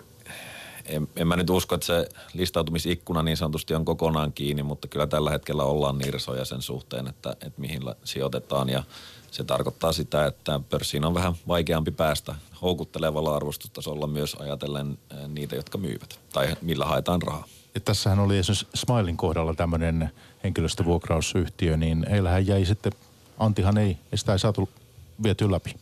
en, 0.86 1.07
en 1.16 1.28
mä 1.28 1.36
nyt 1.36 1.49
usko, 1.49 1.76
että 1.76 1.88
se 1.88 2.09
listautumisikkuna 2.34 3.24
niin 3.24 3.38
sanotusti 3.38 3.76
on 3.76 3.86
kokonaan 3.86 4.34
kiinni, 4.34 4.63
mutta 4.63 4.88
kyllä 4.88 5.07
tällä 5.07 5.32
hetkellä 5.32 5.63
ollaan 5.63 5.97
nirsoja 5.97 6.45
sen 6.45 6.61
suhteen, 6.61 7.07
että, 7.07 7.32
että 7.32 7.61
mihin 7.61 7.82
sijoitetaan 8.03 8.70
ja 8.70 8.84
se 9.32 9.43
tarkoittaa 9.43 9.91
sitä, 9.91 10.26
että 10.26 10.59
pörssiin 10.70 11.05
on 11.05 11.13
vähän 11.13 11.34
vaikeampi 11.47 11.91
päästä 11.91 12.36
houkuttelevalla 12.61 13.36
arvostustasolla 13.36 14.07
myös 14.07 14.36
ajatellen 14.39 14.97
eh, 15.11 15.28
niitä, 15.28 15.55
jotka 15.55 15.78
myyvät 15.78 16.20
tai 16.34 16.55
millä 16.61 16.86
haetaan 16.86 17.22
rahaa. 17.22 17.47
Ja 17.76 17.82
tässähän 17.82 18.20
oli 18.20 18.38
esimerkiksi 18.38 18.68
Smilein 18.74 19.18
kohdalla 19.18 19.53
tämmöinen 19.53 20.11
henkilöstövuokrausyhtiö, 20.43 21.78
niin 21.78 22.05
heillähän 22.09 22.47
jäi 22.47 22.66
sitten, 22.66 22.91
Antihan 23.39 23.78
ei, 23.78 23.97
sitä 24.16 24.32
ei 24.32 24.39
saatu 24.39 24.70
viety 25.24 25.51
läpi. 25.51 25.76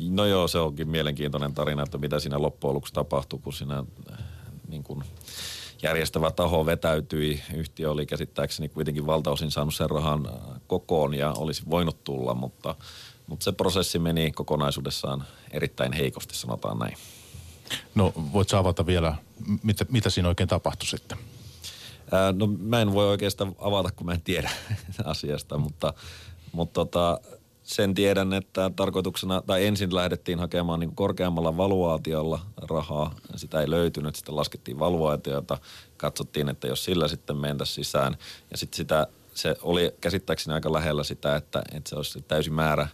No 0.00 0.26
joo, 0.26 0.48
se 0.48 0.58
onkin 0.58 0.88
mielenkiintoinen 0.88 1.54
tarina, 1.54 1.82
että 1.82 1.98
mitä 1.98 2.20
siinä 2.20 2.42
loppujen 2.42 2.74
lopuksi 2.74 2.94
tapahtui, 2.94 3.38
kun 3.42 3.52
siinä 3.52 3.84
eh, 4.10 4.18
niin 4.68 4.82
kuin 4.82 5.04
järjestävä 5.82 6.30
taho 6.30 6.66
vetäytyi. 6.66 7.42
Yhtiö 7.54 7.90
oli 7.90 8.06
käsittääkseni 8.06 8.68
kuitenkin 8.68 9.06
valtaosin 9.06 9.50
saanut 9.50 9.74
sen 9.74 9.90
rahan 9.90 10.26
eh, 10.26 10.60
kokoon 10.66 11.14
ja 11.14 11.32
olisi 11.32 11.62
voinut 11.70 12.04
tulla, 12.04 12.34
mutta, 12.34 12.74
mutta 13.26 13.44
se 13.44 13.52
prosessi 13.52 13.98
meni 13.98 14.32
kokonaisuudessaan 14.32 15.24
erittäin 15.50 15.92
heikosti, 15.92 16.36
sanotaan 16.36 16.78
näin. 16.78 16.96
No 17.94 18.12
voit 18.32 18.54
avata 18.54 18.86
vielä, 18.86 19.14
mitä, 19.62 19.86
mitä 19.88 20.10
siinä 20.10 20.28
oikein 20.28 20.48
tapahtui 20.48 20.86
sitten? 20.86 21.18
Ää, 22.12 22.32
no 22.32 22.46
mä 22.46 22.80
en 22.80 22.92
voi 22.92 23.08
oikeastaan 23.08 23.56
avata, 23.58 23.90
kun 23.90 24.06
mä 24.06 24.12
en 24.12 24.22
tiedä 24.22 24.50
asiasta, 25.04 25.58
mutta, 25.58 25.94
mutta 26.52 26.72
tota, 26.74 27.20
sen 27.64 27.94
tiedän, 27.94 28.32
että 28.32 28.70
tarkoituksena, 28.76 29.42
tai 29.46 29.66
ensin 29.66 29.94
lähdettiin 29.94 30.38
hakemaan 30.38 30.80
niin 30.80 30.94
korkeammalla 30.94 31.56
valuaatiolla 31.56 32.40
rahaa. 32.56 33.14
Sitä 33.36 33.60
ei 33.60 33.70
löytynyt, 33.70 34.16
sitten 34.16 34.36
laskettiin 34.36 34.78
valuaatiota, 34.78 35.58
katsottiin, 35.96 36.48
että 36.48 36.66
jos 36.66 36.84
sillä 36.84 37.08
sitten 37.08 37.36
mentä 37.36 37.64
sisään. 37.64 38.16
Ja 38.50 38.56
sitten 38.56 38.76
sitä 38.76 39.06
se 39.34 39.56
oli 39.62 39.94
käsittääkseni 40.00 40.54
aika 40.54 40.72
lähellä 40.72 41.04
sitä, 41.04 41.36
että, 41.36 41.62
että 41.72 41.90
se 41.90 41.96
olisi 41.96 42.22
täysi 42.28 42.50
määrä 42.50 42.88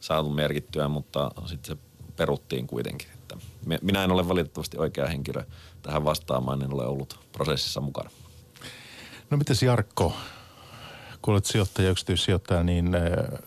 saatu 0.00 0.28
merkittyä, 0.28 0.88
mutta 0.88 1.30
sitten 1.46 1.76
se 1.76 1.82
peruttiin 2.16 2.66
kuitenkin. 2.66 3.08
Että 3.14 3.36
minä 3.82 4.04
en 4.04 4.10
ole 4.10 4.28
valitettavasti 4.28 4.78
oikea 4.78 5.06
henkilö 5.06 5.44
tähän 5.82 6.04
vastaamaan, 6.04 6.62
en 6.62 6.74
ole 6.74 6.86
ollut 6.86 7.20
prosessissa 7.32 7.80
mukana. 7.80 8.10
No 9.30 9.36
miten 9.36 9.56
Jarkko, 9.62 10.12
kun 11.22 11.34
olet 11.34 11.44
sijoittaja, 11.44 11.90
yksityissijoittaja, 11.90 12.62
niin 12.62 12.94
äh, 12.94 13.02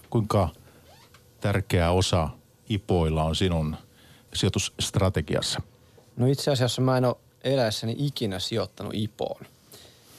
kuinka 0.10 0.50
tärkeä 1.44 1.92
osa 1.92 2.30
IPOilla 2.70 3.24
on 3.24 3.36
sinun 3.36 3.76
sijoitusstrategiassa? 4.34 5.62
No 6.18 6.28
itse 6.28 6.52
asiassa 6.52 6.82
mä 6.82 6.98
en 6.98 7.06
ole 7.06 7.16
eläessäni 7.44 7.96
ikinä 8.00 8.40
sijoittanut 8.40 8.94
IPOon. 8.96 9.46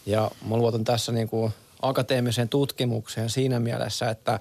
Ja 0.07 0.31
mä 0.49 0.57
luotan 0.57 0.85
tässä 0.85 1.13
niin 1.13 1.29
kuin 1.29 1.53
akateemiseen 1.83 2.49
tutkimukseen 2.49 3.31
siinä 3.31 3.61
mielessä, 3.61 4.11
että 4.11 4.41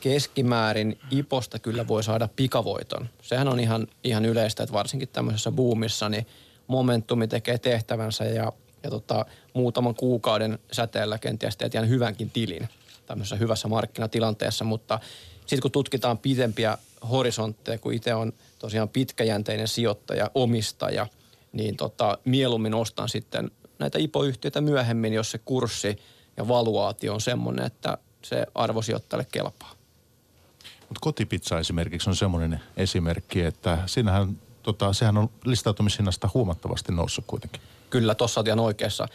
keskimäärin 0.00 0.98
IPOsta 1.10 1.58
kyllä 1.58 1.88
voi 1.88 2.02
saada 2.02 2.28
pikavoiton. 2.36 3.08
Sehän 3.22 3.48
on 3.48 3.60
ihan, 3.60 3.86
ihan 4.04 4.24
yleistä, 4.24 4.62
että 4.62 4.72
varsinkin 4.72 5.08
tämmöisessä 5.08 5.52
boomissa 5.52 6.08
niin 6.08 6.26
momentumi 6.66 7.28
tekee 7.28 7.58
tehtävänsä 7.58 8.24
ja, 8.24 8.52
ja 8.82 8.90
tota, 8.90 9.26
muutaman 9.54 9.94
kuukauden 9.94 10.58
säteellä 10.72 11.18
kenties 11.18 11.56
teet 11.56 11.74
ihan 11.74 11.88
hyvänkin 11.88 12.30
tilin 12.30 12.68
tämmöisessä 13.06 13.36
hyvässä 13.36 13.68
markkinatilanteessa, 13.68 14.64
mutta 14.64 15.00
sitten 15.48 15.62
kun 15.62 15.70
tutkitaan 15.70 16.18
pidempiä 16.18 16.78
horisontteja, 17.10 17.78
kun 17.78 17.94
itse 17.94 18.14
on 18.14 18.32
tosiaan 18.58 18.88
pitkäjänteinen 18.88 19.68
sijoittaja, 19.68 20.30
omistaja, 20.34 21.06
niin 21.52 21.76
tota, 21.76 22.18
mieluummin 22.24 22.74
ostan 22.74 23.08
sitten 23.08 23.50
näitä 23.78 23.98
IPO-yhtiöitä 23.98 24.60
myöhemmin, 24.60 25.12
jos 25.12 25.30
se 25.30 25.38
kurssi 25.38 25.98
ja 26.36 26.48
valuaatio 26.48 27.14
on 27.14 27.20
semmoinen, 27.20 27.66
että 27.66 27.98
se 28.22 28.46
arvosijoittajalle 28.54 29.26
kelpaa. 29.32 29.72
Mutta 30.80 31.00
kotipizza 31.00 31.58
esimerkiksi 31.58 32.10
on 32.10 32.16
semmoinen 32.16 32.60
esimerkki, 32.76 33.40
että 33.42 33.78
siinähän, 33.86 34.36
tota, 34.62 34.92
sehän 34.92 35.18
on 35.18 35.30
listautumishinnasta 35.44 36.30
huomattavasti 36.34 36.92
noussut 36.92 37.24
kuitenkin. 37.26 37.60
Kyllä, 37.90 38.14
tuossa 38.14 38.44
ihan 38.46 38.60
oikeassa. 38.60 39.08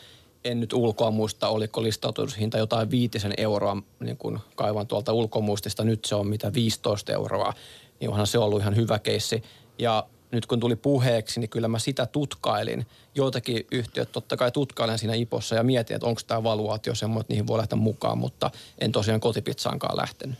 En 0.43 0.59
nyt 0.59 0.73
ulkoa 0.73 1.11
muista, 1.11 1.47
oliko 1.47 1.83
listautumishinta 1.83 2.57
jotain 2.57 2.91
viitisen 2.91 3.33
euroa, 3.37 3.77
niin 3.99 4.17
kun 4.17 4.39
kaivan 4.55 4.87
tuolta 4.87 5.13
ulkomuistista, 5.13 5.83
nyt 5.83 6.05
se 6.05 6.15
on 6.15 6.27
mitä 6.27 6.53
15 6.53 7.13
euroa, 7.13 7.53
niin 7.99 8.09
onhan 8.09 8.27
se 8.27 8.37
ollut 8.37 8.61
ihan 8.61 8.75
hyvä 8.75 8.99
keissi. 8.99 9.43
Ja 9.77 10.05
nyt 10.31 10.45
kun 10.45 10.59
tuli 10.59 10.75
puheeksi, 10.75 11.39
niin 11.39 11.49
kyllä 11.49 11.67
mä 11.67 11.79
sitä 11.79 12.05
tutkailin. 12.05 12.85
Joitakin 13.15 13.67
yhtiöt 13.71 14.11
totta 14.11 14.37
kai 14.37 14.51
tutkailen 14.51 14.99
siinä 14.99 15.13
IPOssa 15.13 15.55
ja 15.55 15.63
mietin, 15.63 15.95
että 15.95 16.07
onko 16.07 16.21
tämä 16.27 16.43
valuaatio 16.43 16.95
semmoinen, 16.95 17.21
että 17.21 17.33
niihin 17.33 17.47
voi 17.47 17.57
lähteä 17.57 17.77
mukaan, 17.77 18.17
mutta 18.17 18.51
en 18.79 18.91
tosiaan 18.91 19.19
kotipizzaankaan 19.19 19.97
lähtenyt. 19.97 20.37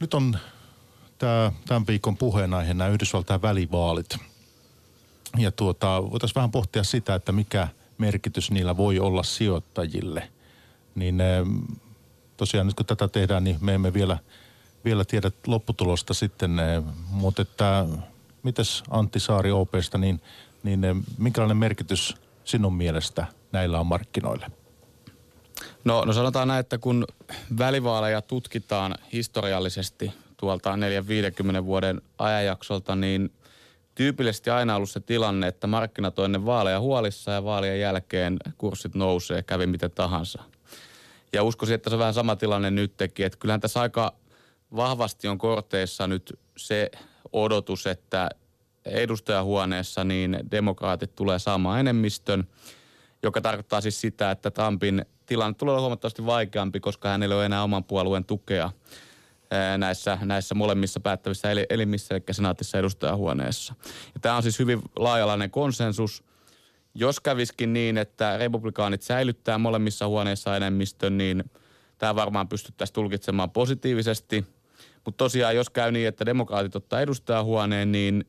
Nyt 0.00 0.14
on 0.14 0.38
tämä, 1.18 1.52
tämän 1.66 1.86
viikon 1.86 2.16
puheenaihe 2.16 2.74
nämä 2.74 2.90
Yhdysvaltain 2.90 3.42
välivaalit. 3.42 4.16
Ja 5.38 5.52
tuota, 5.52 6.02
voitaisiin 6.10 6.34
vähän 6.34 6.50
pohtia 6.50 6.84
sitä, 6.84 7.14
että 7.14 7.32
mikä 7.32 7.68
merkitys 8.00 8.50
niillä 8.50 8.76
voi 8.76 8.98
olla 8.98 9.22
sijoittajille. 9.22 10.28
Niin 10.94 11.20
eh, 11.20 11.46
tosiaan 12.36 12.66
nyt 12.66 12.76
kun 12.76 12.86
tätä 12.86 13.08
tehdään, 13.08 13.44
niin 13.44 13.56
me 13.60 13.74
emme 13.74 13.92
vielä, 13.92 14.18
vielä 14.84 15.04
tiedä 15.04 15.30
lopputulosta 15.46 16.14
sitten. 16.14 16.58
Eh, 16.58 16.82
mutta 17.10 17.42
että 17.42 17.86
mites 18.42 18.82
Antti 18.90 19.20
Saari 19.20 19.50
OPsta, 19.50 19.98
niin, 19.98 20.20
niin 20.62 20.84
eh, 20.84 20.96
minkälainen 21.18 21.56
merkitys 21.56 22.16
sinun 22.44 22.74
mielestä 22.74 23.26
näillä 23.52 23.80
on 23.80 23.86
markkinoille? 23.86 24.46
No, 25.84 26.04
no 26.04 26.12
sanotaan 26.12 26.48
näin, 26.48 26.60
että 26.60 26.78
kun 26.78 27.04
välivaaleja 27.58 28.22
tutkitaan 28.22 28.94
historiallisesti 29.12 30.12
tuolta 30.36 30.74
4-50 31.60 31.64
vuoden 31.64 32.02
ajanjaksolta, 32.18 32.96
niin 32.96 33.32
tyypillisesti 34.00 34.50
aina 34.50 34.76
ollut 34.76 34.90
se 34.90 35.00
tilanne, 35.00 35.48
että 35.48 35.66
markkinat 35.66 36.18
on 36.18 36.24
ennen 36.24 36.46
vaaleja 36.46 36.80
huolissa 36.80 37.30
ja 37.30 37.44
vaalien 37.44 37.80
jälkeen 37.80 38.36
kurssit 38.58 38.94
nousee, 38.94 39.42
kävi 39.42 39.66
miten 39.66 39.90
tahansa. 39.90 40.42
Ja 41.32 41.42
uskoisin, 41.42 41.74
että 41.74 41.90
se 41.90 41.94
on 41.94 41.98
vähän 41.98 42.14
sama 42.14 42.36
tilanne 42.36 42.70
nytkin, 42.70 43.26
että 43.26 43.38
kyllähän 43.38 43.60
tässä 43.60 43.80
aika 43.80 44.14
vahvasti 44.76 45.28
on 45.28 45.38
korteissa 45.38 46.06
nyt 46.06 46.38
se 46.56 46.90
odotus, 47.32 47.86
että 47.86 48.30
edustajahuoneessa 48.84 50.04
niin 50.04 50.38
demokraatit 50.50 51.14
tulee 51.14 51.38
saamaan 51.38 51.80
enemmistön, 51.80 52.44
joka 53.22 53.40
tarkoittaa 53.40 53.80
siis 53.80 54.00
sitä, 54.00 54.30
että 54.30 54.50
Trumpin 54.50 55.04
tilanne 55.26 55.54
tulee 55.54 55.72
olla 55.72 55.80
huomattavasti 55.80 56.26
vaikeampi, 56.26 56.80
koska 56.80 57.08
hänellä 57.08 57.34
ei 57.34 57.36
ole 57.36 57.46
enää 57.46 57.62
oman 57.62 57.84
puolueen 57.84 58.24
tukea 58.24 58.70
näissä, 59.78 60.18
näissä 60.22 60.54
molemmissa 60.54 61.00
päättävissä 61.00 61.48
elimissä, 61.70 62.14
eli 62.14 62.22
senaatissa 62.30 62.78
edustajahuoneessa. 62.78 63.74
Ja 64.14 64.20
tämä 64.20 64.36
on 64.36 64.42
siis 64.42 64.58
hyvin 64.58 64.82
laajalainen 64.96 65.50
konsensus. 65.50 66.24
Jos 66.94 67.20
käviskin 67.20 67.72
niin, 67.72 67.98
että 67.98 68.38
republikaanit 68.38 69.02
säilyttää 69.02 69.58
molemmissa 69.58 70.06
huoneissa 70.06 70.56
enemmistön, 70.56 71.18
niin 71.18 71.44
tämä 71.98 72.14
varmaan 72.14 72.48
pystyttäisiin 72.48 72.94
tulkitsemaan 72.94 73.50
positiivisesti. 73.50 74.46
Mutta 75.04 75.18
tosiaan, 75.18 75.56
jos 75.56 75.70
käy 75.70 75.92
niin, 75.92 76.08
että 76.08 76.26
demokraatit 76.26 76.76
ottaa 76.76 77.00
edustajahuoneen, 77.00 77.92
niin 77.92 78.24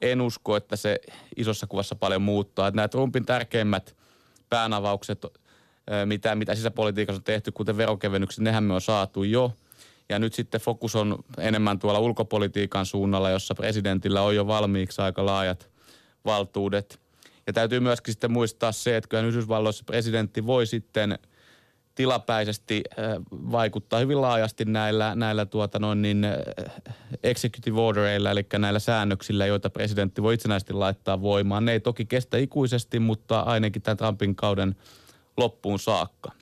en 0.00 0.20
usko, 0.20 0.56
että 0.56 0.76
se 0.76 1.00
isossa 1.36 1.66
kuvassa 1.66 1.94
paljon 1.94 2.22
muuttaa. 2.22 2.68
Että 2.68 2.76
nämä 2.76 2.88
Trumpin 2.88 3.26
tärkeimmät 3.26 3.96
päänavaukset 4.50 5.26
mitä, 6.04 6.34
mitä 6.34 6.54
sisäpolitiikassa 6.54 7.20
on 7.20 7.24
tehty, 7.24 7.52
kuten 7.52 7.76
verokevennykset, 7.76 8.44
nehän 8.44 8.64
me 8.64 8.74
on 8.74 8.80
saatu 8.80 9.24
jo. 9.24 9.52
Ja 10.08 10.18
nyt 10.18 10.34
sitten 10.34 10.60
fokus 10.60 10.96
on 10.96 11.18
enemmän 11.38 11.78
tuolla 11.78 11.98
ulkopolitiikan 11.98 12.86
suunnalla, 12.86 13.30
jossa 13.30 13.54
presidentillä 13.54 14.22
on 14.22 14.36
jo 14.36 14.46
valmiiksi 14.46 15.02
aika 15.02 15.26
laajat 15.26 15.70
valtuudet. 16.24 17.00
Ja 17.46 17.52
täytyy 17.52 17.80
myöskin 17.80 18.14
sitten 18.14 18.32
muistaa 18.32 18.72
se, 18.72 18.96
että 18.96 19.08
kyllä 19.08 19.22
Yhdysvalloissa 19.22 19.84
presidentti 19.86 20.46
voi 20.46 20.66
sitten 20.66 21.18
tilapäisesti 21.94 22.82
vaikuttaa 23.30 24.00
hyvin 24.00 24.20
laajasti 24.20 24.64
näillä, 24.64 25.14
näillä 25.14 25.46
tuota 25.46 25.78
noin 25.78 26.02
niin 26.02 26.26
executive 27.22 27.80
ordereilla, 27.80 28.30
eli 28.30 28.46
näillä 28.58 28.78
säännöksillä, 28.78 29.46
joita 29.46 29.70
presidentti 29.70 30.22
voi 30.22 30.34
itsenäisesti 30.34 30.72
laittaa 30.72 31.22
voimaan. 31.22 31.64
Ne 31.64 31.72
ei 31.72 31.80
toki 31.80 32.04
kestä 32.04 32.36
ikuisesti, 32.36 32.98
mutta 32.98 33.40
ainakin 33.40 33.82
tämän 33.82 33.96
Trumpin 33.96 34.36
kauden– 34.36 34.76
loppuun 35.36 35.78
saakka. 35.78 36.32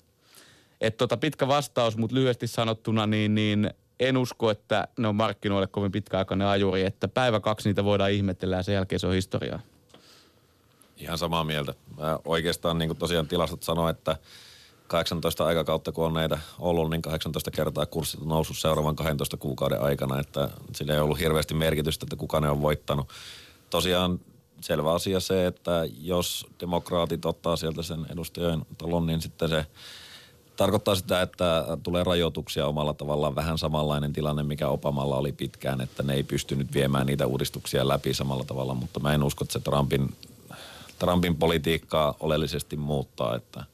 Et 0.83 0.97
tota 0.97 1.16
pitkä 1.16 1.49
vastaus, 1.49 1.97
mutta 1.97 2.16
lyhyesti 2.16 2.47
sanottuna, 2.47 3.07
niin, 3.07 3.35
niin 3.35 3.70
en 4.01 4.16
usko, 4.16 4.51
että 4.51 4.89
ne 4.99 5.09
on 5.09 5.16
markkinoille 5.16 5.66
kovin 5.66 5.93
pitkäaikainen 5.93 6.49
ajuri, 6.49 6.83
että 6.83 7.09
päivä 7.09 7.41
kaksi 7.41 7.68
niitä 7.68 7.85
voidaan 7.85 8.12
ihmetellä 8.12 8.57
ja 8.57 8.62
sen 8.62 8.74
jälkeen 8.74 9.01
se 9.01 9.07
on 9.07 9.14
historiaa. 9.14 9.61
Ihan 10.97 11.18
samaa 11.18 11.45
mieltä. 11.45 11.74
Mä 11.99 12.18
oikeastaan 12.24 12.78
niin 12.78 12.89
kuin 12.89 12.99
tosiaan 12.99 13.28
tilastot 13.28 13.62
sanoo, 13.62 13.89
että 13.89 14.16
18 14.87 15.47
aikakautta 15.47 15.93
kun 15.93 16.07
on 16.07 16.14
näitä 16.14 16.39
ollut, 16.59 16.91
niin 16.91 17.03
18 17.03 17.51
kertaa 17.51 17.87
kurssit 17.87 18.20
on 18.20 18.28
noussut 18.28 18.59
seuraavan 18.59 18.97
12 18.97 19.37
kuukauden 19.37 19.80
aikana, 19.80 20.20
että 20.20 20.51
sillä 20.74 20.95
ei 20.95 21.01
ollut 21.01 21.20
hirveästi 21.20 21.55
merkitystä, 21.55 22.05
että 22.05 22.16
kuka 22.16 22.41
ne 22.41 22.51
on 22.51 22.62
voittanut. 22.62 23.09
Tosiaan 23.70 24.20
selvä 24.61 24.93
asia 24.93 25.20
se, 25.20 25.47
että 25.47 25.89
jos 26.01 26.47
demokraatit 26.61 27.26
ottaa 27.26 27.57
sieltä 27.57 27.83
sen 27.83 28.07
edustajan 28.12 28.66
talon, 28.78 29.07
niin 29.07 29.20
sitten 29.20 29.49
se 29.49 29.66
tarkoittaa 30.57 30.94
sitä, 30.94 31.22
että 31.22 31.64
tulee 31.82 32.05
rajoituksia 32.05 32.66
omalla 32.66 32.94
tavallaan 32.94 33.34
vähän 33.34 33.59
samanlainen 33.59 34.12
tilanne, 34.12 34.42
mikä 34.42 34.68
Obamalla 34.68 35.16
oli 35.16 35.32
pitkään, 35.32 35.80
että 35.80 36.03
ne 36.03 36.14
ei 36.14 36.22
pystynyt 36.22 36.74
viemään 36.74 37.07
niitä 37.07 37.26
uudistuksia 37.26 37.88
läpi 37.88 38.14
samalla 38.14 38.44
tavalla, 38.44 38.74
mutta 38.74 39.00
mä 39.00 39.14
en 39.14 39.22
usko, 39.22 39.44
että 39.44 39.53
se 39.53 39.61
Trumpin, 39.61 40.16
Trumpin 40.98 41.36
politiikkaa 41.36 42.14
oleellisesti 42.20 42.76
muuttaa, 42.76 43.36
että, 43.36 43.64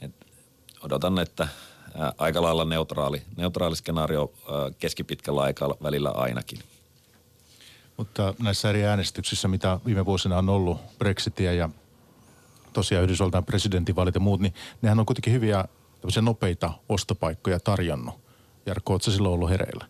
että 0.00 0.26
odotan, 0.82 1.18
että 1.18 1.48
aika 2.18 2.42
lailla 2.42 2.64
neutraali, 2.64 3.22
neutraali 3.36 3.76
skenaario 3.76 4.32
keskipitkällä 4.78 5.42
aikavälillä 5.42 6.10
ainakin. 6.10 6.58
Mutta 7.96 8.34
näissä 8.38 8.70
eri 8.70 8.84
äänestyksissä, 8.84 9.48
mitä 9.48 9.80
viime 9.86 10.06
vuosina 10.06 10.38
on 10.38 10.48
ollut, 10.48 10.78
Brexitia 10.98 11.52
ja 11.52 11.68
tosiaan 12.72 13.04
Yhdysvaltain 13.04 13.44
presidentinvaalit 13.44 14.14
ja 14.14 14.20
muut, 14.20 14.40
niin 14.40 14.54
nehän 14.82 15.00
on 15.00 15.06
kuitenkin 15.06 15.32
hyviä 15.32 15.64
nopeita 16.20 16.72
ostopaikkoja 16.88 17.60
tarjonnut. 17.60 18.14
Jarkko, 18.66 18.92
oletko 18.92 19.10
silloin 19.10 19.34
ollut 19.34 19.50
hereillä? 19.50 19.86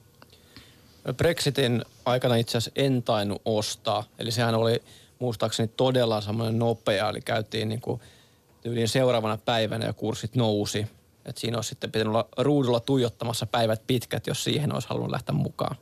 Brexitin 1.16 1.84
aikana 2.04 2.36
itse 2.36 2.58
asiassa 2.58 2.80
en 2.82 3.02
tainnut 3.02 3.42
ostaa. 3.44 4.04
Eli 4.18 4.30
sehän 4.30 4.54
oli 4.54 4.82
muistaakseni 5.18 5.70
todella 5.76 6.20
semmoinen 6.20 6.58
nopea. 6.58 7.08
Eli 7.08 7.20
käytiin 7.20 7.68
niin 7.68 7.80
kuin 7.80 8.00
tyyliin 8.62 8.88
seuraavana 8.88 9.38
päivänä 9.44 9.86
ja 9.86 9.92
kurssit 9.92 10.36
nousi. 10.36 10.86
Et 11.24 11.38
siinä 11.38 11.58
olisi 11.58 11.68
sitten 11.68 11.92
pitänyt 11.92 12.14
olla 12.14 12.28
ruudulla 12.38 12.80
tuijottamassa 12.80 13.46
päivät 13.46 13.82
pitkät, 13.86 14.26
jos 14.26 14.44
siihen 14.44 14.74
olisi 14.74 14.88
halunnut 14.88 15.10
lähteä 15.10 15.34
mukaan. 15.34 15.76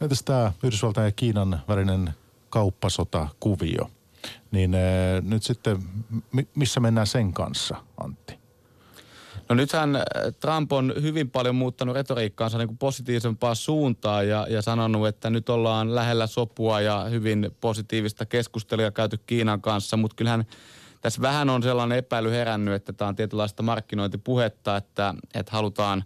Entäs 0.00 0.22
tämä 0.22 0.52
Yhdysvaltain 0.62 1.04
ja 1.04 1.12
Kiinan 1.12 1.62
välinen 1.68 2.10
kauppasota-kuvio? 2.50 3.90
Niin 4.50 4.74
äh, 4.74 4.80
nyt 5.22 5.42
sitten, 5.42 5.78
missä 6.54 6.80
mennään 6.80 7.06
sen 7.06 7.32
kanssa, 7.32 7.76
Antti? 7.96 8.43
No 9.48 9.54
nythän 9.54 9.96
äh, 9.96 10.02
Trump 10.40 10.72
on 10.72 10.94
hyvin 11.02 11.30
paljon 11.30 11.54
muuttanut 11.54 11.94
retoriikkaansa 11.94 12.58
niin 12.58 12.68
kuin 12.68 12.78
positiivisempaa 12.78 13.54
suuntaa 13.54 14.22
ja, 14.22 14.46
ja 14.50 14.62
sanonut, 14.62 15.08
että 15.08 15.30
nyt 15.30 15.48
ollaan 15.48 15.94
lähellä 15.94 16.26
sopua 16.26 16.80
ja 16.80 17.04
hyvin 17.04 17.50
positiivista 17.60 18.26
keskustelua 18.26 18.90
käyty 18.90 19.18
Kiinan 19.26 19.60
kanssa, 19.60 19.96
mutta 19.96 20.16
kyllähän 20.16 20.44
tässä 21.00 21.22
vähän 21.22 21.50
on 21.50 21.62
sellainen 21.62 21.98
epäily 21.98 22.30
herännyt, 22.30 22.74
että 22.74 22.92
tämä 22.92 23.08
on 23.08 23.16
tietynlaista 23.16 23.62
markkinointipuhetta, 23.62 24.76
että, 24.76 25.14
että 25.34 25.52
halutaan 25.52 26.04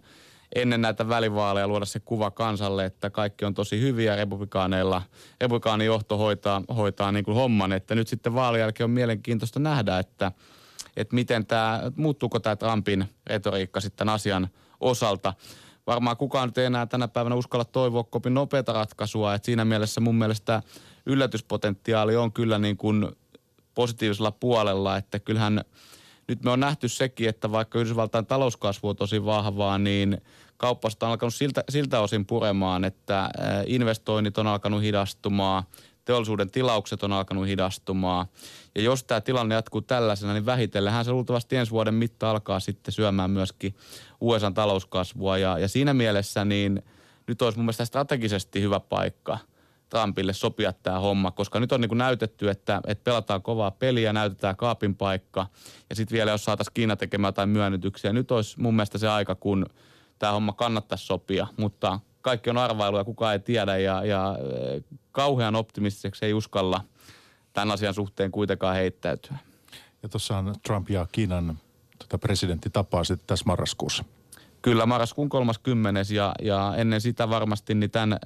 ennen 0.55 0.81
näitä 0.81 1.09
välivaaleja 1.09 1.67
luoda 1.67 1.85
se 1.85 1.99
kuva 1.99 2.31
kansalle, 2.31 2.85
että 2.85 3.09
kaikki 3.09 3.45
on 3.45 3.53
tosi 3.53 3.81
hyviä 3.81 4.15
republikaaneilla. 4.15 5.01
Republikaanijohto 5.41 6.17
hoitaa, 6.17 6.61
hoitaa 6.75 7.11
niin 7.11 7.25
kuin 7.25 7.35
homman, 7.35 7.73
että 7.73 7.95
nyt 7.95 8.07
sitten 8.07 8.33
vaalien 8.33 8.61
jälkeen 8.61 8.85
on 8.85 8.91
mielenkiintoista 8.91 9.59
nähdä, 9.59 9.99
että, 9.99 10.31
että 10.97 11.15
miten 11.15 11.45
tämä, 11.45 11.81
muuttuuko 11.95 12.39
tämä 12.39 12.55
Trumpin 12.55 13.05
retoriikka 13.27 13.79
sitten 13.79 14.09
asian 14.09 14.47
osalta. 14.79 15.33
Varmaan 15.87 16.17
kukaan 16.17 16.47
nyt 16.47 16.57
ei 16.57 16.65
enää 16.65 16.85
tänä 16.85 17.07
päivänä 17.07 17.35
uskalla 17.35 17.65
toivoa 17.65 18.03
kopin 18.03 18.33
nopeata 18.33 18.73
ratkaisua, 18.73 19.33
että 19.33 19.45
siinä 19.45 19.65
mielessä 19.65 20.01
mun 20.01 20.15
mielestä 20.15 20.63
yllätyspotentiaali 21.05 22.15
on 22.15 22.31
kyllä 22.31 22.59
niin 22.59 22.77
kuin 22.77 23.07
positiivisella 23.75 24.31
puolella, 24.31 24.97
että 24.97 25.19
kyllähän 25.19 25.61
nyt 26.27 26.43
me 26.43 26.51
on 26.51 26.59
nähty 26.59 26.87
sekin, 26.87 27.29
että 27.29 27.51
vaikka 27.51 27.79
Yhdysvaltain 27.79 28.25
talouskasvu 28.25 28.89
on 28.89 28.95
tosi 28.95 29.25
vahvaa, 29.25 29.77
niin 29.77 30.21
kauppasta 30.57 31.05
on 31.05 31.11
alkanut 31.11 31.33
siltä, 31.33 31.63
siltä 31.69 31.99
osin 31.99 32.25
puremaan, 32.25 32.85
että 32.85 33.29
investoinnit 33.65 34.37
on 34.37 34.47
alkanut 34.47 34.81
hidastumaan, 34.81 35.63
teollisuuden 36.09 36.51
tilaukset 36.51 37.03
on 37.03 37.13
alkanut 37.13 37.47
hidastumaan. 37.47 38.25
Ja 38.75 38.81
jos 38.81 39.03
tämä 39.03 39.21
tilanne 39.21 39.55
jatkuu 39.55 39.81
tällaisena, 39.81 40.33
niin 40.33 40.45
vähitellähän 40.45 41.05
se 41.05 41.11
luultavasti 41.11 41.55
ensi 41.55 41.71
vuoden 41.71 41.93
mitta 41.93 42.31
alkaa 42.31 42.59
sitten 42.59 42.91
syömään 42.91 43.31
myöskin 43.31 43.75
USA 44.21 44.51
talouskasvua. 44.51 45.37
Ja, 45.37 45.59
ja 45.59 45.67
siinä 45.67 45.93
mielessä 45.93 46.45
niin 46.45 46.83
nyt 47.27 47.41
olisi 47.41 47.57
mun 47.57 47.65
mielestä 47.65 47.85
strategisesti 47.85 48.61
hyvä 48.61 48.79
paikka– 48.79 49.37
Trumpille 49.89 50.33
sopia 50.33 50.73
tämä 50.73 50.99
homma, 50.99 51.31
koska 51.31 51.59
nyt 51.59 51.71
on 51.71 51.81
niin 51.81 51.89
kuin 51.89 51.97
näytetty, 51.97 52.49
että, 52.49 52.81
että 52.87 53.03
pelataan 53.03 53.41
kovaa 53.41 53.71
peliä, 53.71 54.13
näytetään 54.13 54.55
kaapin 54.55 54.95
paikka 54.95 55.47
ja 55.89 55.95
sitten 55.95 56.15
vielä 56.15 56.31
jos 56.31 56.43
saataisiin 56.43 56.73
Kiina 56.73 56.95
tekemään 56.95 57.27
jotain 57.29 57.49
myönnytyksiä. 57.49 58.13
Nyt 58.13 58.31
olisi 58.31 58.61
mun 58.61 58.75
mielestä 58.75 58.97
se 58.97 59.07
aika, 59.07 59.35
kun 59.35 59.65
tämä 60.19 60.31
homma 60.31 60.53
kannattaisi 60.53 61.05
sopia, 61.05 61.47
mutta 61.57 61.99
kaikki 62.21 62.49
on 62.49 62.57
arvailuja, 62.57 63.03
kukaan 63.03 63.33
ei 63.33 63.39
tiedä 63.39 63.77
ja, 63.77 64.05
ja 64.05 64.35
eh, 64.39 64.83
kauhean 65.11 65.55
optimistiseksi 65.55 66.25
ei 66.25 66.33
uskalla 66.33 66.83
tämän 67.53 67.71
asian 67.71 67.93
suhteen 67.93 68.31
kuitenkaan 68.31 68.75
heittäytyä. 68.75 69.37
Ja 70.03 70.09
tuossa 70.09 70.43
Trump 70.63 70.89
ja 70.89 71.07
Kiinan 71.11 71.57
tota 71.99 72.17
presidentti 72.17 72.69
tapaa 72.69 73.03
sitten 73.03 73.27
tässä 73.27 73.45
marraskuussa. 73.45 74.03
Kyllä, 74.61 74.85
marraskuun 74.85 75.29
30. 75.29 76.01
ja, 76.13 76.33
ja 76.41 76.73
ennen 76.77 77.01
sitä 77.01 77.29
varmasti 77.29 77.75
niin 77.75 77.91
tämän 77.91 78.19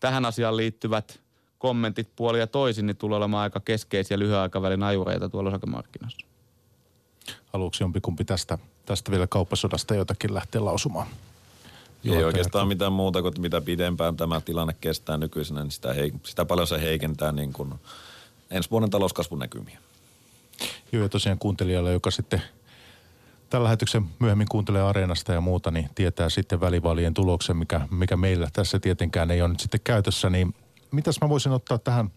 tähän 0.00 0.24
asiaan 0.24 0.56
liittyvät 0.56 1.20
kommentit 1.58 2.08
puoli 2.16 2.38
ja 2.38 2.46
toisin, 2.46 2.86
niin 2.86 2.96
tulee 2.96 3.16
olemaan 3.16 3.42
aika 3.42 3.60
keskeisiä 3.60 4.18
lyhyen 4.18 4.38
aikavälin 4.38 4.82
ajureita 4.82 5.28
tuolla 5.28 5.50
osakemarkkinassa. 5.50 6.26
Haluatko 7.52 7.76
jompikumpi 7.80 8.24
tästä, 8.24 8.58
tästä 8.86 9.10
vielä 9.10 9.26
kauppasodasta 9.26 9.94
jotakin 9.94 10.34
lähteä 10.34 10.64
lausumaan? 10.64 11.06
Ei 12.04 12.24
oikeastaan 12.24 12.68
mitään 12.68 12.92
muuta 12.92 13.22
kuin 13.22 13.34
mitä 13.38 13.60
pidempään 13.60 14.16
tämä 14.16 14.40
tilanne 14.40 14.74
kestää 14.80 15.16
nykyisenä, 15.16 15.62
niin 15.62 15.70
sitä, 15.70 15.92
heik- 15.92 16.20
sitä 16.26 16.44
paljon 16.44 16.66
se 16.66 16.80
heikentää 16.80 17.32
niin 17.32 17.52
kuin 17.52 17.74
ensi 18.50 18.70
vuoden 18.70 18.90
talouskasvun 18.90 19.38
näkymiä. 19.38 19.78
Joo, 20.92 21.02
ja 21.02 21.08
tosiaan 21.08 21.38
kuuntelijalle, 21.38 21.92
joka 21.92 22.10
sitten 22.10 22.42
tämän 23.50 23.64
lähetyksen 23.64 24.04
myöhemmin 24.18 24.48
kuuntelee 24.48 24.82
Areenasta 24.82 25.32
ja 25.32 25.40
muuta, 25.40 25.70
niin 25.70 25.90
tietää 25.94 26.28
sitten 26.28 26.60
välivaalien 26.60 27.14
tuloksen, 27.14 27.56
mikä, 27.56 27.80
mikä 27.90 28.16
meillä 28.16 28.48
tässä 28.52 28.78
tietenkään 28.78 29.30
ei 29.30 29.42
ole 29.42 29.48
nyt 29.48 29.60
sitten 29.60 29.80
käytössä. 29.84 30.30
Niin 30.30 30.54
mitäs 30.90 31.20
mä 31.20 31.28
voisin 31.28 31.52
ottaa 31.52 31.78
tähän, 31.78 32.10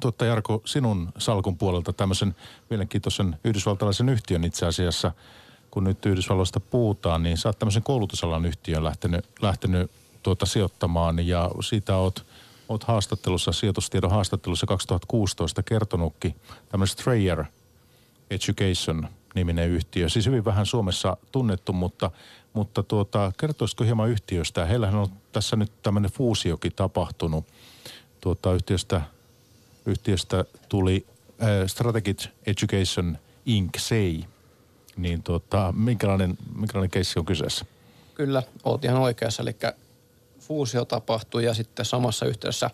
tuotta 0.00 0.24
Jarko, 0.24 0.62
sinun 0.64 1.12
salkun 1.18 1.58
puolelta 1.58 1.92
tämmöisen 1.92 2.34
mielenkiintoisen 2.70 3.36
yhdysvaltalaisen 3.44 4.08
yhtiön 4.08 4.44
itse 4.44 4.66
asiassa, 4.66 5.12
kun 5.74 5.84
nyt 5.84 6.06
Yhdysvalloista 6.06 6.60
puhutaan, 6.60 7.22
niin 7.22 7.36
sä 7.36 7.48
oot 7.48 7.58
tämmöisen 7.58 7.82
koulutusalan 7.82 8.46
yhtiön 8.46 8.84
lähtenyt, 8.84 9.24
lähtenyt 9.42 9.90
tuota 10.22 10.46
sijoittamaan 10.46 11.26
ja 11.26 11.50
siitä 11.60 11.96
oot, 11.96 12.26
oot 12.68 12.84
haastattelussa, 12.84 13.52
sijoitustiedon 13.52 14.10
haastattelussa 14.10 14.66
2016 14.66 15.62
kertonutkin 15.62 16.34
tämmöinen 16.68 16.88
Strayer 16.88 17.44
Education– 18.30 19.08
niminen 19.34 19.70
yhtiö. 19.70 20.08
Siis 20.08 20.26
hyvin 20.26 20.44
vähän 20.44 20.66
Suomessa 20.66 21.16
tunnettu, 21.32 21.72
mutta, 21.72 22.10
mutta 22.52 22.82
tuota, 22.82 23.32
kertoisiko 23.40 23.84
hieman 23.84 24.10
yhtiöstä? 24.10 24.64
Heillähän 24.64 25.00
on 25.00 25.08
tässä 25.32 25.56
nyt 25.56 25.72
tämmöinen 25.82 26.10
fuusiokin 26.10 26.72
tapahtunut. 26.76 27.44
Tuota, 28.20 28.54
yhtiöstä, 28.54 29.00
yhtiöstä 29.86 30.44
tuli 30.68 31.06
äh, 31.42 31.48
Strategic 31.66 32.26
Education 32.46 33.18
Inc. 33.46 33.78
SEI. 33.78 34.24
Niin 34.96 35.22
tuota, 35.22 35.74
minkälainen, 35.76 36.38
minkälainen 36.56 36.90
keissi 36.90 37.18
on 37.18 37.24
kyseessä? 37.24 37.64
Kyllä, 38.14 38.42
olet 38.64 38.84
ihan 38.84 39.00
oikeassa. 39.00 39.42
Eli 39.42 39.56
fuusio 40.40 40.84
tapahtui 40.84 41.44
ja 41.44 41.54
sitten 41.54 41.84
samassa 41.84 42.26
yhteydessä 42.26 42.70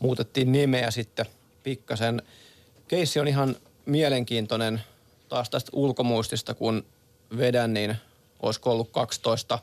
muutettiin 0.00 0.52
nimeä 0.52 0.90
sitten 0.90 1.26
pikkasen. 1.62 2.22
Keissi 2.88 3.20
on 3.20 3.28
ihan 3.28 3.56
mielenkiintoinen– 3.86 4.80
taas 5.28 5.50
tästä 5.50 5.70
ulkomuistista, 5.74 6.54
kun 6.54 6.84
vedän, 7.36 7.74
niin 7.74 7.96
olisiko 8.40 8.70
ollut 8.70 8.90
12 8.90 9.58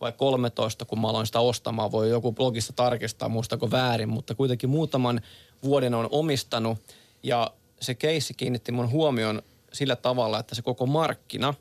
vai 0.00 0.12
13, 0.12 0.84
kun 0.84 1.00
mä 1.00 1.08
aloin 1.08 1.26
sitä 1.26 1.40
ostamaan. 1.40 1.92
Voi 1.92 2.10
joku 2.10 2.32
blogista 2.32 2.72
tarkistaa, 2.72 3.28
muistako 3.28 3.70
väärin, 3.70 4.08
mutta 4.08 4.34
kuitenkin 4.34 4.70
muutaman 4.70 5.20
vuoden 5.62 5.94
on 5.94 6.08
omistanut. 6.10 6.78
Ja 7.22 7.50
se 7.80 7.94
keissi 7.94 8.34
kiinnitti 8.34 8.72
mun 8.72 8.90
huomion 8.90 9.42
sillä 9.72 9.96
tavalla, 9.96 10.38
että 10.38 10.54
se 10.54 10.62
koko 10.62 10.86
markkina 10.86 11.54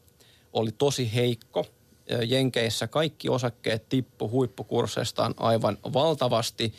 oli 0.53 0.71
tosi 0.71 1.15
heikko. 1.15 1.65
Jenkeissä 2.27 2.87
kaikki 2.87 3.29
osakkeet 3.29 3.89
tippu 3.89 4.29
huippukursseistaan 4.29 5.33
aivan 5.37 5.77
valtavasti. 5.93 6.73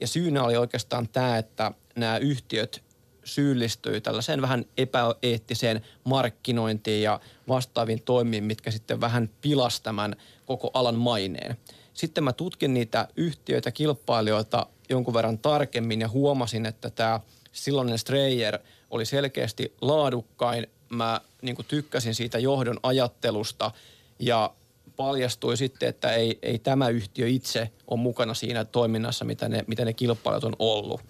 Ja 0.00 0.06
syynä 0.06 0.44
oli 0.44 0.56
oikeastaan 0.56 1.08
tämä, 1.08 1.38
että 1.38 1.72
nämä 1.96 2.18
yhtiöt 2.18 2.82
syyllistyy 3.24 4.00
tällaiseen 4.00 4.42
vähän 4.42 4.64
epäeettiseen 4.76 5.84
markkinointiin 6.04 7.02
ja 7.02 7.20
vastaaviin 7.48 8.02
toimiin, 8.02 8.44
mitkä 8.44 8.70
sitten 8.70 9.00
vähän 9.00 9.30
pilastaman 9.40 10.16
koko 10.46 10.70
alan 10.74 10.98
maineen. 10.98 11.56
Sitten 11.94 12.24
mä 12.24 12.32
tutkin 12.32 12.74
niitä 12.74 13.08
yhtiöitä, 13.16 13.70
kilpailijoita 13.70 14.66
jonkun 14.88 15.14
verran 15.14 15.38
tarkemmin 15.38 16.00
ja 16.00 16.08
huomasin, 16.08 16.66
että 16.66 16.90
tämä 16.90 17.20
silloinen 17.52 17.98
Strayer 17.98 18.58
oli 18.92 19.04
selkeästi 19.04 19.72
laadukkain. 19.80 20.66
Mä 20.88 21.20
niin 21.42 21.56
tykkäsin 21.68 22.14
siitä 22.14 22.38
johdon 22.38 22.80
ajattelusta 22.82 23.70
ja 24.18 24.54
paljastui 24.96 25.56
sitten, 25.56 25.88
että 25.88 26.12
ei, 26.12 26.38
ei 26.42 26.58
tämä 26.58 26.88
yhtiö 26.88 27.28
itse 27.28 27.70
ole 27.86 28.00
mukana 28.00 28.34
siinä 28.34 28.64
toiminnassa, 28.64 29.24
mitä 29.24 29.48
ne, 29.48 29.64
mitä 29.66 29.84
ne 29.84 29.92
kilpailijat 29.92 30.44
on 30.44 30.56
ollut 30.58 31.00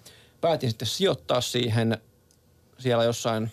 päätin 0.43 0.69
sitten 0.69 0.87
sijoittaa 0.87 1.41
siihen 1.41 1.97
siellä 2.79 3.03
jossain 3.03 3.51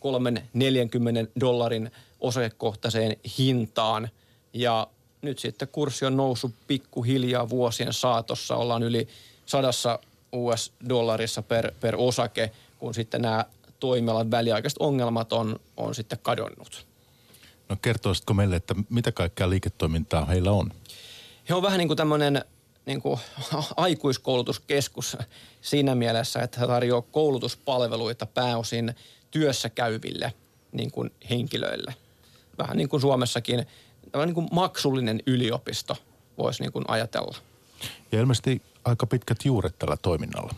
3-40 0.00 1.30
dollarin 1.40 1.90
osakekohtaiseen 2.20 3.16
hintaan. 3.38 4.08
Ja 4.52 4.86
nyt 5.22 5.38
sitten 5.38 5.68
kurssi 5.68 6.04
on 6.04 6.16
noussut 6.16 6.52
pikkuhiljaa 6.66 7.48
vuosien 7.48 7.92
saatossa. 7.92 8.56
Ollaan 8.56 8.82
yli 8.82 9.08
sadassa 9.46 9.98
US-dollarissa 10.32 11.42
per, 11.42 11.72
per 11.80 11.94
osake, 11.98 12.50
kun 12.82 12.94
sitten 12.94 13.22
nämä 13.22 13.44
toimialan 13.80 14.30
väliaikaiset 14.30 14.78
ongelmat 14.78 15.32
on, 15.32 15.60
on 15.76 15.94
sitten 15.94 16.18
kadonnut. 16.22 16.86
No 17.68 17.76
kertoisitko 17.82 18.34
meille, 18.34 18.56
että 18.56 18.74
mitä 18.90 19.12
kaikkea 19.12 19.50
liiketoimintaa 19.50 20.24
heillä 20.24 20.50
on? 20.50 20.70
He 21.48 21.54
on 21.54 21.62
vähän 21.62 21.78
niin 21.78 21.88
kuin 21.88 21.96
tämmöinen 21.96 22.44
niin 22.86 23.02
kuin 23.02 23.20
aikuiskoulutuskeskus 23.76 25.16
siinä 25.60 25.94
mielessä, 25.94 26.42
että 26.42 26.60
he 26.60 26.66
tarjoavat 26.66 27.06
koulutuspalveluita 27.12 28.26
pääosin 28.26 28.94
työssä 29.30 29.68
käyville 29.68 30.32
niin 30.72 30.90
kuin 30.90 31.10
henkilöille. 31.30 31.94
Vähän 32.58 32.76
niin 32.76 32.88
kuin 32.88 33.00
Suomessakin 33.00 33.66
tämä 34.12 34.26
niin 34.26 34.34
kuin 34.34 34.48
maksullinen 34.52 35.22
yliopisto 35.26 35.96
voisi 36.38 36.62
niin 36.62 36.72
kuin 36.72 36.84
ajatella. 36.88 37.36
Ja 38.12 38.20
ilmeisesti 38.20 38.62
aika 38.84 39.06
pitkät 39.06 39.44
juuret 39.44 39.78
tällä 39.78 39.96
toiminnalla. 39.96 40.54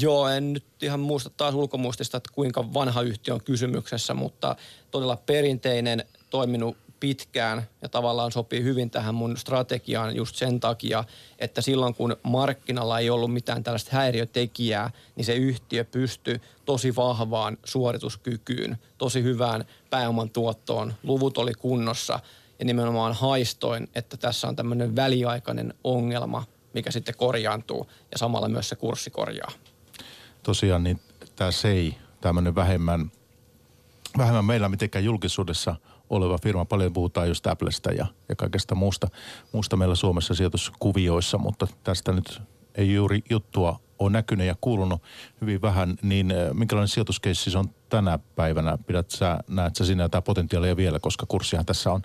Joo, 0.00 0.28
en 0.28 0.52
nyt 0.52 0.64
ihan 0.82 1.00
muista 1.00 1.30
taas 1.30 1.54
ulkomuistista, 1.54 2.16
että 2.16 2.30
kuinka 2.34 2.74
vanha 2.74 3.02
yhtiö 3.02 3.34
on 3.34 3.44
kysymyksessä, 3.44 4.14
mutta 4.14 4.56
todella 4.90 5.16
perinteinen, 5.16 6.04
toiminut 6.30 6.76
pitkään 7.00 7.62
ja 7.82 7.88
tavallaan 7.88 8.32
sopii 8.32 8.62
hyvin 8.62 8.90
tähän 8.90 9.14
mun 9.14 9.36
strategiaan 9.36 10.16
just 10.16 10.36
sen 10.36 10.60
takia, 10.60 11.04
että 11.38 11.60
silloin 11.60 11.94
kun 11.94 12.16
markkinalla 12.22 12.98
ei 12.98 13.10
ollut 13.10 13.32
mitään 13.32 13.64
tällaista 13.64 13.90
häiriötekijää, 13.92 14.90
niin 15.16 15.24
se 15.24 15.34
yhtiö 15.34 15.84
pystyi 15.84 16.40
tosi 16.64 16.96
vahvaan 16.96 17.58
suorituskykyyn, 17.64 18.78
tosi 18.98 19.22
hyvään 19.22 19.64
pääoman 19.90 20.30
tuottoon, 20.30 20.94
luvut 21.02 21.38
oli 21.38 21.54
kunnossa 21.54 22.20
ja 22.58 22.64
nimenomaan 22.64 23.12
haistoin, 23.12 23.88
että 23.94 24.16
tässä 24.16 24.48
on 24.48 24.56
tämmöinen 24.56 24.96
väliaikainen 24.96 25.74
ongelma, 25.84 26.44
mikä 26.74 26.90
sitten 26.90 27.14
korjaantuu 27.16 27.86
ja 28.12 28.18
samalla 28.18 28.48
myös 28.48 28.68
se 28.68 28.76
kurssi 28.76 29.10
korjaa. 29.10 29.52
Tosiaan 30.42 30.84
niin 30.84 31.00
tämä 31.36 31.50
SEI, 31.50 31.94
tämmöinen 32.20 32.54
vähemmän, 32.54 33.12
vähemmän 34.18 34.44
meillä 34.44 34.68
mitenkään 34.68 35.04
julkisuudessa 35.04 35.76
oleva 36.10 36.38
firma. 36.38 36.64
Paljon 36.64 36.92
puhutaan 36.92 37.28
just 37.28 37.46
Applesta 37.46 37.92
ja, 37.92 38.06
ja 38.28 38.36
kaikesta 38.36 38.74
muusta, 38.74 39.08
muusta 39.52 39.76
meillä 39.76 39.94
Suomessa 39.94 40.34
sijoituskuvioissa, 40.34 41.38
mutta 41.38 41.66
tästä 41.84 42.12
nyt 42.12 42.42
ei 42.74 42.94
juuri 42.94 43.22
juttua 43.30 43.80
ole 43.98 44.10
näkynyt 44.10 44.46
ja 44.46 44.56
kuulunut 44.60 45.02
hyvin 45.40 45.62
vähän, 45.62 45.96
niin 46.02 46.30
äh, 46.30 46.36
minkälainen 46.52 46.88
sijoituskeissi 46.88 47.50
se 47.50 47.58
on 47.58 47.70
tänä 47.88 48.18
päivänä? 48.36 48.78
Pidät 48.86 49.10
sä, 49.10 49.38
näet 49.48 49.76
sä 49.76 49.84
sinä 49.84 50.02
jotain 50.02 50.24
potentiaalia 50.24 50.76
vielä, 50.76 51.00
koska 51.00 51.26
kurssihan 51.28 51.66
tässä 51.66 51.92
on, 51.92 52.02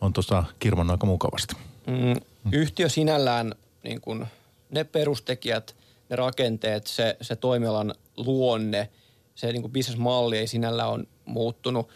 on 0.00 0.12
tuossa 0.12 0.44
kirmannut 0.58 0.94
aika 0.94 1.06
mukavasti. 1.06 1.54
Mm, 1.86 2.14
yhtiö 2.52 2.88
sinällään, 2.88 3.54
niin 3.82 4.00
kun 4.00 4.26
ne 4.70 4.84
perustekijät, 4.84 5.76
ne 6.10 6.16
rakenteet, 6.16 6.86
se, 6.86 7.16
se 7.20 7.36
toimialan 7.36 7.94
luonne, 8.16 8.88
se 9.34 9.52
niin 9.52 9.70
bisnesmalli 9.70 10.38
ei 10.38 10.46
sinällä 10.46 10.86
on 10.86 11.06
muuttunut. 11.24 11.88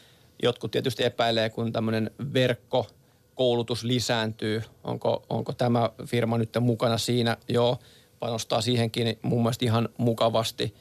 Jotkut 0.43 0.71
tietysti 0.71 1.05
epäilee, 1.05 1.51
kun 1.51 1.73
tämmöinen 1.73 2.11
verkko 2.35 2.87
koulutus 3.35 3.85
lisääntyy. 3.85 4.63
Onko, 4.85 5.23
onko 5.31 5.53
tämä 5.53 5.91
firma 6.07 6.39
nyt 6.39 6.57
mukana 6.61 6.99
siinä? 6.99 7.37
Joo, 7.49 7.79
panostaa 8.19 8.61
siihenkin 8.61 9.19
mun 9.23 9.43
mielestä 9.43 9.65
ihan 9.65 9.89
mukavasti. 9.97 10.75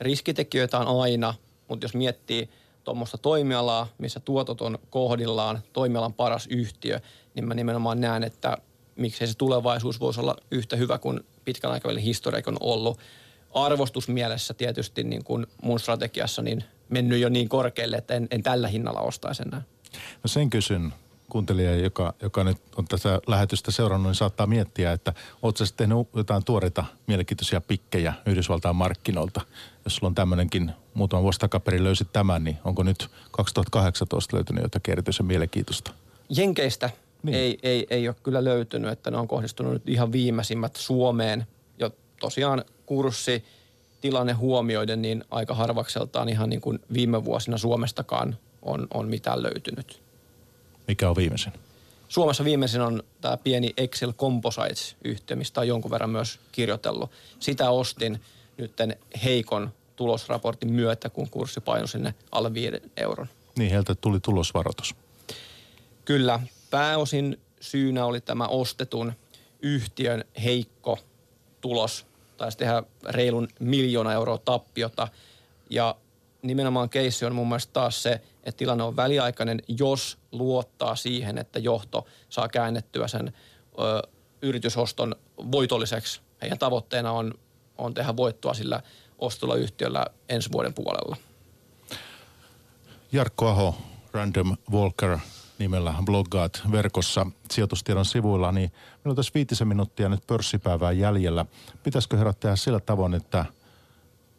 Riskitekijöitä 0.00 0.78
on 0.78 1.02
aina, 1.02 1.34
mutta 1.68 1.84
jos 1.84 1.94
miettii 1.94 2.48
tuommoista 2.84 3.18
toimialaa, 3.18 3.88
missä 3.98 4.20
tuotot 4.20 4.60
on 4.60 4.78
kohdillaan, 4.90 5.60
toimialan 5.72 6.14
paras 6.14 6.46
yhtiö, 6.46 7.00
niin 7.34 7.48
mä 7.48 7.54
nimenomaan 7.54 8.00
näen, 8.00 8.22
että 8.22 8.56
miksei 8.96 9.26
se 9.26 9.34
tulevaisuus 9.36 10.00
voisi 10.00 10.20
olla 10.20 10.36
yhtä 10.50 10.76
hyvä 10.76 10.98
kuin 10.98 11.20
pitkän 11.44 11.72
aikavälin 11.72 12.02
historia 12.02 12.42
on 12.46 12.56
ollut. 12.60 12.98
Arvostusmielessä 13.54 14.54
tietysti 14.54 15.04
niin 15.04 15.24
kuin 15.24 15.46
mun 15.62 15.80
strategiassa 15.80 16.42
niin 16.42 16.64
mennyt 16.88 17.20
jo 17.20 17.28
niin 17.28 17.48
korkealle, 17.48 17.96
että 17.96 18.14
en, 18.14 18.28
en 18.30 18.42
tällä 18.42 18.68
hinnalla 18.68 19.00
ostaisi 19.00 19.42
enää. 19.42 19.62
No 20.22 20.28
sen 20.28 20.50
kysyn 20.50 20.92
kuuntelija, 21.30 21.76
joka, 21.76 22.14
joka 22.22 22.44
nyt 22.44 22.58
on 22.76 22.84
tätä 22.84 23.20
lähetystä 23.26 23.70
seurannut, 23.70 24.08
niin 24.08 24.14
saattaa 24.14 24.46
miettiä, 24.46 24.92
että 24.92 25.14
oletko 25.42 25.66
sitten 25.66 25.88
tehnyt 25.88 26.08
jotain 26.14 26.44
tuoreita 26.44 26.84
mielenkiintoisia 27.06 27.60
pikkejä 27.60 28.12
Yhdysvaltain 28.26 28.76
markkinoilta. 28.76 29.40
Jos 29.84 29.96
sulla 29.96 30.08
on 30.08 30.14
tämmöinenkin, 30.14 30.72
muutama 30.94 31.22
vuosi 31.22 31.38
takaperin 31.38 31.84
löysit 31.84 32.12
tämän, 32.12 32.44
niin 32.44 32.58
onko 32.64 32.82
nyt 32.82 33.08
2018 33.30 34.36
löytynyt 34.36 34.62
jotakin 34.62 34.92
erityisen 34.92 35.26
mielenkiintoista? 35.26 35.92
Jenkeistä 36.28 36.90
niin. 37.22 37.36
ei, 37.36 37.58
ei, 37.62 37.86
ei 37.90 38.08
ole 38.08 38.16
kyllä 38.22 38.44
löytynyt, 38.44 38.90
että 38.90 39.10
ne 39.10 39.16
on 39.16 39.28
kohdistunut 39.28 39.72
nyt 39.72 39.88
ihan 39.88 40.12
viimeisimmät 40.12 40.76
Suomeen. 40.76 41.46
Jo 41.78 41.90
tosiaan 42.20 42.64
kurssi, 42.86 43.44
tilanne 44.00 44.32
huomioiden, 44.32 45.02
niin 45.02 45.24
aika 45.30 45.54
harvakseltaan 45.54 46.28
ihan 46.28 46.48
niin 46.48 46.60
kuin 46.60 46.78
viime 46.92 47.24
vuosina 47.24 47.58
Suomestakaan 47.58 48.36
on, 48.62 48.86
on 48.94 49.08
mitään 49.08 49.42
löytynyt. 49.42 50.02
Mikä 50.88 51.10
on 51.10 51.16
viimeisin? 51.16 51.52
Suomessa 52.08 52.44
viimeisin 52.44 52.80
on 52.80 53.02
tämä 53.20 53.36
pieni 53.36 53.72
Excel 53.76 54.12
Composites-yhtiö, 54.12 55.36
mistä 55.36 55.60
on 55.60 55.68
jonkun 55.68 55.90
verran 55.90 56.10
myös 56.10 56.38
kirjoitellut. 56.52 57.10
Sitä 57.40 57.70
ostin 57.70 58.20
nytten 58.56 58.96
heikon 59.24 59.70
tulosraportin 59.96 60.72
myötä, 60.72 61.10
kun 61.10 61.30
kurssi 61.30 61.60
painui 61.60 61.88
sinne 61.88 62.14
alle 62.32 62.54
5 62.54 62.76
euron. 62.96 63.26
Niin, 63.58 63.70
heiltä 63.70 63.94
tuli 63.94 64.20
tulosvaroitus. 64.20 64.94
Kyllä. 66.04 66.40
Pääosin 66.70 67.40
syynä 67.60 68.04
oli 68.04 68.20
tämä 68.20 68.46
ostetun 68.46 69.12
yhtiön 69.62 70.24
heikko 70.44 70.98
tulos. 71.60 72.06
Taisi 72.36 72.58
tehdä 72.58 72.82
reilun 73.08 73.48
miljoona 73.60 74.12
euroa 74.12 74.38
tappiota. 74.38 75.08
Ja 75.70 75.96
nimenomaan 76.42 76.90
keissi 76.90 77.24
on 77.24 77.34
mun 77.34 77.48
mielestä 77.48 77.72
taas 77.72 78.02
se, 78.02 78.20
että 78.44 78.58
tilanne 78.58 78.84
on 78.84 78.96
väliaikainen, 78.96 79.62
jos 79.68 80.18
luottaa 80.32 80.96
siihen, 80.96 81.38
että 81.38 81.58
johto 81.58 82.06
saa 82.28 82.48
käännettyä 82.48 83.08
sen 83.08 83.32
ö, 83.78 84.08
yritysoston 84.42 85.16
voitolliseksi. 85.52 86.20
Heidän 86.42 86.58
tavoitteena 86.58 87.12
on, 87.12 87.34
on 87.78 87.94
tehdä 87.94 88.16
voittoa 88.16 88.54
sillä 88.54 88.82
ostolla 89.18 89.54
yhtiöllä 89.54 90.06
ensi 90.28 90.52
vuoden 90.52 90.74
puolella. 90.74 91.16
Jarkko 93.12 93.48
Aho, 93.48 93.76
Random 94.12 94.56
Walker 94.70 95.18
nimellä 95.60 95.94
bloggaat 96.04 96.62
verkossa 96.72 97.26
sijoitustiedon 97.50 98.04
sivuilla, 98.04 98.52
niin 98.52 98.70
meillä 98.70 99.10
on 99.10 99.16
tässä 99.16 99.32
viitisen 99.34 99.68
minuuttia 99.68 100.08
nyt 100.08 100.26
pörssipäivää 100.26 100.92
jäljellä. 100.92 101.46
Pitäisikö 101.82 102.16
herättää 102.16 102.56
sillä 102.56 102.80
tavoin, 102.80 103.14
että 103.14 103.44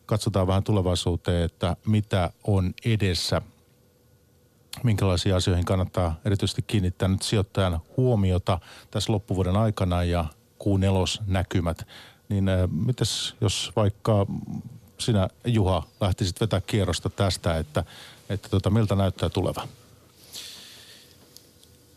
katsotaan 0.06 0.48
vähän 0.48 0.64
tulevaisuuteen, 0.64 1.44
että 1.44 1.76
mitä 1.86 2.32
on 2.44 2.74
edessä 2.86 3.42
minkälaisiin 4.84 5.36
asioihin 5.36 5.66
kannattaa 5.66 6.16
erityisesti 6.26 6.62
kiinnittää 6.62 7.08
nyt 7.08 7.22
sijoittajan 7.22 7.80
huomiota 7.98 8.60
tässä 8.92 9.14
loppuvuoden 9.14 9.56
aikana 9.56 10.04
ja 10.04 10.26
kuun 10.58 10.82
näkymät. 11.28 11.88
Niin 12.30 12.50
äh, 12.50 12.70
mites 12.72 13.36
jos 13.42 13.72
vaikka 13.76 14.26
sinä 14.98 15.28
Juha 15.46 15.84
lähtisit 16.02 16.42
vetää 16.42 16.62
kierrosta 16.62 17.10
tästä, 17.10 17.58
että, 17.58 17.84
että 18.30 18.50
tota, 18.50 18.70
miltä 18.70 18.96
näyttää 18.96 19.30
tuleva? 19.30 19.68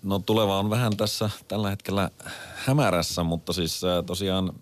No 0.05 0.19
tuleva 0.19 0.59
on 0.59 0.71
vähän 0.71 0.97
tässä 0.97 1.31
tällä 1.49 1.71
hetkellä 1.71 2.11
hämärässä, 2.55 3.23
mutta 3.23 3.53
siis 3.53 3.81
tosiaan 4.07 4.53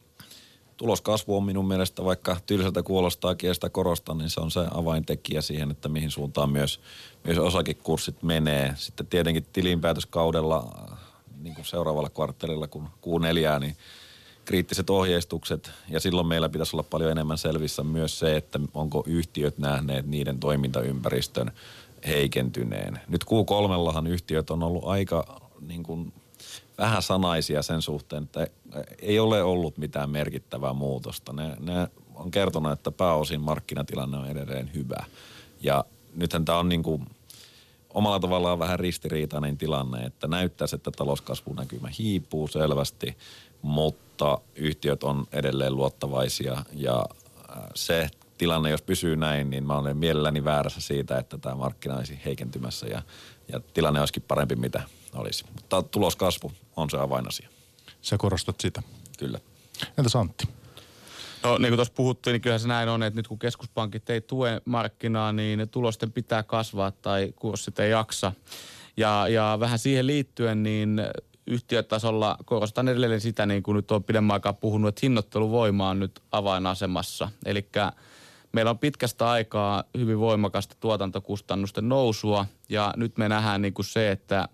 tuloskasvu 0.77 1.37
on 1.37 1.45
minun 1.45 1.69
mielestä, 1.69 2.05
vaikka 2.05 2.37
tylsältä 2.47 2.83
kuulostaa 2.83 3.35
ja 3.43 3.55
sitä 3.55 3.71
korostan, 3.71 4.19
niin 4.19 4.31
se 4.31 4.41
on 4.41 4.51
se 4.51 4.61
avaintekijä 4.75 5.41
siihen, 5.41 5.71
että 5.71 5.89
mihin 5.89 6.11
suuntaan 6.11 6.51
myös, 6.51 6.81
myös 7.25 7.39
osakekurssit 7.39 8.23
menee. 8.23 8.73
Sitten 8.77 9.07
tietenkin 9.07 9.47
tilinpäätöskaudella 9.53 10.89
niin 11.41 11.55
kuin 11.55 11.65
seuraavalla 11.65 12.11
kvarttelilla, 12.11 12.69
kun 12.69 12.89
kuu 13.01 13.19
neljää, 13.19 13.59
niin 13.59 13.77
kriittiset 14.45 14.91
ohjeistukset 14.91 15.71
ja 15.89 16.01
silloin 16.01 16.27
meillä 16.27 16.49
pitäisi 16.49 16.77
olla 16.77 16.87
paljon 16.91 17.11
enemmän 17.11 17.39
selvissä 17.39 17.83
myös 17.83 18.19
se, 18.19 18.37
että 18.37 18.61
onko 18.75 19.05
yhtiöt 19.07 19.59
nähneet 19.59 20.07
niiden 20.07 20.39
toimintaympäristön 20.39 21.53
heikentyneen. 22.07 23.01
Nyt 23.09 23.25
Q3 23.25 24.09
yhtiöt 24.09 24.51
on 24.51 24.63
ollut 24.63 24.85
aika 24.85 25.41
niin 25.61 25.83
kuin 25.83 26.13
vähän 26.79 27.03
sanaisia 27.03 27.63
sen 27.63 27.83
suhteen, 27.83 28.23
että 28.23 28.47
ei 28.99 29.19
ole 29.19 29.43
ollut 29.43 29.79
mitään 29.79 30.11
merkittävää 30.11 30.73
muutosta. 30.73 31.33
Ne, 31.33 31.57
ne 31.61 31.89
on 32.15 32.31
kertonut, 32.31 32.73
että 32.73 32.91
pääosin 32.91 33.41
markkinatilanne 33.41 34.17
on 34.17 34.29
edelleen 34.29 34.71
hyvä. 34.75 35.05
Ja 35.61 35.85
nythän 36.15 36.45
tämä 36.45 36.59
on 36.59 36.69
niin 36.69 36.83
kuin 36.83 37.07
omalla 37.91 38.21
tavallaan 38.21 38.59
vähän 38.59 38.79
ristiriitainen 38.79 39.59
tilanne, 39.59 40.03
että 40.03 40.29
näyttäisi, 40.29 40.77
että 40.77 40.91
talouskasvunäkymä 40.91 41.89
hiipuu 41.99 42.49
selvästi, 42.49 43.17
mutta 43.63 44.39
yhtiöt 44.57 45.03
on 45.03 45.27
edelleen 45.33 45.77
luottavaisia 45.77 46.65
ja 46.73 47.07
se 47.75 48.11
tilanne, 48.39 48.71
jos 48.71 48.83
pysyy 48.83 49.17
näin, 49.17 49.51
niin 49.51 49.67
mä 49.67 49.79
olen 49.79 49.97
mielelläni 49.97 50.45
väärässä 50.45 50.81
siitä, 50.81 51.19
että 51.19 51.39
tämä 51.39 51.55
markkina 51.55 51.97
olisi 51.97 52.21
heikentymässä 52.25 52.87
ja, 52.87 53.03
ja 53.53 53.61
tilanne 53.75 54.01
olisikin 54.01 54.25
parempi, 54.29 54.57
mitä 54.57 54.83
olisi. 55.15 55.45
Mutta 55.55 55.83
tuloskasvu 55.83 56.53
on 56.77 56.91
se 56.91 56.99
avainasia. 56.99 57.49
Sä 58.03 58.19
korostat 58.19 58.61
sitä. 58.61 58.83
Kyllä. 59.19 59.39
Entäs 59.99 60.17
Antti? 60.17 60.49
No 61.43 61.59
niin 61.59 61.71
kuin 61.71 61.77
tuossa 61.77 61.95
puhuttiin, 61.95 62.33
niin 62.33 62.41
kyllähän 62.41 62.61
se 62.61 62.69
näin 62.69 62.89
on, 62.89 63.03
että 63.03 63.19
nyt 63.19 63.29
kun 63.29 63.39
keskuspankit 63.39 64.11
ei 64.11 64.21
tue 64.21 64.63
markkinaa, 64.65 65.33
niin 65.33 65.69
tulosten 65.69 66.13
pitää 66.13 66.43
kasvaa 66.43 66.91
tai 66.91 67.33
kurssit 67.37 67.79
ei 67.79 67.91
jaksa. 67.91 68.33
Ja, 68.97 69.29
ja 69.29 69.57
vähän 69.61 69.79
siihen 69.79 70.07
liittyen, 70.07 70.63
niin 70.63 71.01
yhtiötasolla 71.47 72.37
korostan 72.45 72.89
edelleen 72.89 73.21
sitä, 73.21 73.47
niin 73.47 73.63
kuin 73.63 73.77
nyt 73.77 73.91
on 73.91 74.05
pidemmän 74.05 74.35
aikaa 74.35 74.53
puhunut, 74.53 74.89
että 74.89 75.01
hinnoitteluvoima 75.03 75.91
on 75.91 76.01
nyt 76.01 76.21
avainasemassa. 76.33 77.29
Eli 77.45 77.69
meillä 78.53 78.71
on 78.71 78.79
pitkästä 78.79 79.31
aikaa 79.31 79.85
hyvin 79.99 80.19
voimakasta 80.19 80.77
tuotantokustannusten 80.81 81.89
nousua 81.89 82.47
ja 82.69 82.95
nyt 82.97 83.19
me 83.19 83.29
nähdään 83.29 83.63
niin 83.63 83.75
kuin 83.75 83.87
se, 83.87 84.11
että– 84.11 84.49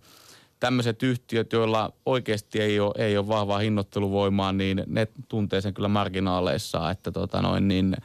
tämmöiset 0.60 1.02
yhtiöt, 1.02 1.52
joilla 1.52 1.92
oikeasti 2.06 2.60
ei 2.60 2.80
ole, 2.80 2.92
ei 2.98 3.18
ole 3.18 3.28
vahvaa 3.28 3.58
hinnoitteluvoimaa, 3.58 4.52
niin 4.52 4.82
ne 4.86 5.08
tuntee 5.28 5.60
sen 5.60 5.74
kyllä 5.74 5.88
marginaaleissa, 5.88 6.90
että 6.90 7.12
tota 7.12 7.42
noin, 7.42 7.68
niin 7.68 7.96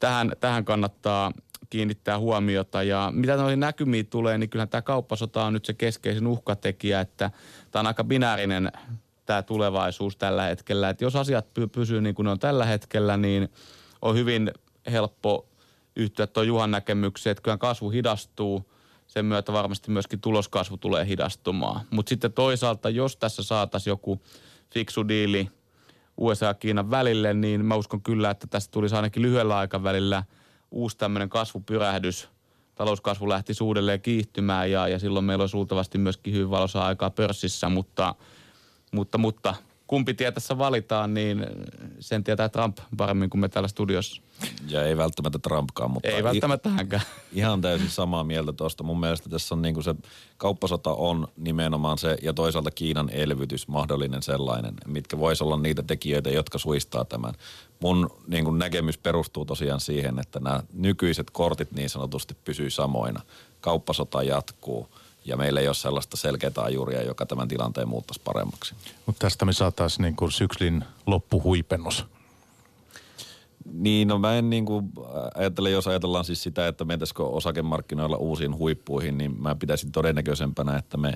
tähän, 0.00 0.32
tähän 0.40 0.64
kannattaa, 0.64 1.32
kiinnittää 1.70 2.18
huomiota. 2.18 2.82
Ja 2.82 3.12
mitä 3.14 3.36
noihin 3.36 3.60
näkymiin 3.60 4.06
tulee, 4.06 4.38
niin 4.38 4.50
kyllähän 4.50 4.68
tämä 4.68 4.82
kauppasota 4.82 5.44
on 5.44 5.52
nyt 5.52 5.64
se 5.64 5.74
keskeisin 5.74 6.26
uhkatekijä, 6.26 7.00
että 7.00 7.30
tämä 7.70 7.80
on 7.80 7.86
aika 7.86 8.04
binäärinen 8.04 8.72
tämä 9.26 9.42
tulevaisuus 9.42 10.16
tällä 10.16 10.42
hetkellä. 10.42 10.88
Että 10.88 11.04
jos 11.04 11.16
asiat 11.16 11.46
py- 11.58 11.68
pysyy 11.72 12.00
niin 12.00 12.14
kuin 12.14 12.24
ne 12.24 12.30
on 12.30 12.38
tällä 12.38 12.64
hetkellä, 12.64 13.16
niin 13.16 13.48
on 14.02 14.16
hyvin 14.16 14.50
helppo 14.92 15.48
yhtyä 15.96 16.26
tuon 16.26 16.46
Juhan 16.46 16.70
näkemykseen, 16.70 17.32
että 17.32 17.42
kyllä 17.42 17.58
kasvu 17.58 17.90
hidastuu. 17.90 18.70
Sen 19.06 19.24
myötä 19.24 19.52
varmasti 19.52 19.90
myöskin 19.90 20.20
tuloskasvu 20.20 20.76
tulee 20.76 21.06
hidastumaan. 21.06 21.80
Mutta 21.90 22.08
sitten 22.08 22.32
toisaalta, 22.32 22.90
jos 22.90 23.16
tässä 23.16 23.42
saataisiin 23.42 23.92
joku 23.92 24.22
fiksu 24.70 25.08
diili 25.08 25.48
USA 26.16 26.46
ja 26.46 26.54
Kiinan 26.54 26.90
välille, 26.90 27.34
niin 27.34 27.64
mä 27.64 27.74
uskon 27.74 28.02
kyllä, 28.02 28.30
että 28.30 28.46
tästä 28.46 28.72
tulisi 28.72 28.96
ainakin 28.96 29.22
lyhyellä 29.22 29.58
aikavälillä 29.58 30.24
uusi 30.70 30.98
tämmöinen 30.98 31.28
kasvupyrähdys. 31.28 32.28
Talouskasvu 32.74 33.28
lähti 33.28 33.52
uudelleen 33.62 34.00
kiihtymään 34.00 34.70
ja, 34.70 34.88
ja 34.88 34.98
silloin 34.98 35.24
meillä 35.24 35.42
olisi 35.42 35.56
luultavasti 35.56 35.98
myöskin 35.98 36.34
hyvin 36.34 36.50
valossa 36.50 36.86
aikaa 36.86 37.10
pörssissä, 37.10 37.68
mutta, 37.68 38.14
mutta, 38.92 39.18
mutta 39.18 39.54
kumpi 39.86 40.14
tie 40.14 40.32
tässä 40.32 40.58
valitaan, 40.58 41.14
niin 41.14 41.46
sen 42.00 42.24
tietää 42.24 42.48
Trump 42.48 42.78
paremmin 42.96 43.30
kuin 43.30 43.40
me 43.40 43.48
täällä 43.48 43.68
studiossa. 43.68 44.22
Ja 44.68 44.84
ei 44.84 44.96
välttämättä 44.96 45.38
Trumpkaan, 45.38 45.90
mutta... 45.90 46.08
Ei 46.08 46.24
välttämättä 46.24 46.68
hänkään. 46.68 47.02
Ihan 47.32 47.60
täysin 47.60 47.90
samaa 47.90 48.24
mieltä 48.24 48.52
tuosta. 48.52 48.84
Mun 48.84 49.00
mielestä 49.00 49.28
tässä 49.28 49.54
on 49.54 49.62
niinku 49.62 49.82
se 49.82 49.94
kauppasota 50.36 50.90
on 50.92 51.28
nimenomaan 51.36 51.98
se 51.98 52.16
ja 52.22 52.32
toisaalta 52.32 52.70
Kiinan 52.70 53.10
elvytys 53.10 53.68
mahdollinen 53.68 54.22
sellainen, 54.22 54.74
mitkä 54.86 55.18
voisi 55.18 55.44
olla 55.44 55.56
niitä 55.56 55.82
tekijöitä, 55.82 56.30
jotka 56.30 56.58
suistaa 56.58 57.04
tämän. 57.04 57.34
Mun 57.80 58.10
niinku 58.26 58.50
näkemys 58.50 58.98
perustuu 58.98 59.44
tosiaan 59.44 59.80
siihen, 59.80 60.18
että 60.18 60.40
nämä 60.40 60.62
nykyiset 60.72 61.30
kortit 61.30 61.72
niin 61.72 61.90
sanotusti 61.90 62.36
pysyy 62.44 62.70
samoina. 62.70 63.20
Kauppasota 63.60 64.22
jatkuu 64.22 64.88
ja 65.24 65.36
meillä 65.36 65.60
ei 65.60 65.68
ole 65.68 65.74
sellaista 65.74 66.16
selkeää 66.16 66.52
ajuria, 66.56 67.02
joka 67.02 67.26
tämän 67.26 67.48
tilanteen 67.48 67.88
muuttaisi 67.88 68.20
paremmaksi. 68.24 68.74
Mutta 69.06 69.26
tästä 69.26 69.44
me 69.44 69.52
saataisiin 69.52 70.02
niin 70.02 70.16
kuin 70.16 70.32
syksyn 70.32 70.84
loppuhuipennus. 71.06 72.06
Niin, 73.72 74.08
no 74.08 74.18
mä 74.18 74.38
en 74.38 74.50
niin 74.50 74.66
kuin 74.66 74.92
ajattele, 75.34 75.70
jos 75.70 75.86
ajatellaan 75.86 76.24
siis 76.24 76.42
sitä, 76.42 76.68
että 76.68 76.84
mentäisikö 76.84 77.24
osakemarkkinoilla 77.24 78.16
uusiin 78.16 78.58
huippuihin, 78.58 79.18
niin 79.18 79.42
mä 79.42 79.54
pitäisin 79.54 79.92
todennäköisempänä, 79.92 80.76
että 80.76 80.96
me 80.96 81.12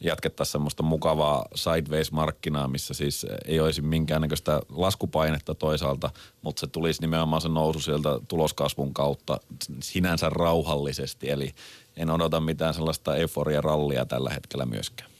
jatkettaisiin 0.00 0.52
semmoista 0.52 0.82
mukavaa 0.82 1.46
sideways-markkinaa, 1.54 2.68
missä 2.68 2.94
siis 2.94 3.26
ei 3.44 3.60
olisi 3.60 3.82
minkäännäköistä 3.82 4.60
laskupainetta 4.68 5.54
toisaalta, 5.54 6.10
mutta 6.42 6.60
se 6.60 6.66
tulisi 6.66 7.00
nimenomaan 7.00 7.42
se 7.42 7.48
nousu 7.48 7.80
sieltä 7.80 8.08
tuloskasvun 8.28 8.94
kautta 8.94 9.40
sinänsä 9.80 10.30
rauhallisesti, 10.30 11.30
eli 11.30 11.54
en 11.96 12.10
odota 12.10 12.40
mitään 12.40 12.74
sellaista 12.74 13.16
euforia-rallia 13.16 14.06
tällä 14.06 14.30
hetkellä 14.30 14.66
myöskään. 14.66 15.10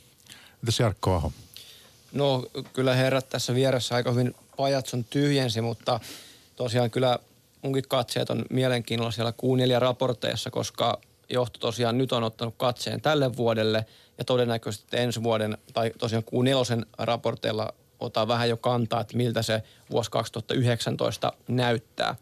Mitäs 0.62 0.80
Jarkko 0.80 1.14
Aho? 1.14 1.32
No 2.12 2.46
kyllä 2.72 2.94
herrat 2.94 3.28
tässä 3.28 3.54
vieressä 3.54 3.94
aika 3.94 4.10
hyvin 4.10 4.34
pajatson 4.56 5.04
tyhjensi, 5.04 5.60
mutta 5.60 6.00
tosiaan 6.56 6.90
kyllä 6.90 7.18
munkin 7.62 7.84
katseet 7.88 8.30
on 8.30 8.44
mielenkiinnolla 8.50 9.10
siellä 9.10 9.32
Q4 9.42 9.78
raporteissa, 9.78 10.50
koska 10.50 11.00
johto 11.28 11.58
tosiaan 11.58 11.98
nyt 11.98 12.12
on 12.12 12.24
ottanut 12.24 12.54
katseen 12.56 13.00
tälle 13.00 13.36
vuodelle 13.36 13.86
ja 14.18 14.24
todennäköisesti 14.24 14.96
ensi 14.96 15.22
vuoden 15.22 15.58
tai 15.72 15.92
tosiaan 15.98 16.24
Q4 16.24 16.86
raporteilla 16.98 17.74
ottaa 18.00 18.28
vähän 18.28 18.48
jo 18.48 18.56
kantaa, 18.56 19.00
että 19.00 19.16
miltä 19.16 19.42
se 19.42 19.62
vuosi 19.90 20.10
2019 20.10 21.32
näyttää. 21.48 22.16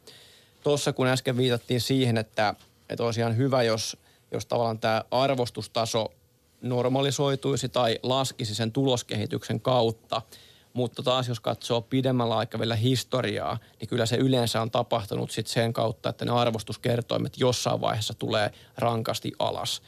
Tuossa 0.62 0.92
kun 0.92 1.06
äsken 1.06 1.36
viitattiin 1.36 1.80
siihen, 1.80 2.18
että, 2.18 2.54
että 2.88 3.04
olisi 3.04 3.20
ihan 3.20 3.36
hyvä, 3.36 3.62
jos, 3.62 3.96
jos 4.32 4.46
tavallaan 4.46 4.78
tämä 4.78 5.02
arvostustaso 5.10 6.12
normalisoituisi 6.60 7.68
tai 7.68 7.98
laskisi 8.02 8.54
sen 8.54 8.72
tuloskehityksen 8.72 9.60
kautta– 9.60 10.22
mutta 10.72 11.02
taas 11.02 11.28
jos 11.28 11.40
katsoo 11.40 11.80
pidemmällä 11.80 12.36
aikavälillä 12.36 12.76
historiaa, 12.76 13.58
niin 13.80 13.88
kyllä 13.88 14.06
se 14.06 14.16
yleensä 14.16 14.62
on 14.62 14.70
tapahtunut 14.70 15.30
sit 15.30 15.46
sen 15.46 15.72
kautta, 15.72 16.08
että 16.08 16.24
ne 16.24 16.30
arvostuskertoimet 16.30 17.38
jossain 17.38 17.80
vaiheessa 17.80 18.14
tulee 18.14 18.50
rankasti 18.76 19.32
alas. 19.38 19.82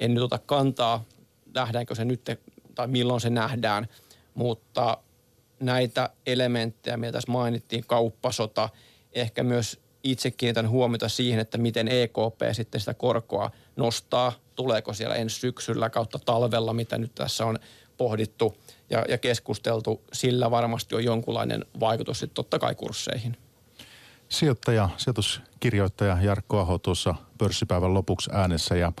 En 0.00 0.14
nyt 0.14 0.22
ota 0.22 0.38
kantaa, 0.38 1.04
nähdäänkö 1.54 1.94
se 1.94 2.04
nyt 2.04 2.40
tai 2.74 2.86
milloin 2.86 3.20
se 3.20 3.30
nähdään, 3.30 3.88
mutta 4.34 4.98
näitä 5.60 6.10
elementtejä, 6.26 6.96
mitä 6.96 7.12
tässä 7.12 7.32
mainittiin, 7.32 7.84
kauppasota, 7.86 8.68
ehkä 9.12 9.42
myös 9.42 9.80
itse 10.02 10.30
kiinnitän 10.30 10.68
huomiota 10.68 11.08
siihen, 11.08 11.40
että 11.40 11.58
miten 11.58 11.88
EKP 11.88 12.40
sitten 12.52 12.80
sitä 12.80 12.94
korkoa 12.94 13.50
nostaa, 13.76 14.32
tuleeko 14.54 14.92
siellä 14.92 15.14
ensi 15.14 15.40
syksyllä 15.40 15.90
kautta 15.90 16.18
talvella, 16.18 16.72
mitä 16.72 16.98
nyt 16.98 17.14
tässä 17.14 17.46
on 17.46 17.58
pohdittu– 17.98 18.54
ja, 18.90 19.04
ja 19.08 19.18
keskusteltu, 19.18 20.02
sillä 20.12 20.50
varmasti 20.50 20.94
on 20.94 21.04
jonkunlainen 21.04 21.64
vaikutus 21.80 22.18
sitten 22.18 22.34
totta 22.34 22.58
kai 22.58 22.74
kursseihin. 22.74 23.36
Sijoittaja, 24.28 24.88
sijoituskirjoittaja 24.96 26.18
Jarkko 26.22 26.58
Aho 26.58 26.78
tuossa 26.78 27.14
pörssipäivän 27.38 27.94
lopuksi 27.94 28.30
äänessä 28.32 28.76
ja, 28.76 28.92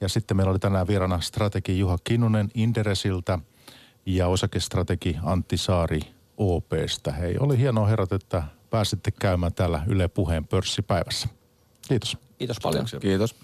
ja 0.00 0.08
sitten 0.08 0.36
meillä 0.36 0.50
oli 0.50 0.58
tänään 0.58 0.88
vieraana 0.88 1.20
strategi 1.20 1.78
Juha 1.78 1.98
Kinnunen 2.04 2.48
Inderesiltä 2.54 3.38
ja 4.06 4.28
osakestrategi 4.28 5.16
Antti 5.22 5.56
Saari 5.56 6.00
OPstä. 6.36 7.12
Hei, 7.12 7.36
oli 7.40 7.58
hienoa 7.58 7.86
herrat, 7.86 8.12
että 8.12 8.42
pääsitte 8.70 9.10
käymään 9.10 9.54
täällä 9.54 9.82
Yle 9.86 10.08
Puheen 10.08 10.46
pörssipäivässä. 10.46 11.28
Kiitos. 11.88 12.16
Kiitos 12.38 12.56
paljon. 12.62 12.86
Kiitos. 13.00 13.34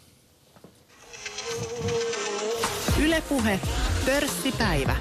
Yle 3.02 3.22
Puhe, 3.28 3.60
pörssipäivä. 4.04 4.96